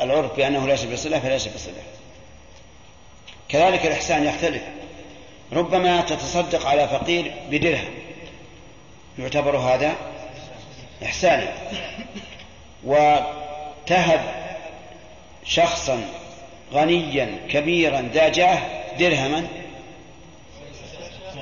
العرف 0.00 0.36
بأنه 0.36 0.66
ليس 0.66 0.84
بصلة 0.84 1.18
فليس 1.18 1.46
بصلة. 1.46 1.82
كذلك 3.48 3.86
الإحسان 3.86 4.24
يختلف. 4.24 4.62
ربما 5.52 6.00
تتصدق 6.00 6.66
على 6.66 6.88
فقير 6.88 7.32
بدرهم. 7.50 7.94
يعتبر 9.18 9.56
هذا 9.56 9.92
إحسانا. 11.04 11.52
وتهب 12.84 14.20
شخصا 15.44 16.04
غنيا 16.72 17.38
كبيرا 17.50 18.10
ذا 18.14 18.28
جاه 18.28 18.58
درهما 18.98 19.46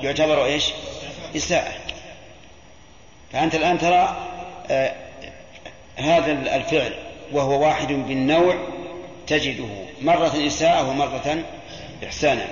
يعتبر 0.01 0.45
إيش؟ 0.45 0.71
إساءة. 1.35 1.73
فأنت 3.33 3.55
الآن 3.55 3.79
ترى 3.79 4.27
آه، 4.71 5.10
هذا 6.01 6.55
الفعل 6.55 6.93
وهو 7.31 7.61
واحد 7.61 7.87
بالنوع 7.87 8.55
تجده 9.27 9.69
مرة 10.01 10.47
إساءة 10.47 10.89
ومرة 10.89 11.43
إحسانا. 12.03 12.47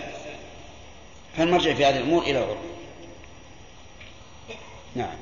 فالمرجع 1.38 1.74
في 1.74 1.86
هذه 1.86 1.98
الأمور 1.98 2.24
إلى 2.24 2.32
العرف 2.44 2.58
نعم. 4.96 5.16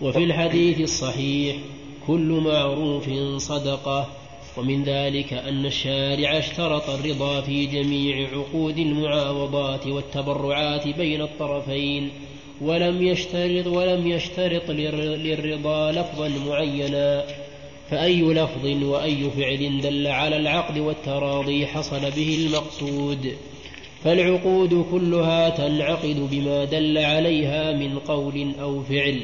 وفي 0.00 0.24
الحديث 0.24 0.80
الصحيح 0.80 1.56
كل 2.06 2.40
معروف 2.44 3.10
صدقة 3.36 4.08
ومن 4.56 4.84
ذلك 4.84 5.32
أن 5.32 5.66
الشارع 5.66 6.38
اشترط 6.38 6.90
الرضا 6.90 7.40
في 7.40 7.66
جميع 7.66 8.28
عقود 8.32 8.78
المعاوضات 8.78 9.86
والتبرعات 9.86 10.88
بين 10.88 11.22
الطرفين. 11.22 12.10
ولم 12.60 13.06
يشترط 13.06 13.66
ولم 13.66 14.06
يشترط 14.06 14.70
للرضا 14.70 15.92
لفظا 15.92 16.28
معينا. 16.46 17.24
فأي 17.90 18.22
لفظ 18.22 18.82
وأي 18.82 19.30
فعل 19.30 19.80
دل 19.80 20.06
على 20.06 20.36
العقد 20.36 20.78
والتراضي 20.78 21.66
حصل 21.66 22.10
به 22.10 22.46
المقصود. 22.46 23.32
فالعقود 24.04 24.86
كلها 24.90 25.48
تنعقد 25.48 26.28
بما 26.30 26.64
دل 26.64 26.98
عليها 26.98 27.72
من 27.72 27.98
قول 27.98 28.52
أو 28.60 28.82
فعل. 28.82 29.20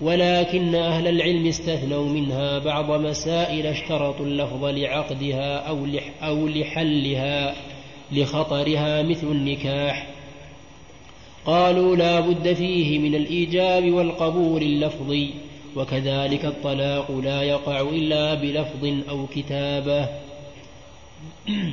ولكن 0.00 0.74
أهل 0.74 1.08
العلم 1.08 1.46
استثنوا 1.46 2.08
منها 2.08 2.58
بعض 2.58 2.90
مسائل 3.00 3.66
اشترطوا 3.66 4.26
اللفظ 4.26 4.64
لعقدها 4.64 5.56
أو, 6.22 6.46
لحلها 6.46 7.54
لخطرها 8.12 9.02
مثل 9.02 9.26
النكاح. 9.26 10.13
قالوا 11.46 11.96
لا 11.96 12.20
بد 12.20 12.52
فيه 12.52 12.98
من 12.98 13.14
الإيجاب 13.14 13.92
والقبول 13.92 14.62
اللفظي 14.62 15.30
وكذلك 15.76 16.44
الطلاق 16.44 17.10
لا 17.10 17.42
يقع 17.42 17.80
إلا 17.80 18.34
بلفظ 18.34 19.08
أو 19.08 19.26
كتابة. 19.26 20.08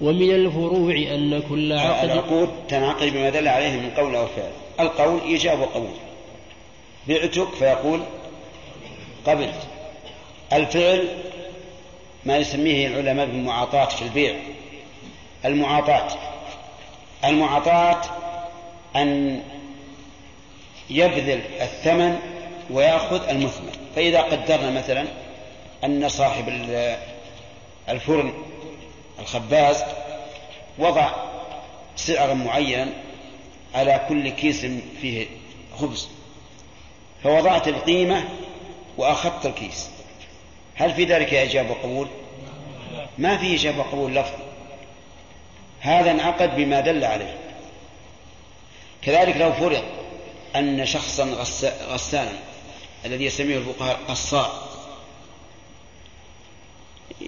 ومن 0.00 0.30
الفروع 0.30 0.94
أن 0.94 1.42
كل 1.48 1.72
عقد 1.72 2.10
العقود 2.10 2.48
تنعقد 2.68 3.12
بما 3.12 3.30
دل 3.30 3.48
عليه 3.48 3.76
من 3.76 3.90
قول 3.96 4.16
أو 4.16 4.26
فعل. 4.26 4.50
القول 4.80 5.20
إيجاب 5.20 5.60
وقبول. 5.60 5.96
بعتك 7.08 7.48
فيقول 7.58 8.00
قبلت. 9.26 9.68
الفعل 10.52 11.08
ما 12.24 12.36
يسميه 12.36 12.86
العلماء 12.86 13.26
بالمعاطاة 13.26 13.84
في 13.84 14.02
البيع. 14.02 14.34
المعاطاة. 15.44 16.08
المعاطاة 17.24 18.02
أن 18.96 19.42
يبذل 20.90 21.40
الثمن 21.60 22.18
ويأخذ 22.70 23.28
المثمر 23.28 23.72
فإذا 23.96 24.20
قدرنا 24.20 24.70
مثلا 24.70 25.04
أن 25.84 26.08
صاحب 26.08 26.48
الفرن 27.88 28.32
الخباز 29.18 29.84
وضع 30.78 31.10
سعرا 31.96 32.34
معينا 32.34 32.88
على 33.74 34.06
كل 34.08 34.28
كيس 34.28 34.66
فيه 35.00 35.26
خبز 35.78 36.08
فوضعت 37.22 37.68
القيمة 37.68 38.24
وأخذت 38.98 39.46
الكيس. 39.46 39.90
هل 40.74 40.94
في 40.94 41.04
ذلك 41.04 41.34
إجابة 41.34 41.70
وقبول؟ 41.70 42.08
ما 43.18 43.36
في 43.36 43.54
إجابة 43.54 43.78
وقبول 43.78 44.14
لفظ 44.14 44.34
هذا 45.80 46.10
انعقد 46.10 46.56
بما 46.56 46.80
دل 46.80 47.04
عليه. 47.04 47.34
كذلك 49.06 49.36
لو 49.36 49.52
فرض 49.52 49.82
أن 50.56 50.86
شخصا 50.86 51.24
غسانا 51.88 52.38
الذي 53.04 53.24
يسميه 53.24 53.58
الفقهاء 53.58 54.00
قصار 54.08 54.68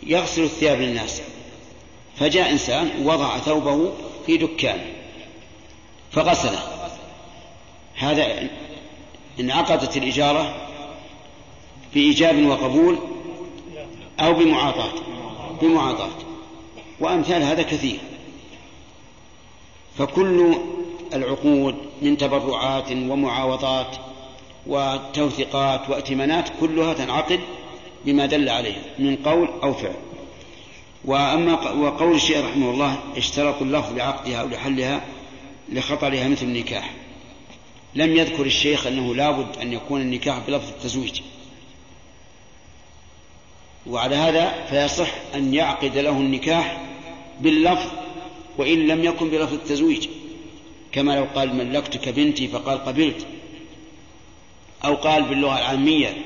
يغسل 0.03 0.43
الثياب 0.43 0.81
للناس 0.81 1.23
فجاء 2.17 2.51
إنسان 2.51 3.07
وضع 3.07 3.39
ثوبه 3.39 3.93
في 4.27 4.37
دكانه 4.37 4.93
فغسله. 6.13 6.91
هذا 7.97 8.49
انعقدت 9.41 9.97
الإجارة 9.97 10.69
بإيجاب 11.95 12.47
وقبول 12.47 12.99
أو 14.21 14.33
بمعاطاة 14.33 14.93
بمعاطاة 15.63 16.11
وأمثال 17.01 17.43
هذا 17.43 17.63
كثير. 17.63 17.99
فكل 19.99 20.59
العقود 21.15 21.75
من 22.03 22.17
تبرعات 22.17 22.93
ومعاوضات 22.93 23.97
وتوثيقات 24.67 25.91
وائتمانات 25.91 26.49
كلها 26.61 26.95
تنعقد 26.95 27.41
بما 28.05 28.27
دل 28.27 28.49
عليه 28.49 28.77
من 28.99 29.17
قول 29.17 29.49
أو 29.63 29.75
فعل. 29.75 29.95
وأما 31.05 31.71
وقول 31.71 32.15
الشيخ 32.15 32.45
رحمه 32.45 32.71
الله 32.71 32.99
اشترطوا 33.17 33.67
اللفظ 33.67 33.97
لعقدها 33.97 34.41
أو 34.41 34.49
لحلها 34.49 35.05
لخطرها 35.69 36.29
مثل 36.29 36.47
النكاح. 36.47 36.95
لم 37.95 38.17
يذكر 38.17 38.47
الشيخ 38.47 38.87
أنه 38.87 39.15
لابد 39.15 39.57
أن 39.57 39.73
يكون 39.73 40.01
النكاح 40.01 40.39
بلفظ 40.47 40.69
التزويج. 40.69 41.21
وعلى 43.87 44.17
هذا 44.17 44.67
فيصح 44.71 45.11
أن 45.35 45.55
يعقد 45.55 45.99
له 45.99 46.11
النكاح 46.11 46.81
باللفظ 47.41 47.91
وإن 48.59 48.87
لم 48.87 49.05
يكن 49.05 49.31
بلفظ 49.31 49.53
التزويج. 49.53 50.09
كما 50.99 51.17
لو 51.17 51.27
قال 51.35 51.55
ملكتك 51.57 52.09
بنتي 52.09 52.49
فقال 52.49 52.85
قبلت. 52.85 53.27
أو 54.85 54.95
قال 54.95 55.23
باللغة 55.23 55.59
العامية 55.59 56.17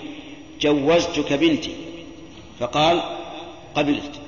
جوزتك 0.61 1.33
بنتي 1.33 1.75
فقال 2.61 3.03
قبلت. 3.75 4.21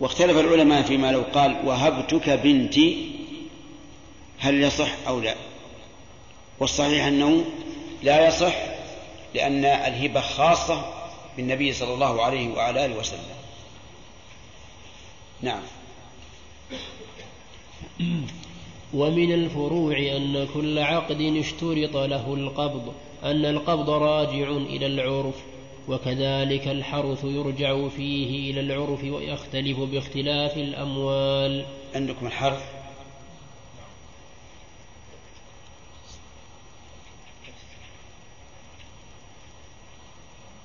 واختلف 0.00 0.38
العلماء 0.38 0.82
فيما 0.82 1.12
لو 1.12 1.22
قال 1.34 1.56
وهبتك 1.64 2.30
بنتي 2.30 3.10
هل 4.38 4.62
يصح 4.62 4.88
أو 5.08 5.20
لا. 5.20 5.34
والصحيح 6.60 7.04
أنه 7.04 7.44
لا 8.02 8.28
يصح 8.28 8.54
لأن 9.34 9.64
الهبة 9.64 10.20
خاصة 10.20 10.94
بالنبي 11.36 11.72
صلى 11.72 11.94
الله 11.94 12.24
عليه 12.24 12.48
وعلى 12.48 12.86
آله 12.86 12.96
وسلم. 12.98 13.36
نعم. 15.42 15.62
ومن 18.96 19.32
الفروع 19.32 19.98
أن 19.98 20.48
كل 20.54 20.78
عقد 20.78 21.20
اشترط 21.20 21.96
له 21.96 22.34
القبض 22.34 22.94
أن 23.24 23.44
القبض 23.44 23.90
راجع 23.90 24.50
إلى 24.50 24.86
العرف 24.86 25.34
وكذلك 25.88 26.68
الحرث 26.68 27.24
يرجع 27.24 27.88
فيه 27.88 28.50
إلى 28.50 28.60
العرف 28.60 29.04
ويختلف 29.04 29.78
باختلاف 29.78 30.56
الأموال. 30.56 31.66
عندكم 31.94 32.26
الحرث؟ 32.26 32.62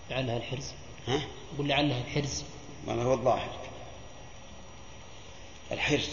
لعلها 0.10 0.38
الحرز. 0.38 0.74
ها؟ 1.08 1.22
قل 1.58 1.68
لعلها 1.68 2.02
الحرز. 2.02 2.44
ما 2.88 3.04
هو 3.04 3.14
الظاهر. 3.14 3.50
الحرز. 5.72 6.10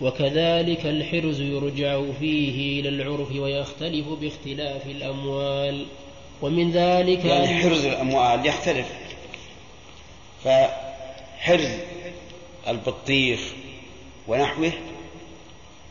وكذلك 0.00 0.86
الحرز 0.86 1.40
يرجع 1.40 2.02
فيه 2.20 2.80
إلى 2.80 2.88
العرف 2.88 3.32
ويختلف 3.32 4.08
باختلاف 4.08 4.86
الأموال. 4.86 5.86
ومن 6.42 6.70
ذلك 6.70 7.24
يعني 7.24 7.62
حرز 7.62 7.84
الأموال 7.84 8.46
يختلف. 8.46 8.86
فحرز 10.44 11.68
البطيخ 12.68 13.40
ونحوه 14.28 14.72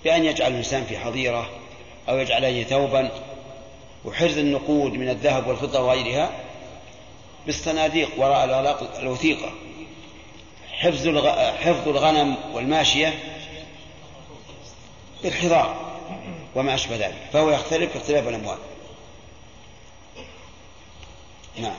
بأن 0.04 0.26
يجعل 0.26 0.52
الإنسان 0.52 0.84
في 0.84 0.98
حظيرة 0.98 1.50
أو 2.10 2.18
يجعل 2.18 2.46
عليه 2.46 2.64
ثوبا. 2.64 3.12
وحرز 4.06 4.38
النقود 4.38 4.94
من 4.94 5.10
الذهب 5.10 5.48
والفضة 5.48 5.82
وغيرها 5.82 6.32
بالصناديق 7.46 8.10
وراء 8.18 8.46
الوثيقة. 9.02 9.54
حفظ 10.72 11.88
الغنم 11.88 12.36
والماشية 12.54 13.14
بالحضار 15.24 15.90
وما 16.56 16.74
أشبه 16.74 16.96
ذلك 16.96 17.30
فهو 17.34 17.50
يختلف 17.50 17.94
باختلاف 17.94 18.28
الأموال. 18.28 18.58
نعم. 21.62 21.76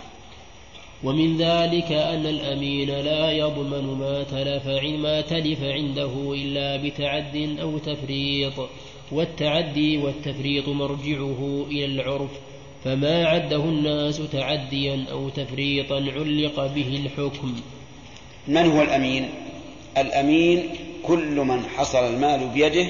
ومن 1.04 1.36
ذلك 1.36 1.92
أن 1.92 2.26
الأمين 2.26 2.90
لا 2.90 3.32
يضمن 3.32 3.84
ما 3.84 4.22
تلف 4.22 4.66
ما 5.00 5.20
تلف 5.20 5.62
عنده 5.62 6.10
إلا 6.34 6.76
بتعد 6.76 7.56
أو 7.60 7.78
تفريط 7.78 8.52
والتعدي 9.12 9.98
والتفريط 9.98 10.68
مرجعه 10.68 11.66
إلى 11.70 11.84
العرف 11.84 12.30
فما 12.84 13.26
عده 13.26 13.64
الناس 13.64 14.20
تعديا 14.32 15.06
أو 15.10 15.28
تفريطا 15.28 15.94
علق 15.94 16.66
به 16.66 17.00
الحكم. 17.04 17.60
من 18.48 18.66
هو 18.66 18.82
الأمين؟ 18.82 19.28
الأمين 19.98 20.70
كل 21.02 21.36
من 21.36 21.64
حصل 21.76 21.98
المال 21.98 22.48
بيده 22.48 22.86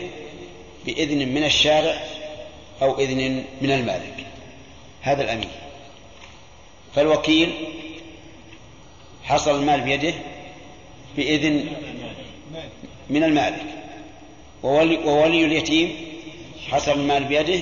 بإذن 0.86 1.28
من 1.28 1.44
الشارع 1.44 2.02
أو 2.82 2.98
إذن 2.98 3.44
من 3.60 3.70
المالك. 3.70 4.26
هذا 5.02 5.22
الأمين 5.22 5.50
فالوكيل 6.94 7.52
حصل 9.22 9.60
المال 9.60 9.80
بيده 9.80 10.14
بإذن 11.16 11.66
من 13.10 13.24
المالك. 13.24 13.64
وولي, 14.62 14.96
وولي 14.96 15.44
اليتيم 15.44 15.96
حصل 16.70 16.92
المال 16.92 17.24
بيده 17.24 17.60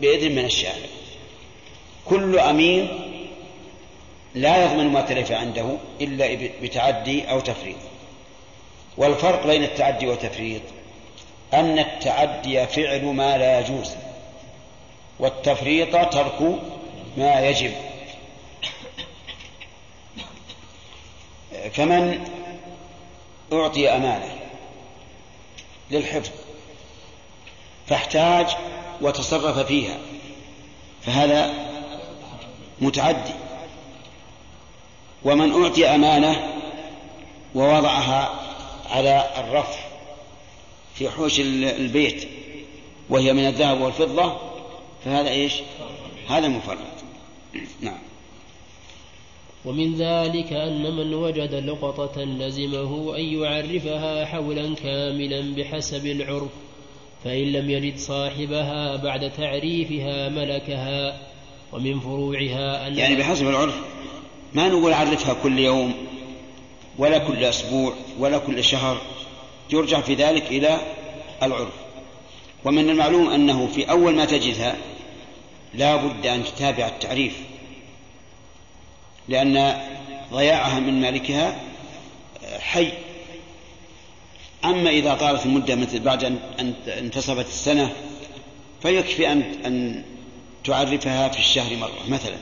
بإذن 0.00 0.32
من 0.32 0.44
الشارع. 0.44 0.86
كل 2.04 2.38
أمين 2.38 2.88
لا 4.34 4.64
يضمن 4.64 4.88
ما 4.88 5.00
تلف 5.00 5.32
عنده 5.32 5.76
إلا 6.00 6.50
بتعدي 6.62 7.30
أو 7.30 7.40
تفريط. 7.40 7.76
والفرق 8.96 9.46
بين 9.46 9.62
التعدي 9.62 10.06
والتفريط 10.06 10.62
أن 11.54 11.78
التعدي 11.78 12.66
فعل 12.66 13.04
ما 13.04 13.38
لا 13.38 13.60
يجوز 13.60 13.94
والتفريط 15.18 15.92
ترك 15.92 16.58
ما 17.16 17.40
يجب. 17.40 17.72
فمن 21.72 22.28
أعطي 23.52 23.90
أمانة 23.90 24.38
للحفظ 25.90 26.30
فاحتاج 27.86 28.46
وتصرف 29.00 29.58
فيها 29.58 29.96
فهذا 31.02 31.54
متعدي. 32.80 33.34
ومن 35.24 35.62
أعطي 35.62 35.86
أمانة 35.86 36.52
ووضعها 37.54 38.34
على 38.90 39.30
الرف 39.38 39.87
في 40.98 41.10
حوش 41.10 41.40
البيت 41.40 42.28
وهي 43.10 43.32
من 43.32 43.46
الذهب 43.46 43.80
والفضة 43.80 44.36
فهذا 45.04 45.30
إيش؟ 45.30 45.52
هذا 46.28 46.48
مفرط 46.48 46.78
نعم. 47.80 47.98
ومن 49.64 49.94
ذلك 49.94 50.52
أن 50.52 50.96
من 50.96 51.14
وجد 51.14 51.54
لقطة 51.54 52.24
لزمه 52.24 53.16
أن 53.16 53.24
يعرفها 53.24 54.24
حولا 54.24 54.74
كاملا 54.74 55.54
بحسب 55.56 56.06
العرف 56.06 56.50
فإن 57.24 57.52
لم 57.52 57.70
يجد 57.70 57.98
صاحبها 57.98 58.96
بعد 58.96 59.32
تعريفها 59.32 60.28
ملكها 60.28 61.20
ومن 61.72 62.00
فروعها 62.00 62.86
أن 62.86 62.98
يعني 62.98 63.16
بحسب 63.16 63.48
العرف 63.48 63.74
ما 64.54 64.68
نقول 64.68 64.92
عرفها 64.92 65.34
كل 65.42 65.58
يوم 65.58 65.94
ولا 66.98 67.18
كل 67.18 67.44
أسبوع 67.44 67.94
ولا 68.18 68.38
كل 68.38 68.64
شهر. 68.64 69.00
يرجع 69.72 70.00
في 70.00 70.14
ذلك 70.14 70.46
إلى 70.46 70.80
العرف. 71.42 71.72
ومن 72.64 72.90
المعلوم 72.90 73.30
أنه 73.30 73.66
في 73.66 73.90
أول 73.90 74.14
ما 74.14 74.24
تجدها 74.24 74.76
لا 75.74 75.96
بد 75.96 76.26
أن 76.26 76.44
تتابع 76.44 76.86
التعريف 76.86 77.40
لأن 79.28 79.80
ضياعها 80.32 80.80
من 80.80 81.00
مالكها 81.00 81.60
حي. 82.58 82.92
أما 84.64 84.90
إذا 84.90 85.14
طالت 85.14 85.46
المدة 85.46 85.74
مثل 85.74 86.00
بعد 86.00 86.24
أن 86.24 86.74
انتصفت 86.88 87.46
السنة 87.46 87.92
فيكفي 88.82 89.32
أن 89.32 89.42
أن 89.66 90.04
تعرفها 90.64 91.28
في 91.28 91.38
الشهر 91.38 91.76
مرة 91.76 91.98
مثلا. 92.08 92.36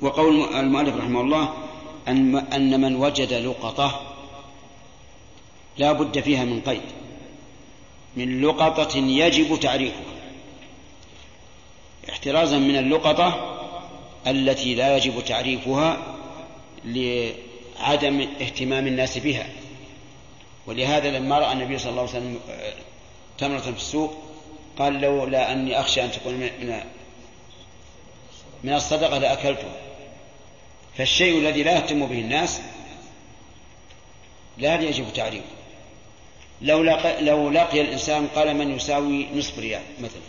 وقول 0.00 0.54
المؤلف 0.54 0.96
رحمه 0.96 1.20
الله 1.20 1.54
أن 2.08 2.80
من 2.80 2.96
وجد 2.96 3.32
لقطة 3.32 4.11
لا 5.78 5.92
بد 5.92 6.20
فيها 6.20 6.44
من 6.44 6.60
قيد 6.60 6.82
من 8.16 8.42
لقطة 8.42 8.98
يجب 8.98 9.60
تعريفها. 9.60 10.12
احترازا 12.10 12.58
من 12.58 12.76
اللقطة 12.76 13.58
التي 14.26 14.74
لا 14.74 14.96
يجب 14.96 15.24
تعريفها 15.24 16.16
لعدم 16.84 18.28
اهتمام 18.40 18.86
الناس 18.86 19.18
بها. 19.18 19.46
ولهذا 20.66 21.18
لما 21.18 21.38
رأى 21.38 21.52
النبي 21.52 21.78
صلى 21.78 21.90
الله 21.90 22.00
عليه 22.00 22.10
وسلم 22.10 22.40
آه، 22.50 22.72
تمرة 23.38 23.58
في 23.58 23.76
السوق 23.76 24.14
قال 24.78 25.00
لولا 25.00 25.52
أني 25.52 25.80
أخشى 25.80 26.04
أن 26.04 26.10
تكون 26.10 26.34
من 26.34 26.80
من 28.64 28.72
الصدقة 28.72 29.18
لأكلتها. 29.18 29.76
فالشيء 30.96 31.38
الذي 31.38 31.62
لا 31.62 31.76
يهتم 31.76 32.06
به 32.06 32.18
الناس 32.20 32.60
لا 34.58 34.80
يجب 34.80 35.12
تعريفه. 35.14 35.61
لو 36.62 36.82
لقي, 36.82 37.24
لو 37.24 37.50
لقي 37.50 37.80
الإنسان 37.80 38.26
قلما 38.26 38.64
يساوي 38.64 39.28
نصف 39.34 39.58
ريال 39.58 39.82
مثلا 40.00 40.22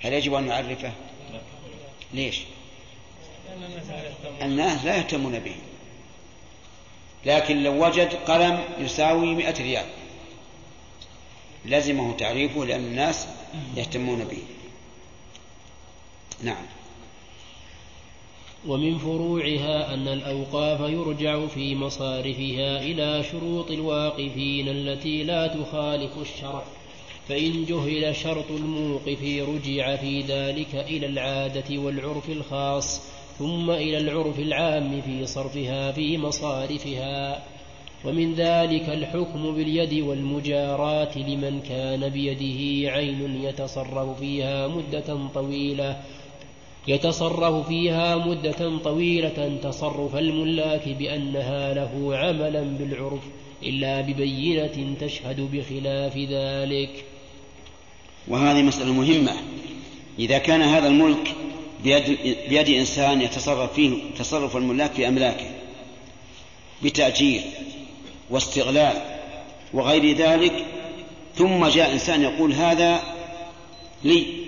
هل 0.00 0.12
يجب 0.12 0.34
أن 0.34 0.46
نعرفه؟ 0.46 0.92
ليش؟ 2.14 2.40
الناس 4.42 4.84
لا 4.84 4.96
يهتمون 4.96 5.38
به 5.38 5.56
لكن 7.26 7.62
لو 7.62 7.86
وجد 7.86 8.14
قلم 8.14 8.64
يساوي 8.78 9.34
مئة 9.34 9.62
ريال 9.62 9.86
لزمه 11.64 12.16
تعريفه 12.16 12.64
لأن 12.64 12.80
الناس 12.80 13.26
يهتمون 13.76 14.24
به 14.24 14.42
نعم 16.42 16.64
ومن 18.68 18.98
فروعها 18.98 19.94
أن 19.94 20.08
الأوقاف 20.08 20.80
يرجع 20.80 21.46
في 21.46 21.74
مصارفها 21.74 22.82
إلى 22.82 23.22
شروط 23.22 23.70
الواقفين 23.70 24.68
التي 24.68 25.22
لا 25.24 25.46
تخالف 25.46 26.18
الشرع 26.18 26.62
فإن 27.28 27.64
جهل 27.64 28.16
شرط 28.16 28.50
الموقف 28.50 29.22
رجع 29.22 29.96
في 29.96 30.20
ذلك 30.20 30.74
إلى 30.74 31.06
العادة 31.06 31.78
والعرف 31.78 32.30
الخاص 32.30 33.00
ثم 33.38 33.70
إلى 33.70 33.98
العرف 33.98 34.38
العام 34.38 35.00
في 35.00 35.26
صرفها 35.26 35.92
في 35.92 36.18
مصارفها. 36.18 37.42
ومن 38.04 38.34
ذلك 38.34 38.88
الحكم 38.88 39.54
باليد 39.54 40.04
والمجاراة 40.04 41.18
لمن 41.18 41.60
كان 41.60 42.08
بيده 42.08 42.90
عين 42.90 43.44
يتصرف 43.44 44.18
فيها 44.18 44.68
مدة 44.68 45.18
طويلة 45.34 46.02
يتصرف 46.90 47.68
فيها 47.68 48.16
مدة 48.16 48.78
طويلة 48.84 49.58
تصرف 49.62 50.16
الملاك 50.16 50.88
بأنها 50.88 51.74
له 51.74 52.16
عملا 52.16 52.62
بالعرف 52.62 53.22
إلا 53.62 54.00
ببينة 54.00 54.94
تشهد 55.00 55.40
بخلاف 55.40 56.16
ذلك. 56.16 57.04
وهذه 58.28 58.62
مسألة 58.62 58.92
مهمة. 58.92 59.32
إذا 60.18 60.38
كان 60.38 60.62
هذا 60.62 60.88
الملك 60.88 61.34
بيد, 61.84 62.18
بيد 62.48 62.68
إنسان 62.68 63.22
يتصرف 63.22 63.72
فيه 63.72 63.90
تصرف 64.18 64.56
الملاك 64.56 64.92
في 64.92 65.08
أملاكه 65.08 65.46
بتأجير 66.82 67.42
واستغلال 68.30 68.96
وغير 69.72 70.16
ذلك 70.16 70.66
ثم 71.34 71.66
جاء 71.66 71.92
إنسان 71.92 72.22
يقول 72.22 72.52
هذا 72.52 73.02
لي 74.04 74.39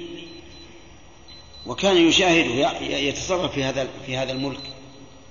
وكان 1.66 1.96
يشاهده 2.08 2.80
يتصرف 2.80 3.52
في 3.52 3.64
هذا 3.64 3.88
في 4.06 4.16
هذا 4.16 4.32
الملك 4.32 4.60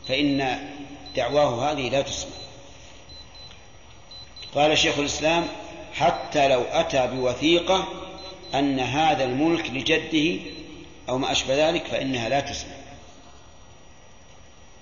فإن 0.08 0.60
دعواه 1.16 1.72
هذه 1.72 1.90
لا 1.90 2.02
تسمع. 2.02 2.32
قال 4.56 4.78
شيخ 4.78 5.00
الإسلام 5.00 5.48
حتى 5.94 6.48
لو 6.48 6.62
أتى 6.62 7.08
بوثيقة 7.08 7.88
أن 8.54 8.80
هذا 8.80 9.24
الملك 9.24 9.70
لجده 9.70 10.42
أو 11.10 11.18
ما 11.18 11.32
أشبه 11.32 11.70
ذلك 11.70 11.86
فإنها 11.86 12.30
لا 12.30 12.40
تسمع. 12.40 12.76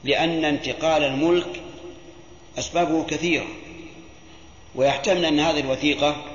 لأن 0.04 0.46
انتقال 0.46 1.04
الملك 1.04 1.62
أسبابه 2.58 3.04
كثيرة 3.04 3.48
ويحتمل 4.76 5.26
أن 5.26 5.40
هذه 5.40 5.60
الوثيقة 5.60 6.26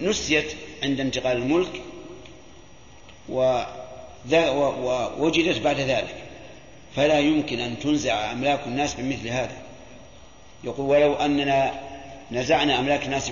نسيت 0.00 0.56
عند 0.82 1.00
انتقال 1.00 1.36
الملك 1.36 1.82
ووجدت 3.28 5.58
بعد 5.58 5.80
ذلك. 5.80 6.14
فلا 6.96 7.18
يمكن 7.18 7.60
أن 7.60 7.78
تنزع 7.78 8.32
أملاك 8.32 8.60
الناس 8.66 8.94
بمثل 8.94 9.28
هذا. 9.28 9.56
يقول 10.64 10.86
ولو 10.86 11.14
أننا 11.14 11.80
نزعنا 12.32 12.78
أملاك 12.78 13.04
الناس 13.04 13.30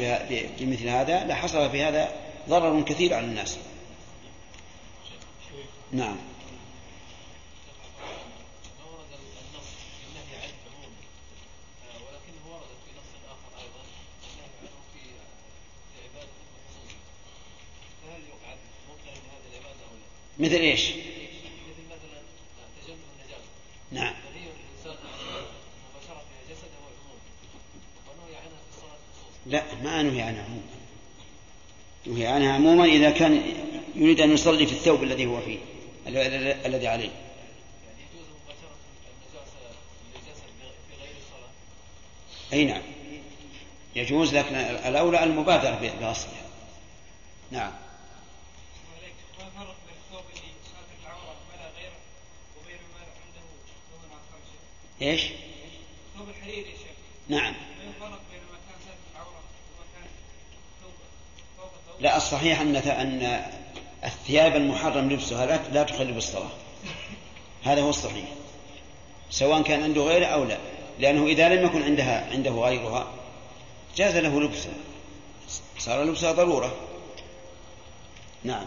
بمثل 0.61 0.89
هذا 0.89 1.27
لحصل 1.27 1.71
في 1.71 1.83
هذا 1.83 2.09
ضرر 2.49 2.83
كثير 2.83 3.15
على 3.15 3.27
الناس. 3.27 3.59
نعم. 5.93 6.17
مثل 20.39 20.55
إيش؟ 20.55 20.91
نعم. 23.93 24.15
لا 29.47 29.63
ما 29.83 30.03
نهي 30.03 30.23
عنها 30.23 30.45
عموما. 30.45 30.63
نهي 32.07 32.27
عنها 32.27 32.53
عموما 32.53 32.85
إذا 32.85 33.11
كان 33.11 33.43
يريد 33.95 34.21
أن 34.21 34.33
يصلي 34.33 34.67
في 34.67 34.73
الثوب 34.73 35.03
الذي 35.03 35.27
هو 35.27 35.41
فيه 35.41 35.59
الذي 36.67 36.89
عليه. 36.89 37.11
أي 42.53 42.65
نعم. 42.65 42.83
يجوز 43.97 44.35
لكن 44.35 44.55
الأولى 44.55 45.25
المبادرة 45.25 45.93
بغسلها. 46.01 46.45
نعم. 47.51 47.73
إيش؟ 55.03 55.23
ثوب 56.19 56.29
الحرير 56.29 56.67
يا 56.67 56.73
شيخ. 56.73 56.95
نعم. 57.29 57.55
لا 62.01 62.17
الصحيح 62.17 62.61
أن 62.61 62.77
أن 62.77 63.51
الثياب 64.05 64.57
المحرم 64.57 65.13
لبسها 65.13 65.47
لا 65.47 65.61
لا 65.73 65.83
تخل 65.83 66.13
بالصلاة. 66.13 66.51
هذا 67.65 67.83
هو 67.83 67.91
الصحيح. 67.91 68.25
سواء 69.31 69.63
كان 69.63 69.83
عنده 69.83 70.03
غيره 70.03 70.27
أو 70.27 70.45
لا. 70.45 70.59
لأنه 70.99 71.27
إذا 71.27 71.49
لم 71.49 71.67
يكن 71.67 71.83
عندها 71.83 72.31
عنده 72.31 72.51
غيرها 72.51 73.13
جاز 73.97 74.17
له 74.17 74.41
لبسها 74.41 74.75
صار 75.79 76.05
لبسها 76.05 76.33
ضرورة. 76.33 76.77
نعم. 78.45 78.67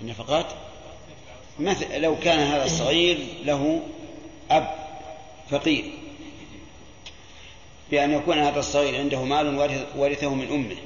النفقات؟ 0.00 0.46
مثل 1.60 2.00
لو 2.00 2.16
كان 2.18 2.38
هذا 2.38 2.64
الصغير 2.64 3.26
له 3.44 3.82
أب 4.50 4.74
فقير 5.50 5.92
بأن 7.90 8.12
يكون 8.12 8.38
هذا 8.38 8.60
الصغير 8.60 9.00
عنده 9.00 9.24
مال 9.24 9.84
ورثه 9.96 10.34
من 10.34 10.48
أمه 10.52 10.76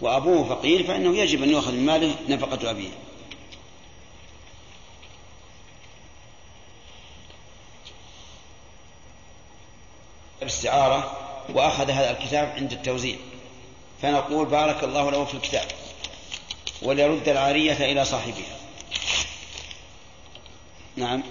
وأبوه 0.00 0.44
فقير 0.44 0.82
فإنه 0.84 1.16
يجب 1.16 1.42
أن 1.42 1.50
يؤخذ 1.50 1.72
من 1.72 1.86
ماله 1.86 2.14
نفقة 2.28 2.70
أبيه. 2.70 2.88
الاستعارة 10.42 11.16
وأخذ 11.54 11.90
هذا 11.90 12.10
الكتاب 12.10 12.52
عند 12.56 12.72
التوزيع 12.72 13.16
فنقول 14.02 14.46
بارك 14.46 14.84
الله 14.84 15.10
له 15.10 15.24
في 15.24 15.34
الكتاب 15.34 15.66
وليرد 16.82 17.28
العارية 17.28 17.92
إلى 17.92 18.04
صاحبها. 18.04 18.56
نعم. 20.96 21.22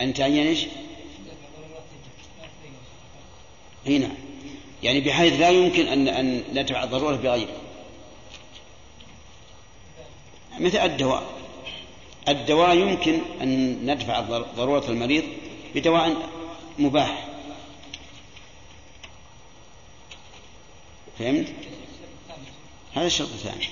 أن 0.00 0.14
تعين 0.14 0.46
إيش؟ 0.46 0.66
نعم 3.84 4.14
يعني 4.82 5.00
بحيث 5.00 5.40
لا 5.40 5.50
يمكن 5.50 5.86
أن 5.86 6.08
أن 6.08 6.42
ندفع 6.54 6.84
الضرورة 6.84 7.16
بغيره 7.16 7.56
مثل 10.60 10.78
الدواء. 10.78 11.22
الدواء 12.28 12.76
يمكن 12.76 13.18
أن 13.42 13.78
ندفع 13.90 14.20
ضرورة 14.56 14.84
المريض 14.88 15.24
بدواء 15.74 16.16
مباح. 16.78 17.33
فهمت؟ 21.18 21.52
هذا 22.94 23.06
الشرط 23.06 23.28
الثاني. 23.28 23.64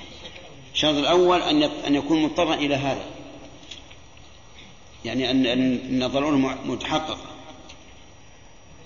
الشرط 0.74 0.94
الأول 0.94 1.42
أن 1.42 1.62
أن 1.62 1.94
يكون 1.94 2.22
مضطرا 2.22 2.54
إلى 2.54 2.74
هذا. 2.74 3.04
يعني 5.04 5.30
أن 5.30 5.46
أن 5.46 6.02
الضرورة 6.02 6.36
متحققة. 6.64 7.18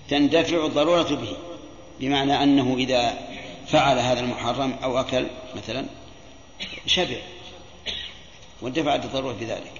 تندفع 0.09 0.67
الضرورة 0.67 1.03
به. 1.03 1.37
بمعنى 2.01 2.43
أنه 2.43 2.77
إذا 2.79 3.19
فعل 3.67 3.99
هذا 3.99 4.21
المحرم 4.21 4.77
أو 4.83 5.01
أكل 5.01 5.27
مثلا 5.57 5.87
شبع. 6.87 7.17
واندفعت 8.63 9.05
الضرورة 9.05 9.33
بذلك. 9.33 9.73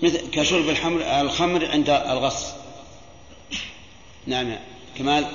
مثل 0.00 0.30
كشرب 0.30 0.68
الحمر 0.68 1.20
الخمر 1.20 1.70
عند 1.70 1.90
الغص. 1.90 2.46
نعم 4.26 4.56
كمال. 4.98 5.26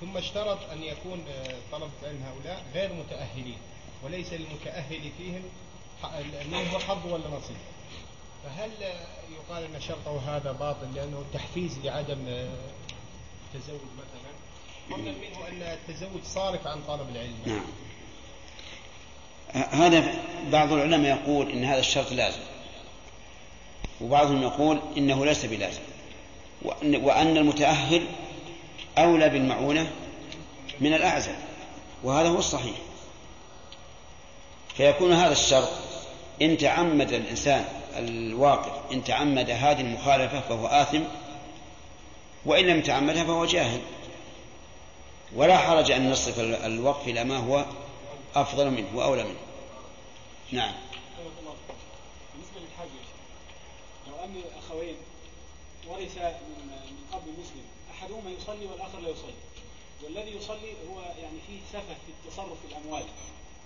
ثم 0.00 0.16
اشترط 0.16 0.58
أن 0.72 0.82
يكون 0.82 1.24
طلبة 1.72 1.90
العلم 2.02 2.22
هؤلاء 2.22 2.64
غير 2.74 2.92
متأهلين 2.92 3.58
وليس 4.04 4.32
للمتأهل 4.32 5.10
فيهم 5.18 5.42
منه 6.50 6.78
حظ 6.78 7.12
ولا 7.12 7.28
نصيب. 7.28 7.56
فهل 8.44 8.70
يقال 9.32 9.74
أن 9.74 9.80
شرطه 9.80 10.36
هذا 10.36 10.52
باطل 10.52 10.94
لأنه 10.94 11.24
تحفيز 11.34 11.78
لعدم 11.84 12.18
التزوج 13.54 13.80
مثلا؟ 13.98 14.32
ظنا 14.90 15.10
منه 15.12 15.48
أن 15.48 15.62
التزوج 15.62 16.22
صارف 16.24 16.66
عن 16.66 16.82
طلب 16.88 17.08
العلم. 17.08 17.36
نعم. 17.46 17.64
هذا 19.70 20.14
بعض 20.52 20.72
العلماء 20.72 21.18
يقول 21.18 21.50
إن 21.50 21.64
هذا 21.64 21.80
الشرط 21.80 22.12
لازم. 22.12 22.40
وبعضهم 24.00 24.42
يقول 24.42 24.80
إنه 24.96 25.24
ليس 25.26 25.46
بلازم. 25.46 25.82
وأن, 26.62 26.96
وأن 26.96 27.36
المتأهل 27.36 28.06
أولى 28.98 29.28
بالمعونة 29.28 29.92
من 30.80 30.94
الأعزل 30.94 31.34
وهذا 32.04 32.28
هو 32.28 32.38
الصحيح. 32.38 32.76
فيكون 34.76 35.12
هذا 35.12 35.32
الشرط 35.32 35.68
إن 36.42 36.58
تعمد 36.58 37.12
الإنسان 37.12 37.64
الواقف 37.96 38.92
إن 38.92 39.04
تعمد 39.04 39.50
هذه 39.50 39.80
المخالفة 39.80 40.40
فهو 40.40 40.66
آثم 40.66 41.00
وإن 42.46 42.64
لم 42.66 42.78
يتعمدها 42.78 43.24
فهو 43.24 43.44
جاهل. 43.44 43.80
ولا 45.34 45.58
حرج 45.58 45.90
أن 45.90 46.10
نصف 46.10 46.40
ال- 46.40 46.54
الوقف 46.54 47.08
إلى 47.08 47.24
ما 47.24 47.36
هو 47.38 47.64
أفضل 48.34 48.70
منه 48.70 48.86
وأولى 48.94 49.24
منه. 49.24 49.38
نعم. 50.52 50.72
بالنسبة 52.34 52.60
شيخ 52.60 52.86
لو 54.08 54.24
أن 54.24 54.42
أخوين 54.58 54.94
ورث 55.88 56.18
من 56.18 56.66
من 56.68 56.96
قبل 57.12 57.30
مسلم 57.40 57.65
أحدهما 58.06 58.30
يصلي 58.30 58.66
والآخر 58.66 59.00
لا 59.00 59.08
يصلي. 59.08 59.40
والذي 60.04 60.36
يصلي 60.36 60.72
هو 60.90 61.00
يعني 61.00 61.38
فيه 61.46 61.58
سفه 61.72 61.94
في 62.06 62.10
التصرف 62.14 62.58
في 62.62 62.72
الأموال. 62.72 63.02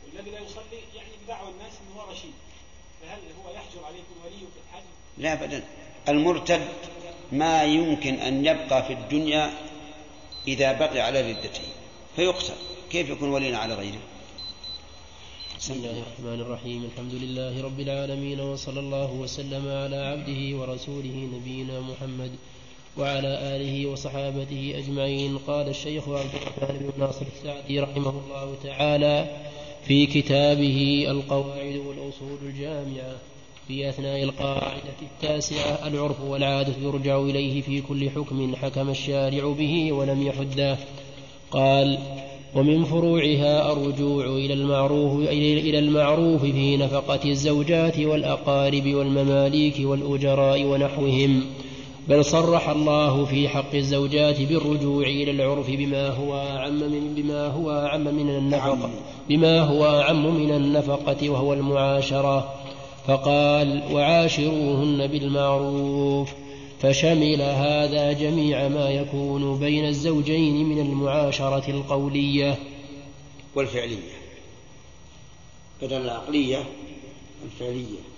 والذي 0.04 0.30
لا 0.30 0.38
يصلي 0.38 0.80
يعني 0.96 1.08
بدعوى 1.24 1.50
الناس 1.50 1.72
أنه 1.72 2.00
هو 2.00 2.10
رشيد. 2.10 2.32
فهل 3.00 3.18
هو 3.44 3.50
يحجر 3.54 3.84
عليكم 3.84 4.14
ولي 4.24 4.38
في 4.38 4.60
الحج؟ 4.70 4.84
لا 5.18 5.32
أبدا. 5.32 5.64
المرتد 6.08 6.68
ما 7.32 7.64
يمكن 7.64 8.14
أن 8.14 8.46
يبقى 8.46 8.82
في 8.82 8.92
الدنيا 8.92 9.50
إذا 10.48 10.72
بقي 10.72 11.00
على 11.00 11.32
ردته. 11.32 11.62
فيقتل. 12.16 12.54
كيف 12.90 13.10
يكون 13.10 13.28
وليا 13.28 13.56
على 13.56 13.74
غيره؟ 13.74 14.00
بسم 15.58 15.72
الله 15.72 15.90
الرحمن 15.90 16.40
الرحيم. 16.40 16.84
الحمد 16.84 17.14
لله 17.14 17.62
رب 17.62 17.80
العالمين 17.80 18.40
وصلى 18.40 18.80
الله 18.80 19.12
وسلم 19.12 19.68
على 19.68 19.96
عبده 19.96 20.58
ورسوله 20.58 21.28
نبينا 21.34 21.80
محمد 21.80 22.32
وعلى 22.98 23.56
آله 23.56 23.86
وصحابته 23.86 24.74
أجمعين. 24.78 25.38
قال 25.46 25.68
الشيخ 25.68 26.08
عبد 26.08 26.30
الرحمن 26.34 26.78
بن 26.78 27.04
ناصر 27.04 27.26
السعدي 27.36 27.80
رحمه 27.80 28.10
الله 28.10 28.54
تعالى 28.64 29.26
في 29.84 30.06
كتابه 30.06 31.06
القواعد 31.08 31.76
والأصول 31.76 32.38
الجامعة 32.42 33.12
في 33.68 33.88
أثناء 33.88 34.22
القاعدة 34.22 34.98
التاسعة 35.02 35.88
العرف 35.88 36.20
والعادة 36.20 36.74
يرجع 36.82 37.20
إليه 37.20 37.60
في 37.60 37.80
كل 37.80 38.10
حكم 38.10 38.56
حكم 38.56 38.90
الشارع 38.90 39.52
به 39.58 39.92
ولم 39.92 40.26
يحده. 40.26 40.78
قال 41.50 41.98
ومن 42.54 42.84
فروعها 42.84 43.72
الرجوع 43.72 44.24
إلى 44.26 44.54
المعروف 44.54 45.28
إلى 45.28 45.78
المعروف 45.78 46.42
في 46.42 46.76
نفقة 46.76 47.30
الزوجات 47.30 47.98
والأقارب 47.98 48.94
والمماليك 48.94 49.74
والأجراء 49.80 50.64
ونحوهم. 50.64 51.44
بل 52.10 52.24
صرح 52.24 52.68
الله 52.68 53.24
في 53.24 53.48
حق 53.48 53.74
الزوجات 53.74 54.40
بالرجوع 54.40 55.06
إلى 55.06 55.30
العرف 55.30 55.70
بما 55.70 56.08
هو 56.08 56.34
أعم 56.34 56.78
من 56.78 57.14
بما 57.14 57.46
هو 57.46 57.70
أعم 57.70 58.04
من 58.04 58.30
النفقة. 58.30 58.90
بما 59.28 59.60
هو 59.60 60.00
أعم 60.00 60.34
من 60.34 60.50
النفقة 60.50 61.30
وهو 61.30 61.52
المعاشرة. 61.52 62.54
فقال 63.06 63.82
وعاشروهن 63.92 65.06
بالمعروف. 65.06 66.32
فشمل 66.80 67.42
هذا 67.42 68.12
جميع 68.12 68.68
ما 68.68 68.90
يكون 68.90 69.58
بين 69.58 69.84
الزوجين 69.84 70.68
من 70.68 70.80
المعاشرة 70.80 71.70
القولية. 71.70 72.58
والفعلية. 73.54 74.20
بدل 75.82 75.96
العقلية 75.96 76.64
الفعلية. 77.44 78.09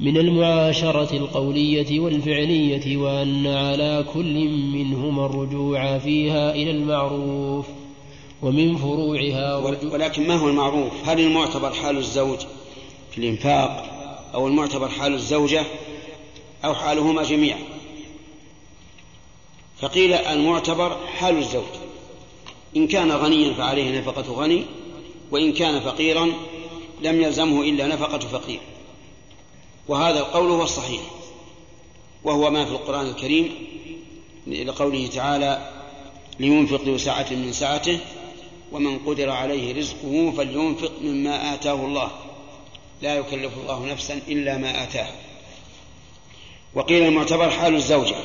من 0.00 0.16
المعاشرة 0.16 1.16
القولية 1.16 2.00
والفعلية 2.00 2.96
وأن 2.96 3.46
على 3.46 4.04
كل 4.14 4.48
منهما 4.48 5.26
الرجوع 5.26 5.98
فيها 5.98 6.54
إلى 6.54 6.70
المعروف 6.70 7.66
ومن 8.42 8.76
فروعها 8.76 9.56
ولكن 9.92 10.28
ما 10.28 10.34
هو 10.34 10.48
المعروف؟ 10.48 10.92
هل 11.04 11.20
المعتبر 11.20 11.70
حال 11.72 11.96
الزوج 11.96 12.38
في 13.10 13.18
الإنفاق 13.18 13.86
أو 14.34 14.48
المعتبر 14.48 14.88
حال 14.88 15.14
الزوجة 15.14 15.64
أو 16.64 16.74
حالهما 16.74 17.22
جميعا؟ 17.22 17.60
فقيل 19.80 20.12
المعتبر 20.12 20.96
حال 21.06 21.38
الزوج. 21.38 21.64
إن 22.76 22.86
كان 22.86 23.12
غنيا 23.12 23.52
فعليه 23.54 23.98
نفقة 23.98 24.32
غني 24.32 24.62
وإن 25.30 25.52
كان 25.52 25.80
فقيرا 25.80 26.32
لم 27.02 27.20
يلزمه 27.22 27.62
إلا 27.62 27.86
نفقة 27.86 28.18
فقير. 28.18 28.60
وهذا 29.90 30.18
القول 30.18 30.50
هو 30.50 30.62
الصحيح. 30.62 31.00
وهو 32.24 32.50
ما 32.50 32.64
في 32.64 32.70
القرآن 32.70 33.06
الكريم 33.06 33.54
لقوله 34.46 35.06
تعالى 35.06 35.70
لينفق 36.40 36.80
ذو 36.82 36.98
سعة 36.98 37.26
من 37.30 37.52
سعته 37.52 37.98
ومن 38.72 38.98
قدر 38.98 39.30
عليه 39.30 39.74
رزقه 39.74 40.32
فلينفق 40.36 40.92
مما 41.02 41.54
آتاه 41.54 41.72
الله. 41.74 42.10
لا 43.02 43.14
يكلف 43.14 43.52
الله 43.62 43.86
نفسا 43.86 44.20
إلا 44.28 44.58
ما 44.58 44.82
آتاها. 44.82 45.14
وقيل 46.74 47.02
المعتبر 47.02 47.50
حال 47.50 47.74
الزوجة. 47.74 48.16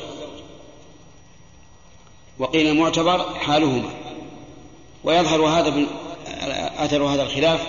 وقيل 2.38 2.66
المعتبر 2.66 3.34
حالهما. 3.34 3.90
ويظهر 5.04 5.42
هذا. 5.42 5.86
أثر 6.84 7.02
هذا 7.02 7.22
الخلاف 7.22 7.66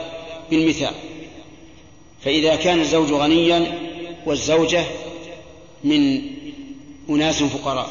بالمثال. 0.49 0.93
فإذا 2.21 2.55
كان 2.55 2.79
الزوج 2.79 3.11
غنيا 3.11 3.86
والزوجة 4.27 4.85
من 5.83 6.21
أناس 7.09 7.43
فقراء. 7.43 7.89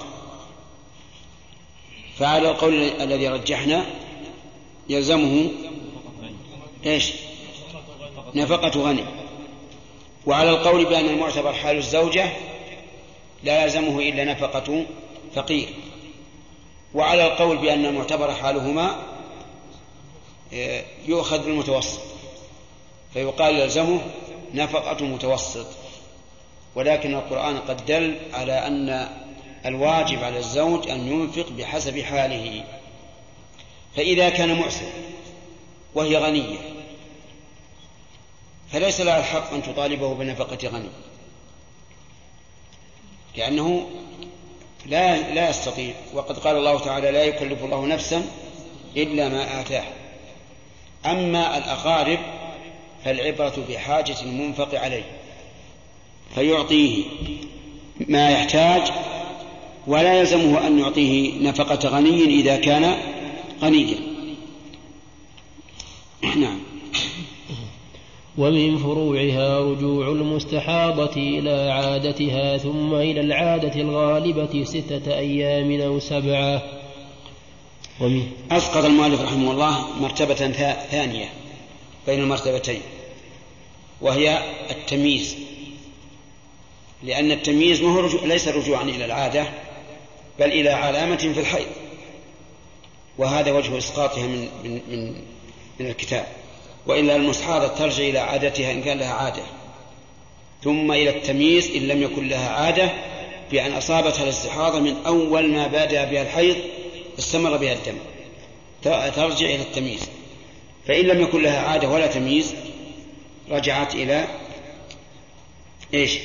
فعلى 2.19 2.51
القول 2.51 2.75
الذي 2.75 3.29
رجحنا 3.29 3.87
يلزمه 4.89 5.51
إيش؟ 6.87 7.13
نفقة 8.35 8.81
غني. 8.81 9.05
وعلى 10.27 10.51
القول 10.51 10.85
بأن 10.85 11.05
المعتبر 11.05 11.53
حال 11.53 11.77
الزوجة 11.77 12.33
لا 13.43 13.65
يلزمه 13.65 13.99
إلا 13.99 14.25
نفقة 14.25 14.87
فقير. 15.35 15.69
وعلى 16.95 17.27
القول 17.27 17.57
بأن 17.57 17.87
المعتبر 17.87 18.33
حالهما 18.33 19.03
يؤخذ 21.07 21.45
بالمتوسط. 21.45 22.01
فيقال 23.13 23.59
يلزمه 23.59 24.01
نفقة 24.55 25.05
متوسط. 25.05 25.67
ولكن 26.77 27.15
القرآن 27.15 27.59
قد 27.59 27.87
دل 27.87 28.17
على 28.33 28.53
أن 28.53 29.09
الواجب 29.67 30.25
على 30.25 30.39
الزوج 30.39 30.91
أن 30.91 31.09
ينفق 31.09 31.49
بحسب 31.51 32.01
حاله. 32.01 32.65
فإذا 33.97 34.29
كان 34.29 34.61
معسر 34.61 34.87
وهي 35.95 36.17
غنية 36.17 36.59
فليس 38.73 39.01
لها 39.01 39.19
الحق 39.19 39.53
أن 39.53 39.63
تطالبه 39.63 40.15
بنفقة 40.15 40.69
غني 40.69 40.89
لأنه 43.37 43.89
لا 44.87 45.33
لا 45.33 45.51
يستطيع. 45.51 45.95
وقد 46.15 46.39
قال 46.39 46.57
الله 46.57 46.79
تعالى 46.79 47.11
لا 47.11 47.25
يكلف 47.25 47.65
الله 47.65 47.87
نفسا 47.87 48.23
إلا 48.97 49.29
ما 49.29 49.61
آتاه 49.61 49.85
أما 51.07 51.59
الأقارب 51.59 52.19
فالعبرة 53.05 53.65
بحاجة 53.69 54.17
المنفق 54.23 54.81
عليه. 54.81 55.05
فيعطيه 56.35 57.05
ما 58.09 58.31
يحتاج 58.31 58.83
ولا 59.87 60.21
يلزمه 60.21 60.67
أن 60.67 60.79
يعطيه 60.79 61.43
نفقة 61.43 61.89
غني 61.89 62.25
إذا 62.25 62.57
كان 62.57 62.97
غنيا. 63.63 63.99
نعم. 66.43 66.59
ومن 68.39 68.79
فروعها 68.79 69.61
رجوع 69.61 70.09
المستحاضة 70.09 71.17
إلى 71.17 71.71
عادتها 71.71 72.57
ثم 72.57 72.95
إلى 72.95 73.21
العادة 73.21 73.81
الغالبة 73.81 74.65
ستة 74.65 75.19
أيام 75.19 75.81
أو 75.81 75.99
سبعة. 75.99 76.63
ومن 78.01 78.29
أسقط 78.51 78.85
المؤلف 78.85 79.21
رحمه 79.21 79.51
الله 79.51 79.87
مرتبة 80.01 80.35
ثانية 80.91 81.29
بين 82.07 82.21
المرتبتين 82.21 82.81
وهي 84.01 84.39
التمييز. 84.71 85.46
لأن 87.03 87.33
التمييز 87.33 87.83
ما 87.83 87.95
هو 87.95 88.01
رجوع 88.01 88.25
ليس 88.25 88.49
رجوعا 88.49 88.83
إلى 88.83 89.05
العادة 89.05 89.45
بل 90.39 90.47
إلى 90.47 90.71
علامة 90.71 91.17
في 91.17 91.41
الحيض. 91.41 91.67
وهذا 93.19 93.53
وجه 93.53 93.79
إسقاطها 93.79 94.27
من 94.27 94.49
من 94.65 94.81
من, 94.89 95.15
من 95.81 95.87
الكتاب. 95.87 96.27
وإلا 96.87 97.17
المستحاضة 97.17 97.69
ترجع 97.69 98.03
إلى 98.03 98.19
عادتها 98.19 98.73
إن 98.73 98.83
كان 98.83 98.99
لها 98.99 99.13
عادة. 99.13 99.43
ثم 100.65 100.93
إلى 100.93 101.11
التمييز 101.11 101.71
إن 101.77 101.83
لم 101.89 102.03
يكن 102.03 102.29
لها 102.29 102.49
عادة 102.49 102.93
بأن 103.51 103.73
أصابتها 103.73 104.25
الاستحاضة 104.25 104.81
من 104.81 104.97
أول 105.07 105.49
ما 105.49 105.67
بدأ 105.67 106.05
بها 106.05 106.23
الحيض 106.23 106.57
استمر 107.19 107.57
بها 107.57 107.73
الدم. 107.73 107.99
ترجع 109.11 109.47
إلى 109.47 109.63
التمييز. 109.63 110.09
فإن 110.87 111.05
لم 111.05 111.21
يكن 111.21 111.43
لها 111.43 111.61
عادة 111.61 111.89
ولا 111.89 112.07
تمييز 112.07 112.55
رجعت 113.51 113.95
إلى 113.95 114.29
إيش؟ 115.95 116.19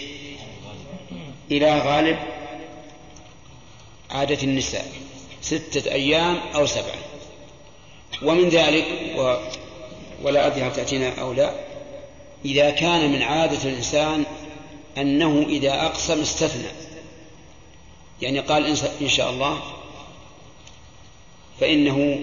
إلى 1.52 1.80
غالب 1.80 2.20
عادة 4.12 4.44
النساء 4.44 4.92
ستة 5.42 5.92
أيام 5.92 6.40
أو 6.56 6.66
سبعة. 6.66 7.02
ومن 8.24 8.50
ذلك 8.50 8.86
و 9.18 9.36
ولا 10.24 10.48
أدري 10.48 10.64
هل 10.64 10.74
تأتينا 10.74 11.22
أو 11.22 11.34
لا 11.34 11.54
إذا 12.46 12.70
كان 12.70 13.12
من 13.12 13.22
عادة 13.22 13.70
الإنسان 13.70 14.24
أنه 14.98 15.46
إذا 15.50 15.86
أقسم 15.86 16.22
استثنى. 16.22 16.72
يعني 18.22 18.40
قال 18.40 18.78
إن 19.02 19.10
شاء 19.10 19.30
الله 19.30 19.62
فإنه 21.60 22.20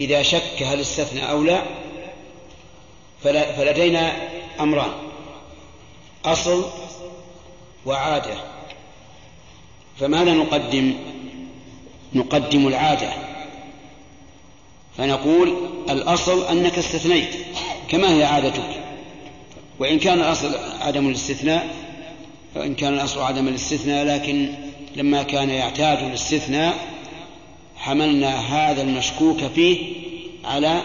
إذا 0.00 0.22
شك 0.22 0.62
هل 0.62 0.80
استثنى 0.80 1.30
أو 1.30 1.42
لا 1.42 1.62
فلدينا 3.22 4.28
أمران 4.60 4.92
أصل 6.24 6.70
وعادة. 7.86 8.49
فماذا 10.00 10.34
نقدم؟ 10.34 10.94
نقدم 12.14 12.68
العادة. 12.68 13.12
فنقول 14.98 15.68
الأصل 15.90 16.46
أنك 16.46 16.78
استثنيت 16.78 17.30
كما 17.88 18.14
هي 18.14 18.24
عادتك. 18.24 18.80
وإن 19.78 19.98
كان 19.98 20.18
الأصل 20.18 20.54
عدم 20.80 21.08
الاستثناء 21.08 21.74
وإن 22.56 22.74
كان 22.74 22.94
الأصل 22.94 23.20
عدم 23.20 23.48
الاستثناء 23.48 24.06
لكن 24.06 24.52
لما 24.96 25.22
كان 25.22 25.50
يعتاد 25.50 25.98
الاستثناء 25.98 26.74
حملنا 27.76 28.36
هذا 28.36 28.82
المشكوك 28.82 29.38
فيه 29.38 29.92
على 30.44 30.82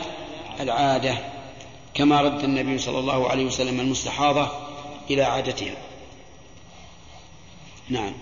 العادة 0.60 1.18
كما 1.94 2.22
رد 2.22 2.44
النبي 2.44 2.78
صلى 2.78 3.00
الله 3.00 3.30
عليه 3.30 3.46
وسلم 3.46 3.80
المستحاضة 3.80 4.52
إلى 5.10 5.24
عادتها. 5.24 5.76
نعم. 7.90 8.14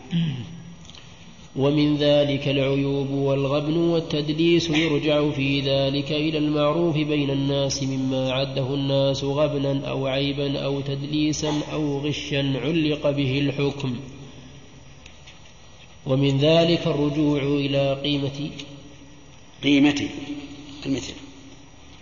ومن 1.56 1.98
ذلك 1.98 2.48
العيوب 2.48 3.10
والغبن 3.10 3.78
والتدليس 3.78 4.70
يرجع 4.70 5.32
في 5.32 5.62
ذلك 5.62 6.12
إلى 6.12 6.38
المعروف 6.38 6.96
بين 6.96 7.30
الناس 7.30 7.84
مما 7.84 8.32
عده 8.32 8.74
الناس 8.74 9.24
غبنا 9.24 9.88
أو 9.90 10.08
عيبا 10.08 10.60
أو 10.60 10.82
تدليسا 10.82 11.62
أو 11.74 12.00
غشا 12.00 12.60
علق 12.64 13.10
به 13.10 13.40
الحكم. 13.40 14.00
ومن 16.06 16.38
ذلك 16.38 16.88
الرجوع 16.88 17.42
إلى 17.42 18.02
قيمة 18.04 18.50
قيمة 19.64 20.10
المثل 20.86 21.14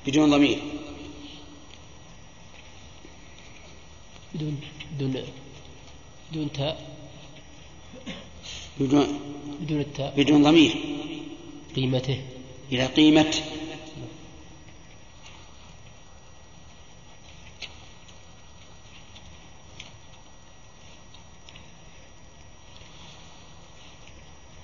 بدون 0.08 0.32
ضمير. 0.32 0.58
بدون 4.36 4.60
بدون 4.96 5.24
بدون 6.32 6.52
تاء. 6.52 6.92
بدون 8.80 9.20
بدون 9.62 9.80
التاء. 9.80 10.14
بدون 10.18 10.44
ضمير. 10.44 10.72
قيمته. 11.76 12.22
إلى 12.72 12.86
قيمة. 12.86 13.36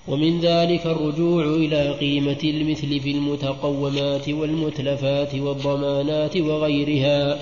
ومن 0.07 0.39
ذلك 0.39 0.85
الرجوع 0.85 1.43
إلى 1.43 1.91
قيمة 1.91 2.39
المثل 2.43 2.99
في 2.99 3.11
المتقومات 3.11 4.29
والمتلفات 4.29 5.35
والضمانات 5.35 6.37
وغيرها. 6.37 7.41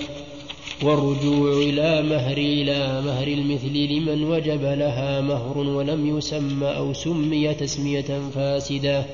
والرجوع 0.83 1.51
إلى 1.51 2.01
مهر 2.01 2.37
إلى 2.37 3.01
مهر 3.01 3.27
المثل 3.27 3.73
لمن 3.73 4.23
وجب 4.23 4.63
لها 4.63 5.21
مهر 5.21 5.57
ولم 5.57 6.17
يسم 6.17 6.63
أو 6.63 6.93
سمي 6.93 7.53
تسمية 7.53 8.21
فاسدة. 8.35 9.05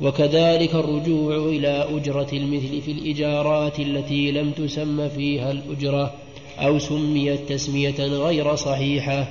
وكذلك 0.00 0.74
الرجوع 0.74 1.36
إلى 1.36 1.88
أجرة 1.96 2.28
المثل 2.32 2.80
في 2.82 2.90
الإجارات 2.90 3.80
التي 3.80 4.30
لم 4.30 4.50
تسم 4.50 5.08
فيها 5.08 5.50
الأجرة 5.50 6.14
أو 6.58 6.78
سميت 6.78 7.48
تسمية 7.48 8.00
غير 8.00 8.54
صحيحة. 8.54 9.28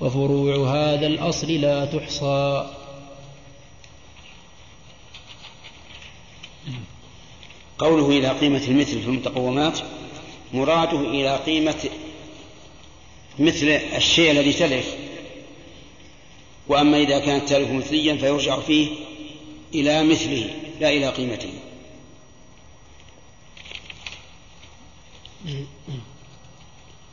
وفروع 0.00 0.56
هذا 0.56 1.06
الأصل 1.06 1.52
لا 1.52 1.84
تحصى. 1.84 2.66
قوله 7.78 8.08
إلى 8.18 8.28
قيمة 8.28 8.62
المثل 8.68 9.00
في 9.00 9.06
المتقومات 9.06 9.78
مراده 10.56 11.00
إلى 11.00 11.36
قيمة 11.36 11.90
مثل 13.38 13.66
الشيء 13.96 14.30
الذي 14.30 14.52
تلف. 14.52 14.96
وأما 16.68 16.98
إذا 16.98 17.18
كان 17.18 17.36
التالف 17.36 17.70
مثليا 17.70 18.16
فيرجع 18.16 18.60
فيه 18.60 18.88
إلى 19.74 20.04
مثله 20.04 20.50
لا 20.80 20.88
إلى 20.88 21.08
قيمته. 21.08 21.52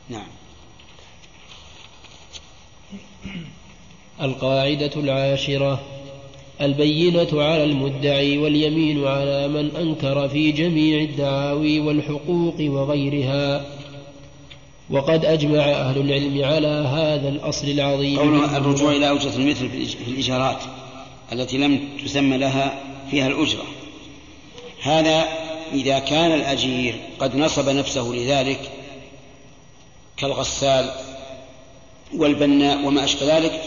نعم. 0.08 0.26
القاعدة 4.20 4.90
العاشرة 4.96 5.93
البينة 6.60 7.42
على 7.42 7.64
المدعي 7.64 8.38
واليمين 8.38 9.06
على 9.06 9.48
من 9.48 9.76
أنكر 9.76 10.28
في 10.28 10.52
جميع 10.52 11.02
الدعاوي 11.02 11.80
والحقوق 11.80 12.54
وغيرها. 12.60 13.66
وقد 14.90 15.24
أجمع 15.24 15.60
أهل 15.60 16.00
العلم 16.00 16.44
على 16.44 16.68
هذا 16.68 17.28
الأصل 17.28 17.68
العظيم. 17.68 18.18
قول 18.18 18.44
الرجوع 18.44 18.92
إلى 18.92 19.12
أجرة 19.12 19.36
المثل 19.36 19.68
في 19.68 20.10
الإجارات 20.10 20.62
التي 21.32 21.58
لم 21.58 21.80
تسمى 22.04 22.38
لها 22.38 22.80
فيها 23.10 23.26
الأجرة. 23.26 23.64
هذا 24.82 25.24
إذا 25.72 25.98
كان 25.98 26.32
الأجير 26.32 26.94
قد 27.18 27.36
نصب 27.36 27.68
نفسه 27.68 28.02
لذلك 28.02 28.70
كالغسال 30.16 30.90
والبناء 32.14 32.86
وما 32.86 33.04
أشبه 33.04 33.38
ذلك 33.38 33.62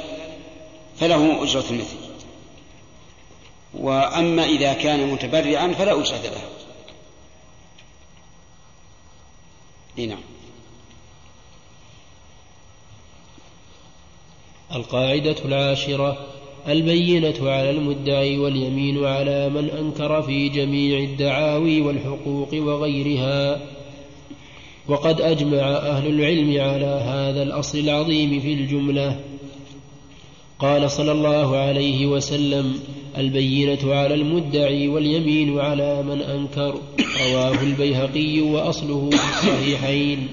فله 0.99 1.43
أجرة 1.43 1.65
المثل 1.71 2.06
وأما 3.73 4.45
إذا 4.45 4.73
كان 4.73 5.11
متبرعا 5.11 5.67
فلا 5.73 6.01
أجرة 6.01 6.21
له. 6.21 6.41
نعم. 10.05 10.19
القاعدة 14.75 15.35
العاشرة 15.45 16.17
البينة 16.67 17.49
على 17.49 17.69
المدعي 17.69 18.37
واليمين 18.37 19.05
على 19.05 19.49
من 19.49 19.69
أنكر 19.69 20.21
في 20.21 20.49
جميع 20.49 20.99
الدعاوي 20.99 21.81
والحقوق 21.81 22.49
وغيرها. 22.53 23.61
وقد 24.87 25.21
أجمع 25.21 25.61
أهل 25.61 26.07
العلم 26.07 26.61
على 26.61 26.85
هذا 26.85 27.43
الأصل 27.43 27.77
العظيم 27.77 28.39
في 28.39 28.53
الجملة. 28.53 29.19
قال 30.59 30.91
صلى 30.91 31.11
الله 31.11 31.57
عليه 31.57 32.05
وسلم 32.05 32.79
البينة 33.17 33.95
على 33.95 34.13
المدعي 34.13 34.87
واليمين 34.87 35.59
على 35.59 36.03
من 36.03 36.21
أنكر. 36.21 36.75
رواه 37.25 37.63
البيهقي 37.63 38.41
وأصله 38.41 39.09
في 39.09 39.15
الصحيحين. 39.15 40.27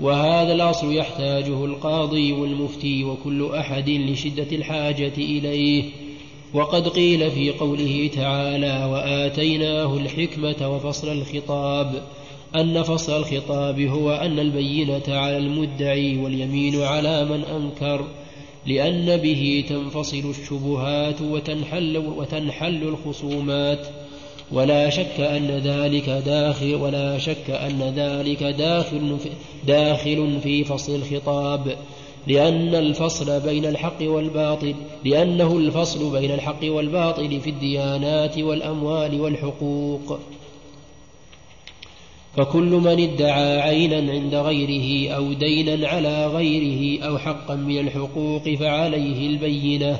وهذا 0.00 0.52
الأصل 0.52 0.96
يحتاجه 0.96 1.64
القاضي 1.64 2.32
والمفتي 2.32 3.04
وكل 3.04 3.50
أحد 3.54 3.90
لشدة 3.90 4.56
الحاجة 4.56 5.12
إليه. 5.18 5.84
وقد 6.54 6.88
قيل 6.88 7.30
في 7.30 7.50
قوله 7.50 8.10
تعالى 8.14 8.88
وآتيناه 8.92 9.96
الحكمة 9.96 10.68
وفصل 10.68 11.08
الخطاب 11.12 12.02
أن 12.56 12.82
فصل 12.82 13.16
الخطاب 13.16 13.80
هو 13.80 14.12
أن 14.12 14.38
البينة 14.38 15.02
على 15.08 15.36
المدعي 15.36 16.18
واليمين 16.18 16.82
على 16.82 17.24
من 17.24 17.44
أنكر. 17.44 18.04
لأن 18.66 19.16
به 19.16 19.64
تنفصل 19.68 20.30
الشبهات 20.30 21.22
وتنحل, 21.22 21.96
وتنحل 21.96 22.82
الخصومات. 22.82 23.86
ولا 24.52 24.90
شك 24.90 25.20
أن 25.20 25.46
ذلك 25.46 26.10
داخل 26.10 26.74
ولا 26.74 27.18
شك 27.18 27.50
أن 27.50 27.92
ذلك 27.96 28.42
داخل 28.42 29.18
في, 29.18 29.28
داخل 29.66 30.38
في 30.42 30.64
فصل 30.64 30.94
الخطاب. 30.94 31.76
لأن 32.26 32.74
الفصل 32.74 33.40
بين 33.40 33.64
الحق 33.64 34.02
والباطل 34.02 34.74
لأنه 35.04 35.56
الفصل 35.56 36.20
بين 36.20 36.30
الحق 36.30 36.64
والباطل 36.64 37.40
في 37.40 37.50
الديانات 37.50 38.38
والأموال 38.38 39.20
والحقوق. 39.20 40.18
فكل 42.36 42.70
من 42.70 43.00
ادعى 43.00 43.60
عينا 43.60 44.12
عند 44.12 44.34
غيره 44.34 45.14
أو 45.14 45.32
دينا 45.32 45.88
على 45.88 46.26
غيره 46.26 47.04
أو 47.04 47.18
حقا 47.18 47.54
من 47.54 47.78
الحقوق 47.78 48.48
فعليه 48.48 49.26
البينة 49.26 49.98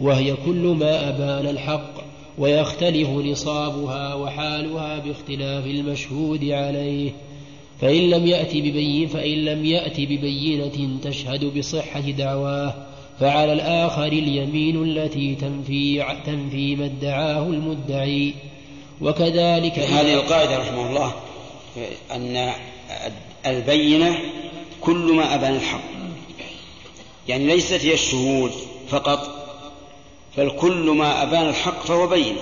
وهي 0.00 0.34
كل 0.46 0.76
ما 0.80 1.08
أبان 1.08 1.46
الحق 1.46 1.90
ويختلف 2.38 3.08
نصابها 3.08 4.14
وحالها 4.14 4.98
باختلاف 4.98 5.66
المشهود 5.66 6.44
عليه. 6.44 7.10
فإن 7.80 8.10
لم 8.10 8.26
يأت 8.26 8.56
ببين 8.56 9.08
فإن 9.08 9.44
لم 9.44 9.64
يأت 9.64 10.00
ببينة 10.00 11.00
تشهد 11.02 11.58
بصحة 11.58 12.00
دعواه 12.00 12.74
فعلى 13.20 13.52
الآخر 13.52 14.06
اليمين 14.06 14.82
التي 14.82 15.34
تنفي 15.34 16.04
تنفي 16.26 16.76
ما 16.76 16.84
ادعاه 16.84 17.46
المدعي. 17.46 18.34
وكذلك 19.00 19.78
هذه 19.78 20.14
القاعدة 20.14 20.58
رحمه 20.58 20.90
الله 20.90 21.14
أن 22.10 22.52
البينة 23.46 24.18
كل 24.80 25.12
ما 25.12 25.34
أبان 25.34 25.56
الحق. 25.56 25.80
يعني 27.28 27.46
ليست 27.46 27.72
هي 27.72 27.94
الشهود 27.94 28.52
فقط 28.88 29.40
بل 30.38 30.50
ما 30.90 31.22
أبان 31.22 31.48
الحق 31.48 31.82
فهو 31.82 32.06
بينة. 32.06 32.40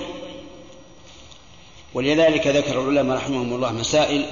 ولذلك 1.94 2.46
ذكر 2.46 2.80
العلماء 2.80 3.16
رحمهم 3.16 3.55
الله 3.55 3.72
مسائل 3.72 4.26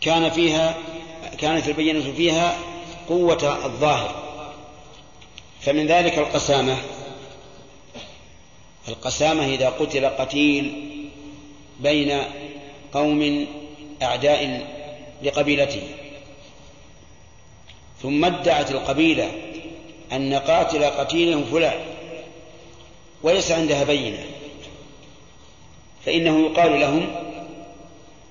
كان 0.00 0.30
فيها 0.30 0.74
كانت 1.38 1.68
البينة 1.68 2.12
فيها 2.16 2.58
قوة 3.08 3.64
الظاهر. 3.64 4.22
فمن 5.60 5.86
ذلك 5.86 6.18
القسامة 6.18 6.76
القسامة 8.88 9.46
إذا 9.46 9.68
قتل 9.68 10.06
قتيل 10.06 10.88
بين 11.80 12.22
قوم 12.92 13.46
أعداء 14.02 14.66
لقبيلته. 15.22 15.82
ثم 18.02 18.24
ادعت 18.24 18.70
القبيلة 18.70 19.30
أن 20.12 20.34
قاتل 20.34 20.84
قتيلهم 20.84 21.44
فلان 21.44 21.80
وليس 23.22 23.50
عندها 23.50 23.84
بينة. 23.84 24.24
فإنه 26.04 26.46
يقال 26.46 26.80
لهم 26.80 27.14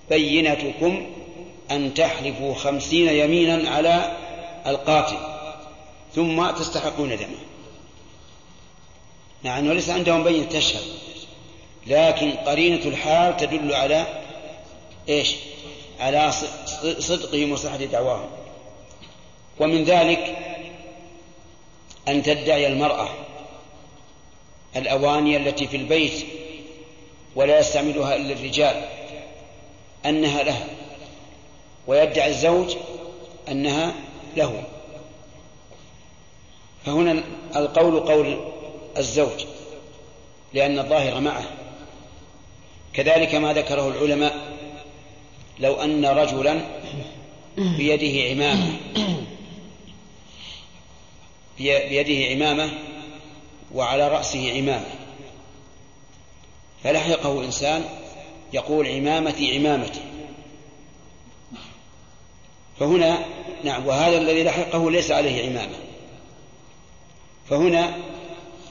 بينتكم 0.10 1.06
أن 1.72 1.93
تحلفوا 1.93 2.56
خمسين 2.56 3.07
يمينا 3.07 3.69
على 3.69 4.18
القاتل 4.68 5.18
ثم 6.15 6.52
تستحقون 6.52 7.10
دمه. 7.10 7.41
مع 9.43 9.60
أنه 9.60 9.73
ليس 9.73 9.89
عندهم 9.89 10.23
بينة 10.23 10.45
تشهد. 10.45 10.84
لكن 11.88 12.31
قرينة 12.31 12.85
الحال 12.85 13.38
تدل 13.38 13.73
على 13.73 14.06
إيش؟ 15.10 15.35
على 16.02 16.32
صدقهم 16.99 17.52
وصحة 17.52 17.78
دعواهم. 17.78 18.30
ومن 19.60 19.84
ذلك 19.84 20.38
أن 22.07 22.23
تدعي 22.23 22.68
المرأة 22.68 23.10
الأواني 24.76 25.38
التي 25.38 25.68
في 25.68 25.78
البيت 25.78 26.26
ولا 27.36 27.60
يستعملها 27.60 28.15
إلا 28.15 28.34
الرجال 28.34 28.86
أنها 30.06 30.44
لها 30.44 30.68
ويدعي 31.88 32.30
الزوج 32.30 32.76
أنها 33.49 33.94
له. 34.38 34.64
فهنا 36.86 37.23
القول 37.56 37.99
قول 37.99 38.52
الزوج 38.98 39.45
لأن 40.53 40.80
الظاهر 40.80 41.19
معه. 41.19 41.44
كذلك 42.94 43.36
ما 43.36 43.53
ذكره 43.53 43.88
العلماء 43.88 44.61
لو 45.62 45.74
أن 45.74 46.06
رجلا 46.06 46.62
بيده 47.58 48.30
عمامة. 48.30 48.78
بيده 51.58 52.32
عمامة 52.32 52.70
وعلى 53.74 54.08
رأسه 54.08 54.58
عمامة. 54.58 54.86
فلحقه 56.84 57.44
إنسان 57.46 57.86
يقول 58.54 58.88
عمامتي 58.88 59.58
عمامتي. 59.58 60.02
فهنا 62.80 63.26
نعم 63.64 63.88
وهذا 63.88 64.18
الذي 64.18 64.44
لحقه 64.44 64.92
ليس 64.92 65.12
عليه 65.12 65.50
عمامة. 65.50 65.78
فهنا 67.50 67.98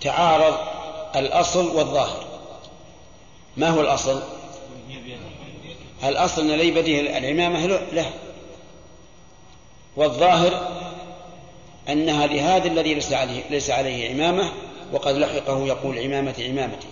تعارض 0.01 0.59
الأصل 1.17 1.77
والظاهر. 1.77 2.25
ما 3.57 3.69
هو 3.69 3.81
الأصل؟ 3.81 4.23
الأصل 6.05 6.43
أن 6.43 6.59
لي 6.59 6.71
بده 6.71 7.19
العمامة؟ 7.19 7.67
له 7.67 8.11
والظاهر 9.97 10.69
أنها 11.89 12.27
لهذا 12.27 12.69
الذي 12.69 12.95
ليس 12.95 13.13
عليه, 13.13 13.43
ليس 13.51 13.71
عليه 13.71 14.11
عمامة 14.11 14.53
وقد 14.93 15.17
لحقه 15.17 15.67
يقول 15.67 15.99
عمامتي 15.99 16.49
عمامتي. 16.49 16.87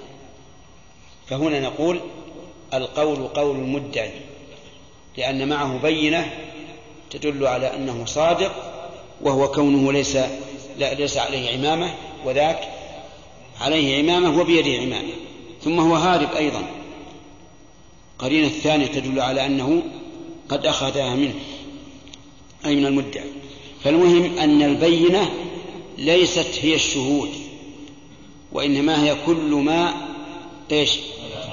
فهنا 1.27 1.61
نقول 1.61 2.01
القول 2.75 3.29
قول 3.29 3.57
المدعي 3.57 4.11
لأن 5.17 5.49
معه 5.49 5.79
بينة 5.79 6.31
تدل 7.11 7.47
على 7.47 7.75
أنه 7.75 8.05
صادق 8.05 8.53
وهو 9.23 9.51
كونه 9.51 9.93
ليس 9.93 10.19
لا 10.79 10.95
ليس 10.95 11.17
عليه 11.17 11.59
عمامة 11.59 11.95
وذاك 12.25 12.69
عليه 13.61 13.99
عمامة 13.99 14.41
وبيده 14.41 14.83
عمامة. 14.83 15.13
ثم 15.63 15.81
هو 15.81 15.95
هارب 15.95 16.33
أيضا. 16.37 16.63
قرينة 18.19 18.47
الثانية 18.47 18.87
تدل 18.87 19.21
على 19.21 19.47
أنه 19.47 19.83
قد 20.49 20.67
أخذها 20.67 21.15
منه 21.15 21.35
أي 22.67 22.77
من 22.77 22.87
المدعي 22.87 23.31
فالمهم 23.85 24.39
أن 24.39 24.63
البينة 24.63 25.31
ليست 25.99 26.59
هي 26.63 26.75
الشهود 26.75 27.31
وإنما 28.53 29.05
هي 29.05 29.17
كل 29.27 29.55
ما 29.55 29.95
إيش؟ 30.73 30.99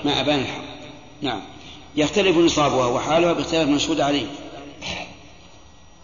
ما 0.06 0.20
أبان 0.20 0.40
الحق. 0.40 0.64
نعم. 1.22 1.42
يختلف 1.96 2.38
نصابها 2.38 2.86
وحالها 2.86 3.34
باختلاف 3.34 3.68
المشهود 3.68 4.02
عليه. 4.02 4.26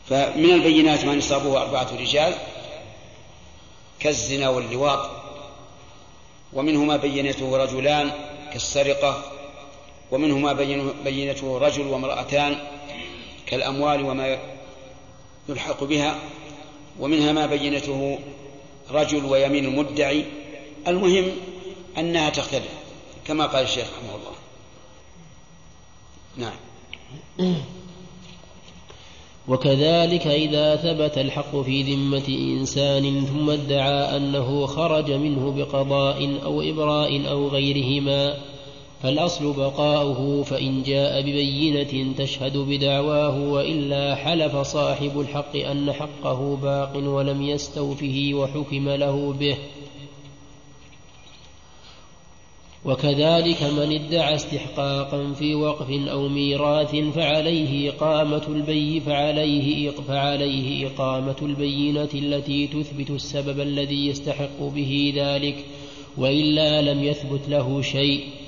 فمن 0.10 0.52
البينات 0.52 1.06
ما 1.06 1.16
نصابه 1.16 1.62
أربعة 1.62 1.96
رجال 2.00 2.34
كالزنا 4.00 4.50
واللواط 4.50 5.10
ومنه 6.54 6.84
ما 6.84 6.98
بينته 6.98 7.58
رجلان 7.58 8.12
كالسرقة 8.54 9.31
ومنه 10.12 10.40
ما 10.40 10.54
بينته 11.04 11.58
رجل 11.58 11.88
وامرأتان 11.88 12.56
كالأموال 13.46 14.04
وما 14.04 14.38
يلحق 15.50 15.84
بها 15.84 16.20
ومنها 17.00 17.32
ما 17.32 17.46
بينته 17.46 18.20
رجل 18.92 19.26
ويمين 19.26 19.66
المدعي. 19.66 20.26
المهم 20.88 21.32
أنها 21.98 22.30
تختلف 22.30 22.74
كما 23.28 23.46
قال 23.46 23.64
الشيخ 23.64 23.88
رحمه 23.88 24.16
الله. 24.16 24.32
نعم. 26.38 26.56
وكذلك 29.48 30.28
إذا 30.28 30.76
ثبت 30.76 31.18
الحق 31.18 31.56
في 31.62 31.84
ذمة 31.84 32.28
إنسان 32.28 33.26
ثم 33.26 33.50
ادعى 33.50 34.18
أنه 34.18 34.66
خرج 34.66 35.12
منه 35.12 35.52
بقضاء 35.52 36.44
أو 36.44 36.62
إبراء 36.62 37.30
أو 37.30 37.48
غيرهما 37.48 38.38
فالأصل 39.04 39.54
بقاؤه 39.54 40.44
فإن 40.44 40.84
جاء 40.84 41.22
ببينة 41.22 42.14
تشهد 42.18 42.58
بدعواه 42.58 43.40
وإلا 43.52 44.16
حلف 44.16 44.58
صاحب 44.58 45.20
الحق 45.20 45.56
أن 45.56 45.92
حقه 45.92 46.56
باق 46.56 46.98
ولم 46.98 47.42
يستوفه 47.42 48.32
وحكم 48.34 48.90
له 48.90 49.34
به. 49.34 49.58
وكذلك 52.86 53.64
من 53.64 53.92
ادعى 53.92 54.36
استحقاقا 54.36 55.34
في 55.34 55.56
وقف 55.56 55.90
أو 55.90 56.28
ميراث 56.28 56.96
فعليه 56.96 57.90
إقامة 57.90 58.44
البي 58.48 59.00
فعليه 59.00 59.90
فعليه 59.90 60.88
إقامة 60.88 61.36
البينة 61.42 62.10
التي 62.14 62.68
تثبت 62.68 63.10
السبب 63.10 63.60
الذي 63.60 64.08
يستحق 64.08 64.60
به 64.60 65.14
ذلك 65.16 65.66
وإلا 66.18 66.82
لم 66.82 67.04
يثبت 67.04 67.50
له 67.50 67.82
شيء. 67.82 68.41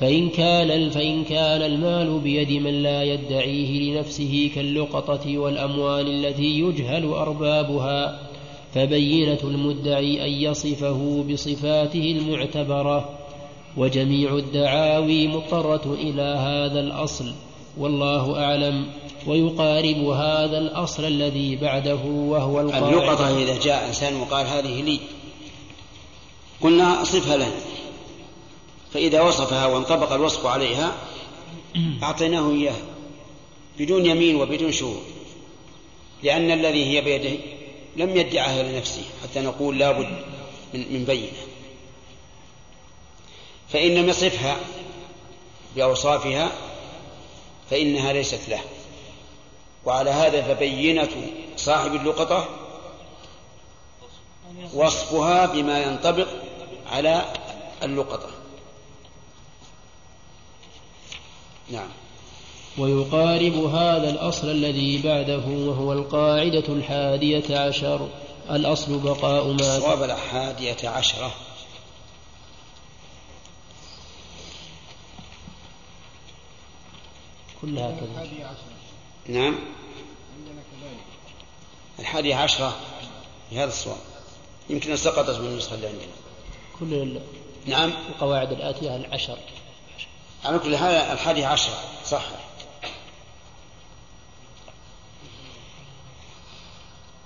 فإن 0.00 0.28
كان 0.28 0.90
فإن 0.90 1.24
كان 1.24 1.62
المال 1.62 2.18
بيد 2.18 2.52
من 2.52 2.82
لا 2.82 3.02
يدعيه 3.02 3.80
لنفسه 3.80 4.50
كاللقطة 4.54 5.38
والأموال 5.38 6.24
التي 6.24 6.60
يجهل 6.60 7.04
أربابها 7.04 8.28
فبينة 8.74 9.38
المدعي 9.44 10.24
أن 10.24 10.50
يصفه 10.50 11.24
بصفاته 11.30 12.16
المعتبرة 12.18 13.18
وجميع 13.76 14.36
الدعاوي 14.36 15.28
مضطرة 15.28 15.94
إلى 15.94 16.22
هذا 16.22 16.80
الأصل 16.80 17.32
والله 17.78 18.44
أعلم 18.44 18.86
ويقارب 19.26 20.08
هذا 20.08 20.58
الأصل 20.58 21.04
الذي 21.04 21.56
بعده 21.56 22.04
وهو 22.04 22.60
القاعدة. 22.60 22.88
اللقطة 22.88 23.42
إذا 23.42 23.58
جاء 23.58 23.88
إنسان 23.88 24.16
وقال 24.20 24.46
هذه 24.46 24.82
لي 24.82 25.00
قلنا 26.60 27.02
أصفها 27.02 27.36
له 27.36 27.50
فإذا 28.92 29.20
وصفها 29.20 29.66
وانطبق 29.66 30.12
الوصف 30.12 30.46
عليها 30.46 30.96
أعطيناه 32.02 32.50
إياه 32.50 32.76
بدون 33.78 34.06
يمين 34.06 34.36
وبدون 34.36 34.72
شهود 34.72 35.02
لأن 36.22 36.50
الذي 36.50 36.84
هي 36.84 37.00
بيده 37.00 37.38
لم 37.96 38.16
يدعها 38.16 38.62
لنفسه 38.62 39.02
حتى 39.22 39.40
نقول 39.40 39.78
لابد 39.78 40.08
من, 40.74 40.92
من 40.92 41.04
بينة. 41.04 41.32
فإن 43.68 43.94
لم 43.94 44.08
يصفها 44.08 44.56
بأوصافها 45.76 46.52
فإنها 47.70 48.12
ليست 48.12 48.48
له. 48.48 48.60
وعلى 49.84 50.10
هذا 50.10 50.42
فبينة 50.42 51.32
صاحب 51.56 51.94
اللقطة 51.94 52.48
وصفها 54.74 55.46
بما 55.46 55.82
ينطبق 55.82 56.28
على 56.86 57.32
اللقطة. 57.82 58.37
نعم. 61.70 61.88
ويقارب 62.78 63.52
هذا 63.52 64.10
الأصل 64.10 64.50
الذي 64.50 65.02
بعده 65.02 65.46
وهو 65.46 65.92
القاعدة 65.92 66.68
الحادية 66.68 67.58
عشر. 67.58 68.08
الأصل 68.50 68.98
بقاء 68.98 69.52
ما 69.52 69.76
الصواب 69.76 70.02
الحادية 70.02 70.88
عشرة. 70.88 71.32
كلها 77.62 77.90
كذا 77.90 78.28
نعم. 79.28 79.58
الحادية 81.98 82.34
عشرة 82.34 82.76
بهذا 83.52 83.68
الصواب. 83.68 83.96
يمكن 84.70 84.96
سقطت 84.96 85.40
من 85.40 85.46
النسخة 85.46 85.74
اللي 85.74 85.86
عندنا. 85.86 86.08
كل 86.80 87.20
نعم. 87.66 87.92
القواعد 88.08 88.52
الآتية 88.52 88.96
العشر. 88.96 89.38
على 90.44 90.58
كل 90.58 90.76
حال 90.76 90.94
الحادية 90.94 91.46
عشرة 91.46 91.74
صح. 92.04 92.24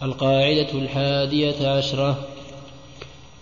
القاعدة 0.02 0.72
الحادية 0.72 1.68
عشرة. 1.68 2.28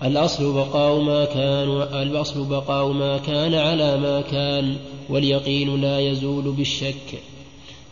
الأصل 0.02 0.54
بقاء 0.54 1.00
ما 1.00 1.24
كان 1.24 1.82
الأصل 2.02 2.44
بقاء 2.44 2.86
ما 2.92 3.18
كان 3.18 3.54
على 3.54 3.96
ما 3.96 4.20
كان 4.20 4.76
واليقين 5.08 5.80
لا 5.80 6.00
يزول 6.00 6.52
بالشك. 6.52 7.20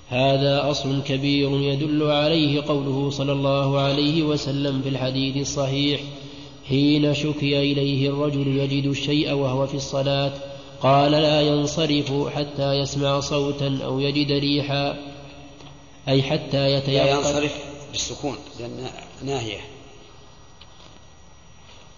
هذا 0.09 0.71
أصل 0.71 1.03
كبير 1.03 1.61
يدل 1.61 2.11
عليه 2.11 2.63
قوله 2.63 3.11
صلى 3.11 3.33
الله 3.33 3.81
عليه 3.81 4.23
وسلم 4.23 4.83
في 4.83 4.89
الحديث 4.89 5.37
الصحيح 5.37 6.01
حين 6.69 7.15
شكي 7.15 7.73
إليه 7.73 8.09
الرجل 8.09 8.57
يجد 8.57 8.87
الشيء 8.87 9.33
وهو 9.33 9.67
في 9.67 9.75
الصلاة 9.75 10.33
قال 10.83 11.13
لا 11.13 11.41
ينصرف 11.41 12.13
حتى 12.37 12.73
يسمع 12.73 13.21
صوتا 13.21 13.79
أو 13.85 14.01
يجد 14.01 14.33
ريحا 14.33 14.97
أي 16.09 16.23
حتى 16.23 16.73
يتيقن. 16.73 17.07
لا 17.07 17.11
ينصرف 17.11 17.57
بالسكون 17.91 18.37
لأن 18.61 18.87
ناهية. 19.23 19.61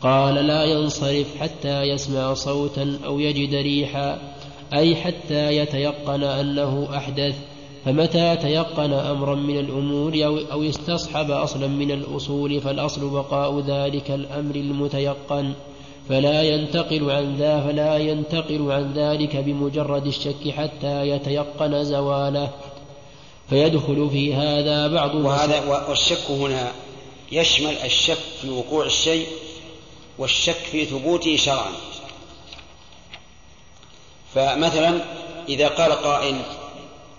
قال 0.01 0.35
لا 0.35 0.65
ينصرف 0.65 1.37
حتى 1.41 1.83
يسمع 1.83 2.35
صوتا 2.35 2.99
أو 3.05 3.21
يجد 3.21 3.55
ريحا 3.55 4.35
أي 4.73 4.97
حتى 4.97 5.57
يتيقن 5.57 6.23
أنه 6.23 6.89
أحدث. 6.97 7.37
فمتى 7.85 8.37
تيقن 8.37 8.93
أمرا 8.93 9.35
من 9.35 9.59
الأمور 9.59 10.13
أو 10.53 10.63
استصحب 10.63 11.31
أصلا 11.31 11.67
من 11.67 11.91
الأصول 11.91 12.61
فالأصل 12.61 13.11
بقاء 13.11 13.61
ذلك 13.61 14.11
الأمر 14.11 14.55
المتيقن. 14.55 15.55
فلا 16.11 16.43
ينتقل 16.43 17.11
عن 17.11 17.37
ذا 17.37 17.61
فلا 17.61 17.99
ينتقل 17.99 18.73
عن 18.73 18.93
ذلك 18.93 19.37
بمجرد 19.37 20.07
الشك 20.07 20.51
حتى 20.57 21.09
يتيقن 21.09 21.85
زواله. 21.85 22.51
فيدخل 23.51 24.09
في 24.13 24.35
هذا 24.35 24.89
بعض 24.89 25.15
وهذا 25.15 25.89
والشك 25.89 26.31
هنا 26.31 26.73
يشمل 27.33 27.77
الشك 27.85 28.19
في 28.41 28.51
وقوع 28.51 28.87
الشيء 28.87 29.27
والشك 30.19 30.55
في 30.55 30.85
ثبوته 30.85 31.37
شرعا. 31.37 31.73
فمثلا 34.35 35.01
إذا 35.49 35.69
قال 35.69 35.93
قائل 35.93 36.43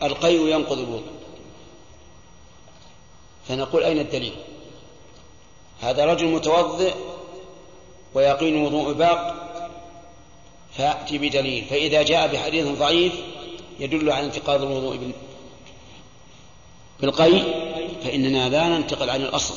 القيء 0.03 0.47
ينقض 0.47 0.80
الوضوء. 0.80 1.11
فنقول 3.47 3.84
أين 3.84 3.99
الدليل؟ 3.99 4.34
هذا 5.81 6.05
رجل 6.05 6.26
متوضئ 6.26 6.93
ويقين 8.13 8.65
وضوء 8.65 8.93
باق 8.93 9.35
فأتي 10.77 11.17
بدليل. 11.17 11.65
فإذا 11.65 12.01
جاء 12.01 12.33
بحديث 12.33 12.67
ضعيف 12.67 13.13
يدل 13.79 14.11
على 14.11 14.25
انتقاض 14.25 14.61
الوضوء 14.61 15.13
بالقيء 17.01 17.43
فإننا 18.03 18.49
لا 18.49 18.67
ننتقل 18.67 19.09
عن 19.09 19.21
الأصل 19.21 19.55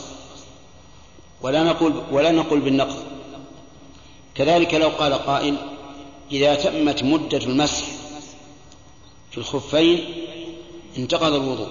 ولا 1.43 1.63
نقول 1.63 2.03
ولا 2.11 2.31
نقول 2.31 2.61
بالنقض. 2.61 3.05
كذلك 4.35 4.75
لو 4.75 4.89
قال 4.89 5.13
قائل 5.13 5.57
إذا 6.33 6.55
تمت 6.55 7.03
مدة 7.03 7.39
المسح 7.39 7.85
في 9.31 9.39
الخفين 9.39 10.05
انتقض 10.99 11.33
الوضوء. 11.33 11.71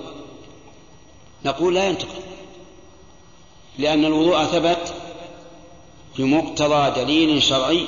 نقول 1.46 1.76
لا 1.76 1.88
ينتقض 1.88 2.24
لأن 3.78 4.06
الوضوء 4.06 4.44
ثبت 4.44 4.94
بمقتضى 6.18 7.04
دليل 7.04 7.44
شرعي 7.44 7.86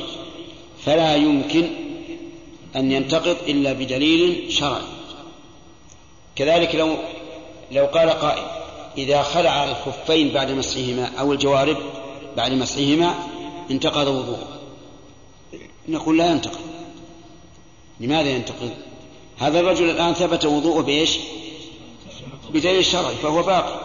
فلا 0.85 1.15
يمكن 1.15 1.69
أن 2.75 2.91
ينتقض 2.91 3.37
إلا 3.47 3.73
بدليل 3.73 4.51
شرعي. 4.51 4.81
كذلك 6.35 6.75
لو 6.75 6.95
لو 7.71 7.85
قال 7.85 8.09
قائل 8.09 8.43
إذا 8.97 9.21
خلع 9.21 9.63
الخفين 9.63 10.29
بعد 10.29 10.51
مسحهما 10.51 11.11
أو 11.19 11.33
الجوارب 11.33 11.77
بعد 12.37 12.51
مسحهما 12.51 13.15
انتقض 13.71 14.07
وضوءه. 14.07 14.47
نقول 15.87 16.17
لا 16.17 16.31
ينتقض. 16.31 16.59
لماذا 17.99 18.29
ينتقض؟ 18.29 18.69
هذا 19.37 19.59
الرجل 19.59 19.89
الآن 19.89 20.13
ثبت 20.13 20.45
وضوءه 20.45 20.81
بإيش؟ 20.81 21.17
بدليل 22.49 22.85
شرعي 22.85 23.15
فهو 23.15 23.43
باقي. 23.43 23.79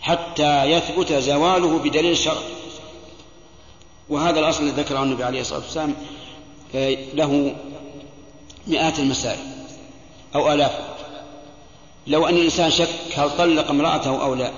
حتى 0.00 0.64
يثبت 0.64 1.12
زواله 1.12 1.78
بدليل 1.78 2.16
شرعي. 2.16 2.59
وهذا 4.10 4.40
الأصل 4.40 4.62
الذي 4.62 4.82
ذكره 4.82 5.02
النبي 5.02 5.24
عليه 5.24 5.40
الصلاة 5.40 5.60
والسلام 5.60 5.94
آه، 6.74 6.96
له 7.14 7.54
مئات 8.66 8.98
المسائل 8.98 9.38
أو 10.34 10.52
آلاف. 10.52 10.80
لو 12.06 12.26
أن 12.26 12.36
الإنسان 12.36 12.70
شك 12.70 12.88
هل 13.16 13.36
طلق 13.36 13.70
امرأته 13.70 14.22
أو 14.22 14.34
لا. 14.34 14.52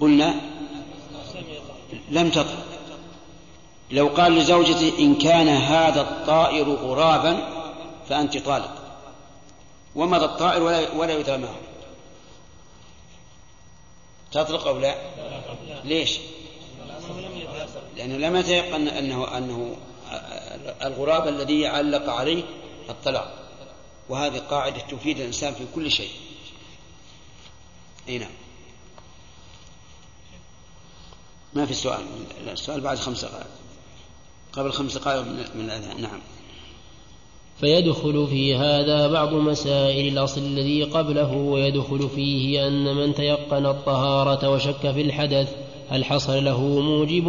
قلنا 0.00 0.34
لم 2.10 2.30
تطلق. 2.30 2.64
لو 3.90 4.08
قال 4.08 4.32
لزوجته 4.32 4.92
إن 4.98 5.14
كان 5.14 5.48
هذا 5.48 6.00
الطائر 6.00 6.68
غرابا 6.68 7.48
فأنت 8.08 8.38
طالق. 8.38 8.74
ومضى 9.94 10.24
الطائر 10.24 10.62
ولا, 10.62 10.92
ولا 10.92 11.18
يدرى 11.18 11.38
معه. 11.38 11.56
تطلق 14.32 14.66
أو 14.66 14.78
لا. 14.78 14.94
ليش؟ 15.84 16.18
لأنه 17.96 18.16
لم 18.16 18.36
يتيقن 18.36 18.88
أنه, 18.88 19.38
أنه 19.38 19.76
الغراب 20.82 21.28
الذي 21.28 21.66
علق 21.66 22.08
عليه 22.10 22.42
الطلاق. 22.90 23.38
وهذه 24.08 24.38
قاعدة 24.38 24.78
تفيد 24.78 25.18
الإنسان 25.20 25.54
في 25.54 25.64
كل 25.74 25.90
شيء. 25.90 26.10
أي 28.08 28.18
نعم. 28.18 28.30
ما 31.54 31.66
في 31.66 31.74
سؤال؟ 31.74 32.00
السؤال 32.52 32.80
بعد 32.80 32.98
خمس 32.98 33.24
دقائق. 33.24 33.46
قبل 34.52 34.72
خمس 34.72 34.98
دقائق 34.98 35.22
من 35.54 35.64
الأذان. 35.64 36.02
نعم. 36.02 36.20
فيدخل 37.60 38.26
في 38.26 38.56
هذا 38.56 39.08
بعض 39.08 39.32
مسائل 39.32 40.12
الأصل 40.12 40.40
الذي 40.40 40.84
قبله 40.84 41.32
ويدخل 41.32 42.08
فيه 42.08 42.66
أن 42.66 42.96
من 42.96 43.14
تيقن 43.14 43.66
الطهارة 43.66 44.50
وشك 44.50 44.92
في 44.92 45.00
الحدث 45.00 45.54
هل 45.88 46.04
حصل 46.04 46.44
له 46.44 46.60
موجب 46.60 47.28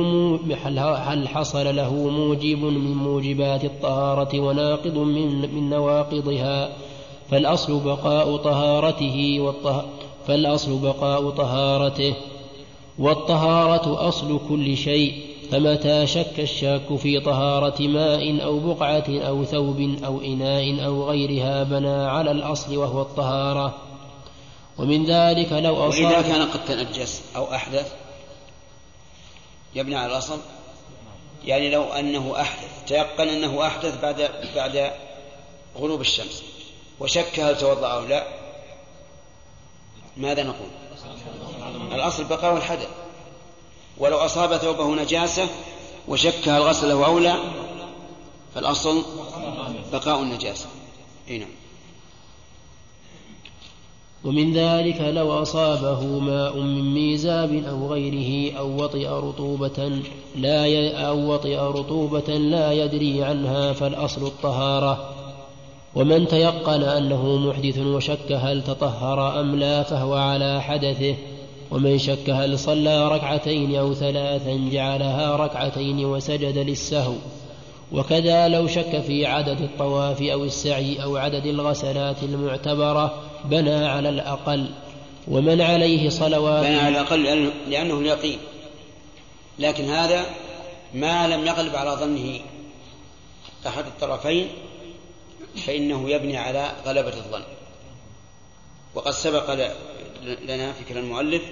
هل 0.77 1.27
حصل 1.27 1.75
له 1.75 1.93
موجب 1.93 2.63
من 2.63 2.93
موجبات 2.93 3.65
الطهارة 3.65 4.39
وناقض 4.39 4.97
من 4.97 5.55
من 5.55 5.69
نواقضها؟ 5.69 6.69
فالأصل 7.31 7.79
بقاء 7.79 8.37
طهارته 8.37 9.37
والطه 9.39 9.85
فالأصل 10.27 10.79
بقاء 10.79 11.29
طهارته. 11.29 12.13
والطهارة 12.99 14.07
أصل 14.07 14.39
كل 14.49 14.77
شيء 14.77 15.13
فمتى 15.51 16.07
شك 16.07 16.39
الشاك 16.39 16.95
في 16.95 17.19
طهارة 17.19 17.81
ماء 17.81 18.43
أو 18.43 18.59
بقعة 18.59 19.05
أو 19.09 19.43
ثوب 19.43 19.95
أو 20.05 20.21
إناء 20.21 20.85
أو 20.85 21.09
غيرها 21.09 21.63
بنى 21.63 21.95
على 22.05 22.31
الأصل 22.31 22.77
وهو 22.77 23.01
الطهارة. 23.01 23.75
ومن 24.77 25.05
ذلك 25.05 25.51
لو 25.51 25.89
أصاب 25.89 26.05
وإذا 26.05 26.21
كان 26.21 26.41
قد 26.41 26.65
تنجس 26.65 27.21
أو 27.35 27.53
أحدث 27.53 28.04
يبنى 29.75 29.95
على 29.95 30.11
الأصل؟ 30.11 30.39
يعني 31.45 31.69
لو 31.69 31.83
أنه 31.83 32.41
أحدث 32.41 32.85
تيقن 32.87 33.27
أنه 33.27 33.67
أحدث 33.67 34.01
بعد 34.01 34.31
بعد 34.55 34.91
غروب 35.77 36.01
الشمس 36.01 36.43
وشك 36.99 37.39
هل 37.39 37.57
توضأ 37.57 37.87
أو 37.87 38.05
لا؟ 38.05 38.27
ماذا 40.17 40.43
نقول؟ 40.43 40.69
الأصل 41.91 42.23
بقاء 42.23 42.57
الحدث. 42.57 42.89
ولو 43.97 44.17
أصاب 44.17 44.57
ثوبه 44.57 44.95
نجاسة 44.95 45.47
وشك 46.07 46.49
هل 46.49 46.61
غسله 46.61 47.05
أو 47.05 47.19
لا 47.19 47.37
فالأصل 48.55 49.05
بقاء 49.91 50.21
النجاسة. 50.21 50.67
أي 51.29 51.37
نعم. 51.37 51.49
ومن 54.25 54.53
ذلك 54.53 55.01
لو 55.01 55.41
أصابه 55.41 56.19
ماء 56.19 56.57
من 56.57 56.93
ميزاب 56.93 57.63
أو 57.69 57.87
غيره 57.87 58.57
أو 58.57 58.83
وطئ 58.83 59.07
رطوبة 59.07 59.91
لا 60.35 60.65
ي... 60.65 60.89
أو 61.07 61.33
وطئ 61.33 61.57
رطوبة 61.57 62.37
لا 62.37 62.71
يدري 62.71 63.23
عنها 63.23 63.73
فالأصل 63.73 64.25
الطهارة. 64.25 65.09
ومن 65.95 66.27
تيقن 66.27 66.83
أنه 66.83 67.35
محدث 67.35 67.77
وشك 67.77 68.31
هل 68.31 68.63
تطهر 68.63 69.39
أم 69.39 69.55
لا 69.55 69.83
فهو 69.83 70.13
على 70.13 70.61
حدثه. 70.61 71.15
ومن 71.71 71.97
شك 71.97 72.29
هل 72.29 72.59
صلى 72.59 73.07
ركعتين 73.07 73.75
أو 73.75 73.93
ثلاثا 73.93 74.69
جعلها 74.71 75.35
ركعتين 75.35 76.05
وسجد 76.05 76.57
للسهو. 76.57 77.13
وكذا 77.91 78.47
لو 78.47 78.67
شك 78.67 79.01
في 79.01 79.25
عدد 79.25 79.61
الطواف 79.61 80.21
أو 80.21 80.43
السعي 80.43 81.03
أو 81.03 81.17
عدد 81.17 81.45
الغسلات 81.45 82.23
المعتبرة 82.23 83.13
بنى 83.49 83.85
على 83.85 84.09
الأقل 84.09 84.73
ومن 85.27 85.61
عليه 85.61 86.09
صلوات 86.09 86.65
بنى 86.65 86.79
على 86.79 86.89
الأقل 86.89 87.51
لأنه 87.67 87.99
اليقين. 87.99 88.39
لكن 89.59 89.89
هذا 89.89 90.25
ما 90.93 91.27
لم 91.27 91.45
يغلب 91.45 91.75
على 91.75 91.91
ظنه. 91.91 92.39
أحد 93.67 93.85
الطرفين 93.85 94.47
فإنه 95.65 96.09
يبني 96.09 96.37
على 96.37 96.71
غلبة 96.85 97.13
الظن. 97.13 97.43
وقد 98.95 99.11
سبق 99.11 99.53
لنا 100.23 100.73
في 100.73 100.83
كلام 100.89 101.03
المؤلف 101.03 101.43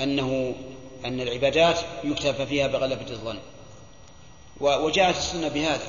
أنه 0.00 0.54
أن 1.04 1.20
العبادات 1.20 1.78
يكتفى 2.04 2.46
فيها 2.46 2.66
بغلبة 2.66 3.10
الظن. 3.10 3.38
وجاءت 4.60 5.16
السنة 5.16 5.48
بهذا. 5.48 5.86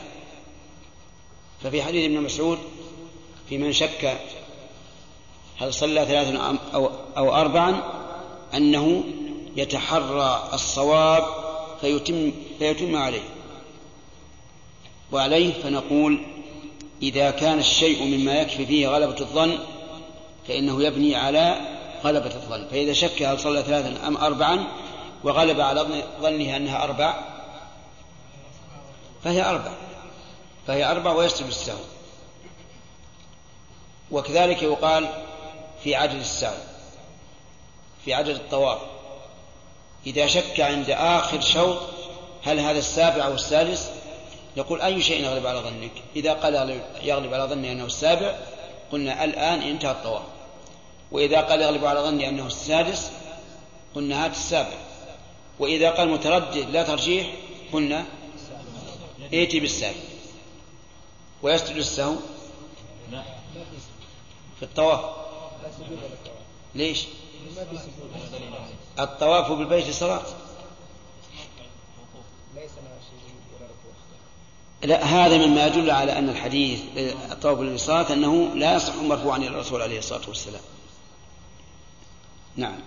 ففي 1.63 1.84
حديث 1.84 2.05
ابن 2.05 2.22
مسعود 2.22 2.59
في 3.49 3.57
من 3.57 3.73
شك 3.73 4.18
هل 5.61 5.73
صلى 5.73 6.05
ثلاثا 6.05 6.57
أو, 6.73 6.91
أو 7.17 7.35
أربعا؟ 7.35 7.83
أنه 8.53 9.03
يتحرى 9.55 10.49
الصواب 10.53 11.23
فيتم, 11.81 12.31
فيتم 12.59 12.95
عليه. 12.95 13.21
وعليه 15.11 15.53
فنقول 15.53 16.21
إذا 17.01 17.31
كان 17.31 17.59
الشيء 17.59 18.03
مما 18.03 18.33
يكفي 18.33 18.65
فيه 18.65 18.88
غلبة 18.88 19.15
الظن 19.21 19.57
فإنه 20.47 20.83
يبني 20.83 21.15
على 21.15 21.55
غلبة 22.03 22.35
الظن. 22.35 22.67
فإذا 22.71 22.93
شك 22.93 23.21
هل 23.21 23.39
صلى 23.39 23.63
ثلاثا 23.63 24.07
أم 24.07 24.17
أربعا 24.17 24.67
وغلب 25.23 25.61
على 25.61 26.03
ظنه 26.21 26.57
أنها 26.57 26.83
أربع 26.83 27.15
فهي 29.23 29.49
أربع. 29.49 29.71
فهي 30.67 30.91
أربع 30.91 31.11
ويسجد 31.11 31.47
السهو. 31.47 31.83
وكذلك 34.11 34.63
يقال 34.63 35.09
في 35.83 35.95
عدد 35.95 36.19
السعي 36.19 36.57
في 38.05 38.13
عدد 38.13 38.35
الطواف. 38.35 38.81
إذا 40.05 40.27
شك 40.27 40.59
عند 40.59 40.89
آخر 40.89 41.41
شوط 41.41 41.77
هل 42.43 42.59
هذا 42.59 42.79
السابع 42.79 43.25
أو 43.25 43.33
السادس؟ 43.33 43.89
يقول 44.57 44.81
أي 44.81 45.01
شيء 45.01 45.23
يغلب 45.23 45.47
على 45.47 45.59
ظنك. 45.59 45.91
إذا 46.15 46.33
قال 46.33 46.81
يغلب 47.03 47.33
على 47.33 47.43
ظني 47.43 47.71
أنه 47.71 47.85
السابع 47.85 48.35
قلنا 48.91 49.23
الآن 49.23 49.61
انتهى 49.61 49.91
الطواف. 49.91 50.23
وإذا 51.11 51.41
قال 51.41 51.61
يغلب 51.61 51.85
على 51.85 51.99
ظني 51.99 52.29
أنه 52.29 52.47
السادس 52.47 53.11
قلنا 53.95 54.25
هات 54.25 54.31
السابع. 54.31 54.77
وإذا 55.59 55.91
قال 55.91 56.09
متردد 56.09 56.69
لا 56.69 56.83
ترجيح 56.83 57.33
قلنا 57.73 58.05
ائتي 59.33 59.59
بالسابع. 59.59 59.99
ويسجد 61.41 61.75
السهو 61.75 62.15
في 64.59 64.63
الطواف. 64.63 65.20
ليش؟ 66.75 67.05
الطواف 68.99 69.51
بالبيت 69.51 69.91
صلاة. 69.93 70.21
لا 74.83 75.03
هذا 75.03 75.47
مما 75.47 75.67
يدل 75.67 75.91
على 75.91 76.17
أن 76.17 76.29
الحديث 76.29 76.81
الطواف 77.31 77.57
بالصلاة 77.57 78.13
أنه 78.13 78.55
لا 78.55 78.75
يصح 78.75 78.95
مرفوعا 78.95 79.38
إلى 79.38 79.47
الرسول 79.47 79.81
عليه 79.81 79.99
الصلاة 79.99 80.27
والسلام. 80.27 80.61
نعم. 82.55 82.79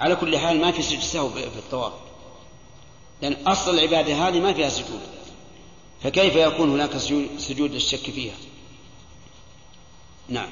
على 0.00 0.16
كل 0.16 0.38
حال 0.38 0.60
ما 0.60 0.72
في 0.72 0.82
سجود 0.82 1.00
سهو 1.00 1.28
في 1.28 1.58
الطواف. 1.58 1.92
لأن 3.22 3.46
أصل 3.46 3.74
العبادة 3.74 4.28
هذه 4.28 4.40
ما 4.40 4.52
فيها 4.52 4.68
سجود. 4.68 5.00
فكيف 6.02 6.34
يكون 6.34 6.70
هناك 6.70 6.96
سجود 7.38 7.70
للشك 7.70 8.10
فيها؟ 8.10 8.34
نعم. 10.28 10.50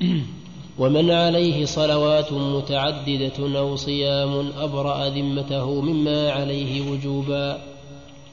ومن 0.78 1.10
عليه 1.10 1.64
صلوات 1.64 2.32
متعددة 2.32 3.58
أو 3.58 3.76
صيام 3.76 4.52
أبرأ 4.56 5.08
ذمته 5.08 5.80
مما 5.80 6.32
عليه 6.32 6.90
وجوبا. 6.90 7.74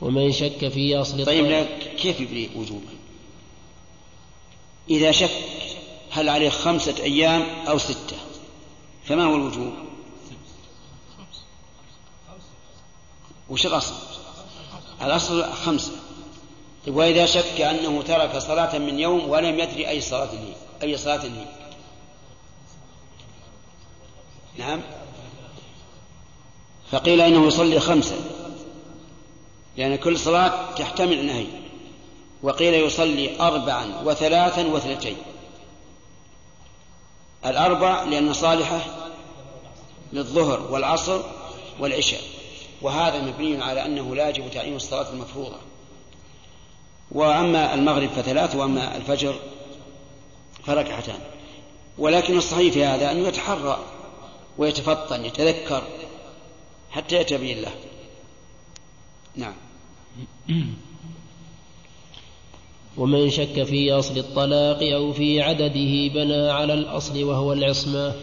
ومن 0.02 0.32
شك 0.32 0.68
في 0.68 0.98
أصل 0.98 1.26
طيب 1.26 1.66
كيف 1.98 2.20
يبري 2.20 2.50
وجوبا؟ 2.56 2.90
إذا 4.90 5.12
شك 5.12 5.32
هل 6.12 6.30
عليه 6.30 6.50
خمسة 6.50 7.04
أيام 7.04 7.42
أو 7.68 7.78
ستة؟ 7.78 8.18
فما 9.04 9.24
هو 9.24 9.36
الوجوب؟ 9.36 9.74
وش 13.50 13.66
الأصل؟ 13.66 13.94
الأصل 15.02 15.44
خمسة. 15.44 15.92
وإذا 16.88 17.26
شك 17.26 17.62
أنه 17.62 18.02
ترك 18.02 18.38
صلاة 18.38 18.78
من 18.78 19.00
يوم 19.00 19.30
ولم 19.30 19.60
يدري 19.60 19.90
أي 19.90 20.02
صلاة 20.02 20.30
هي. 20.32 20.71
أي 20.84 20.98
صلاة 20.98 21.24
هي 21.24 21.46
نعم. 24.58 24.82
فقيل 26.92 27.22
إنه 27.22 27.48
يصلي 27.48 27.80
خمسة 27.80 28.16
لأن 29.78 29.96
كل 29.96 30.20
صلاة 30.20 30.76
تحتمل 30.76 31.20
النهي 31.20 31.48
وقيل 32.44 32.74
يصلي 32.74 33.42
أربعا 33.42 34.02
وثلاثا 34.06 34.68
واثنتين. 34.68 35.18
الأربع 37.46 38.04
لأن 38.04 38.34
صالحة 38.34 38.80
للظهر 40.14 40.72
والعصر 40.72 41.22
والعشاء 41.80 42.22
وهذا 42.82 43.22
مبني 43.22 43.64
على 43.64 43.86
أنه 43.86 44.16
لا 44.16 44.30
يجب 44.30 44.52
تعيين 44.52 44.76
الصلاة 44.76 45.10
المفروضة. 45.10 45.58
وأما 47.12 47.74
المغرب 47.74 48.10
فثلاث 48.10 48.56
وأما 48.56 48.98
الفجر 48.98 49.36
فركعتان 50.64 51.20
ولكن 51.98 52.38
الصحيح 52.38 52.74
في 52.74 52.86
هذا 52.86 53.12
أنه 53.12 53.28
يتحرى 53.28 53.80
ويتفطن 54.58 55.26
يتذكر 55.26 55.84
حتى 56.92 57.16
يتبين 57.16 57.62
له 57.62 57.72
نعم. 59.36 59.54
ومن 62.98 63.30
شك 63.30 63.64
في 63.64 63.92
أصل 63.92 64.18
الطلاق 64.18 64.84
أو 64.84 65.14
في 65.14 65.42
عدده 65.42 66.14
بنى 66.14 66.50
على 66.50 66.74
الأصل 66.74 67.24
وهو 67.24 67.54
العصمة. 67.54 68.14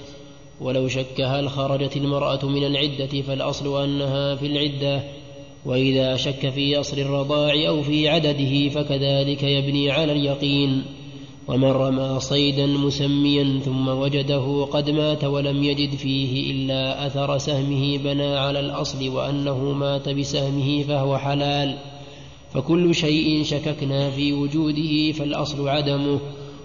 ولو 0.61 0.89
شك 0.89 1.21
هل 1.21 1.51
خرجت 1.51 1.97
المرأة 1.97 2.45
من 2.45 2.67
العدة 2.67 3.23
فالأصل 3.23 3.83
أنها 3.83 4.35
في 4.35 4.47
العدة. 4.47 5.03
وإذا 5.65 6.17
شك 6.17 6.51
في 6.51 6.81
أصل 6.81 6.99
الرضاع 6.99 7.69
أو 7.69 7.83
في 7.83 8.09
عدده 8.09 8.69
فكذلك 8.69 9.43
يبني 9.43 9.91
على 9.91 10.13
اليقين. 10.13 10.85
ومن 11.49 11.71
رمى 11.71 12.21
صيدا 12.21 12.67
مسميا 12.67 13.61
ثم 13.65 13.89
وجده 13.89 14.65
قد 14.65 14.91
مات 14.91 15.25
ولم 15.25 15.65
يجد 15.65 15.95
فيه 15.95 16.53
إلا 16.53 17.07
أثر 17.07 17.39
سهمه 17.39 17.99
بنى 17.99 18.37
على 18.37 18.61
الأصل 18.61 19.09
وأنه 19.09 19.73
مات 19.73 20.09
بسهمه 20.09 20.83
فهو 20.83 21.19
حلال. 21.19 21.79
فكل 22.55 22.95
شيء 22.95 23.43
شككنا 23.43 24.11
في 24.11 24.33
وجوده 24.33 25.13
فالأصل 25.13 25.69
عدمه 25.69 26.21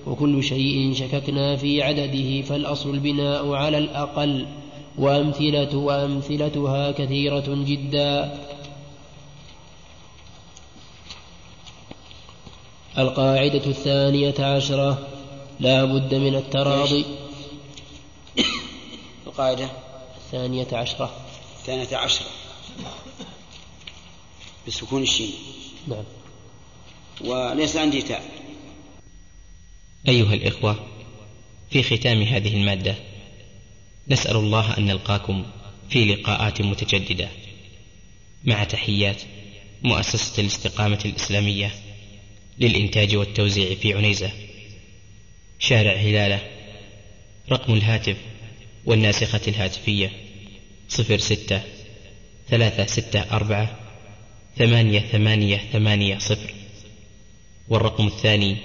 وكل 0.08 0.44
شيء 0.44 0.94
شككنا 0.94 1.56
في 1.56 1.82
عدده 1.82 2.42
فالأصل 2.42 2.94
البناء 2.94 3.52
على 3.52 3.78
الأقل. 3.78 4.46
وأمثلة 4.98 5.78
وأمثلتها 5.78 6.92
كثيرة 6.92 7.64
جدا. 7.68 8.34
القاعدة 12.98 13.65
الثانية 13.65 14.36
عشرة. 14.40 15.07
لا 15.60 15.86
بد 15.86 16.14
من 16.15 16.36
التراضي. 16.36 17.06
القاعدة 19.28 19.70
الثانية 20.18 20.68
عشرة. 20.74 21.18
الثانية 21.60 21.98
عشرة. 21.98 22.28
بسكون 24.68 25.02
الشين. 25.02 25.32
نعم. 25.88 26.03
وليس 27.22 27.78
عندي 27.78 28.02
تاء. 28.02 28.24
أيها 30.07 30.34
الإخوة 30.34 30.76
في 31.70 31.84
ختام 31.84 32.22
هذه 32.22 32.56
المادة 32.56 32.95
نسأل 34.07 34.36
الله 34.36 34.78
أن 34.78 34.86
نلقاكم 34.86 35.45
في 35.90 36.06
لقاءات 36.06 36.61
متجددة. 36.61 37.30
مع 38.44 38.64
تحيات 38.64 39.22
مؤسسة 39.84 40.41
الاستقامة 40.41 40.99
الإسلامية. 41.06 41.83
للإنتاج 42.60 43.16
والتوزيع 43.16 43.76
في 43.76 43.94
عنيزة. 43.94 44.32
شارع 45.60 45.94
هلالة. 45.94 46.42
رقم 47.52 47.74
الهاتف 47.74 48.18
والناسخة 48.86 49.42
الهاتفية 49.48 50.12
صفر 50.90 51.18
ستة 51.18 51.62
ثلاثة 52.50 52.86
ستة 52.86 53.20
أربعة 53.20 53.80
ثمانية 54.58 55.00
ثمانية 55.00 55.58
ثمانية 55.74 56.18
صفر 56.18 56.54
والرقم 57.70 58.08
الثاني 58.08 58.58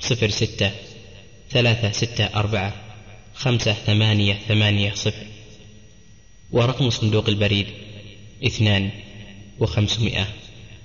صفر 0.00 0.30
ستة 0.30 0.70
ثلاثة 1.50 1.92
ستة 1.92 2.24
أربعة 2.24 2.74
خمسة 3.34 3.72
ثمانية 3.72 4.38
ثمانية 4.48 4.94
صفر 4.94 5.26
ورقم 6.52 6.90
صندوق 6.90 7.28
البريد 7.28 7.66
اثنان 8.46 8.90
وخمسمائة 9.58 10.26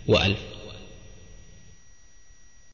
وألف 0.08 0.40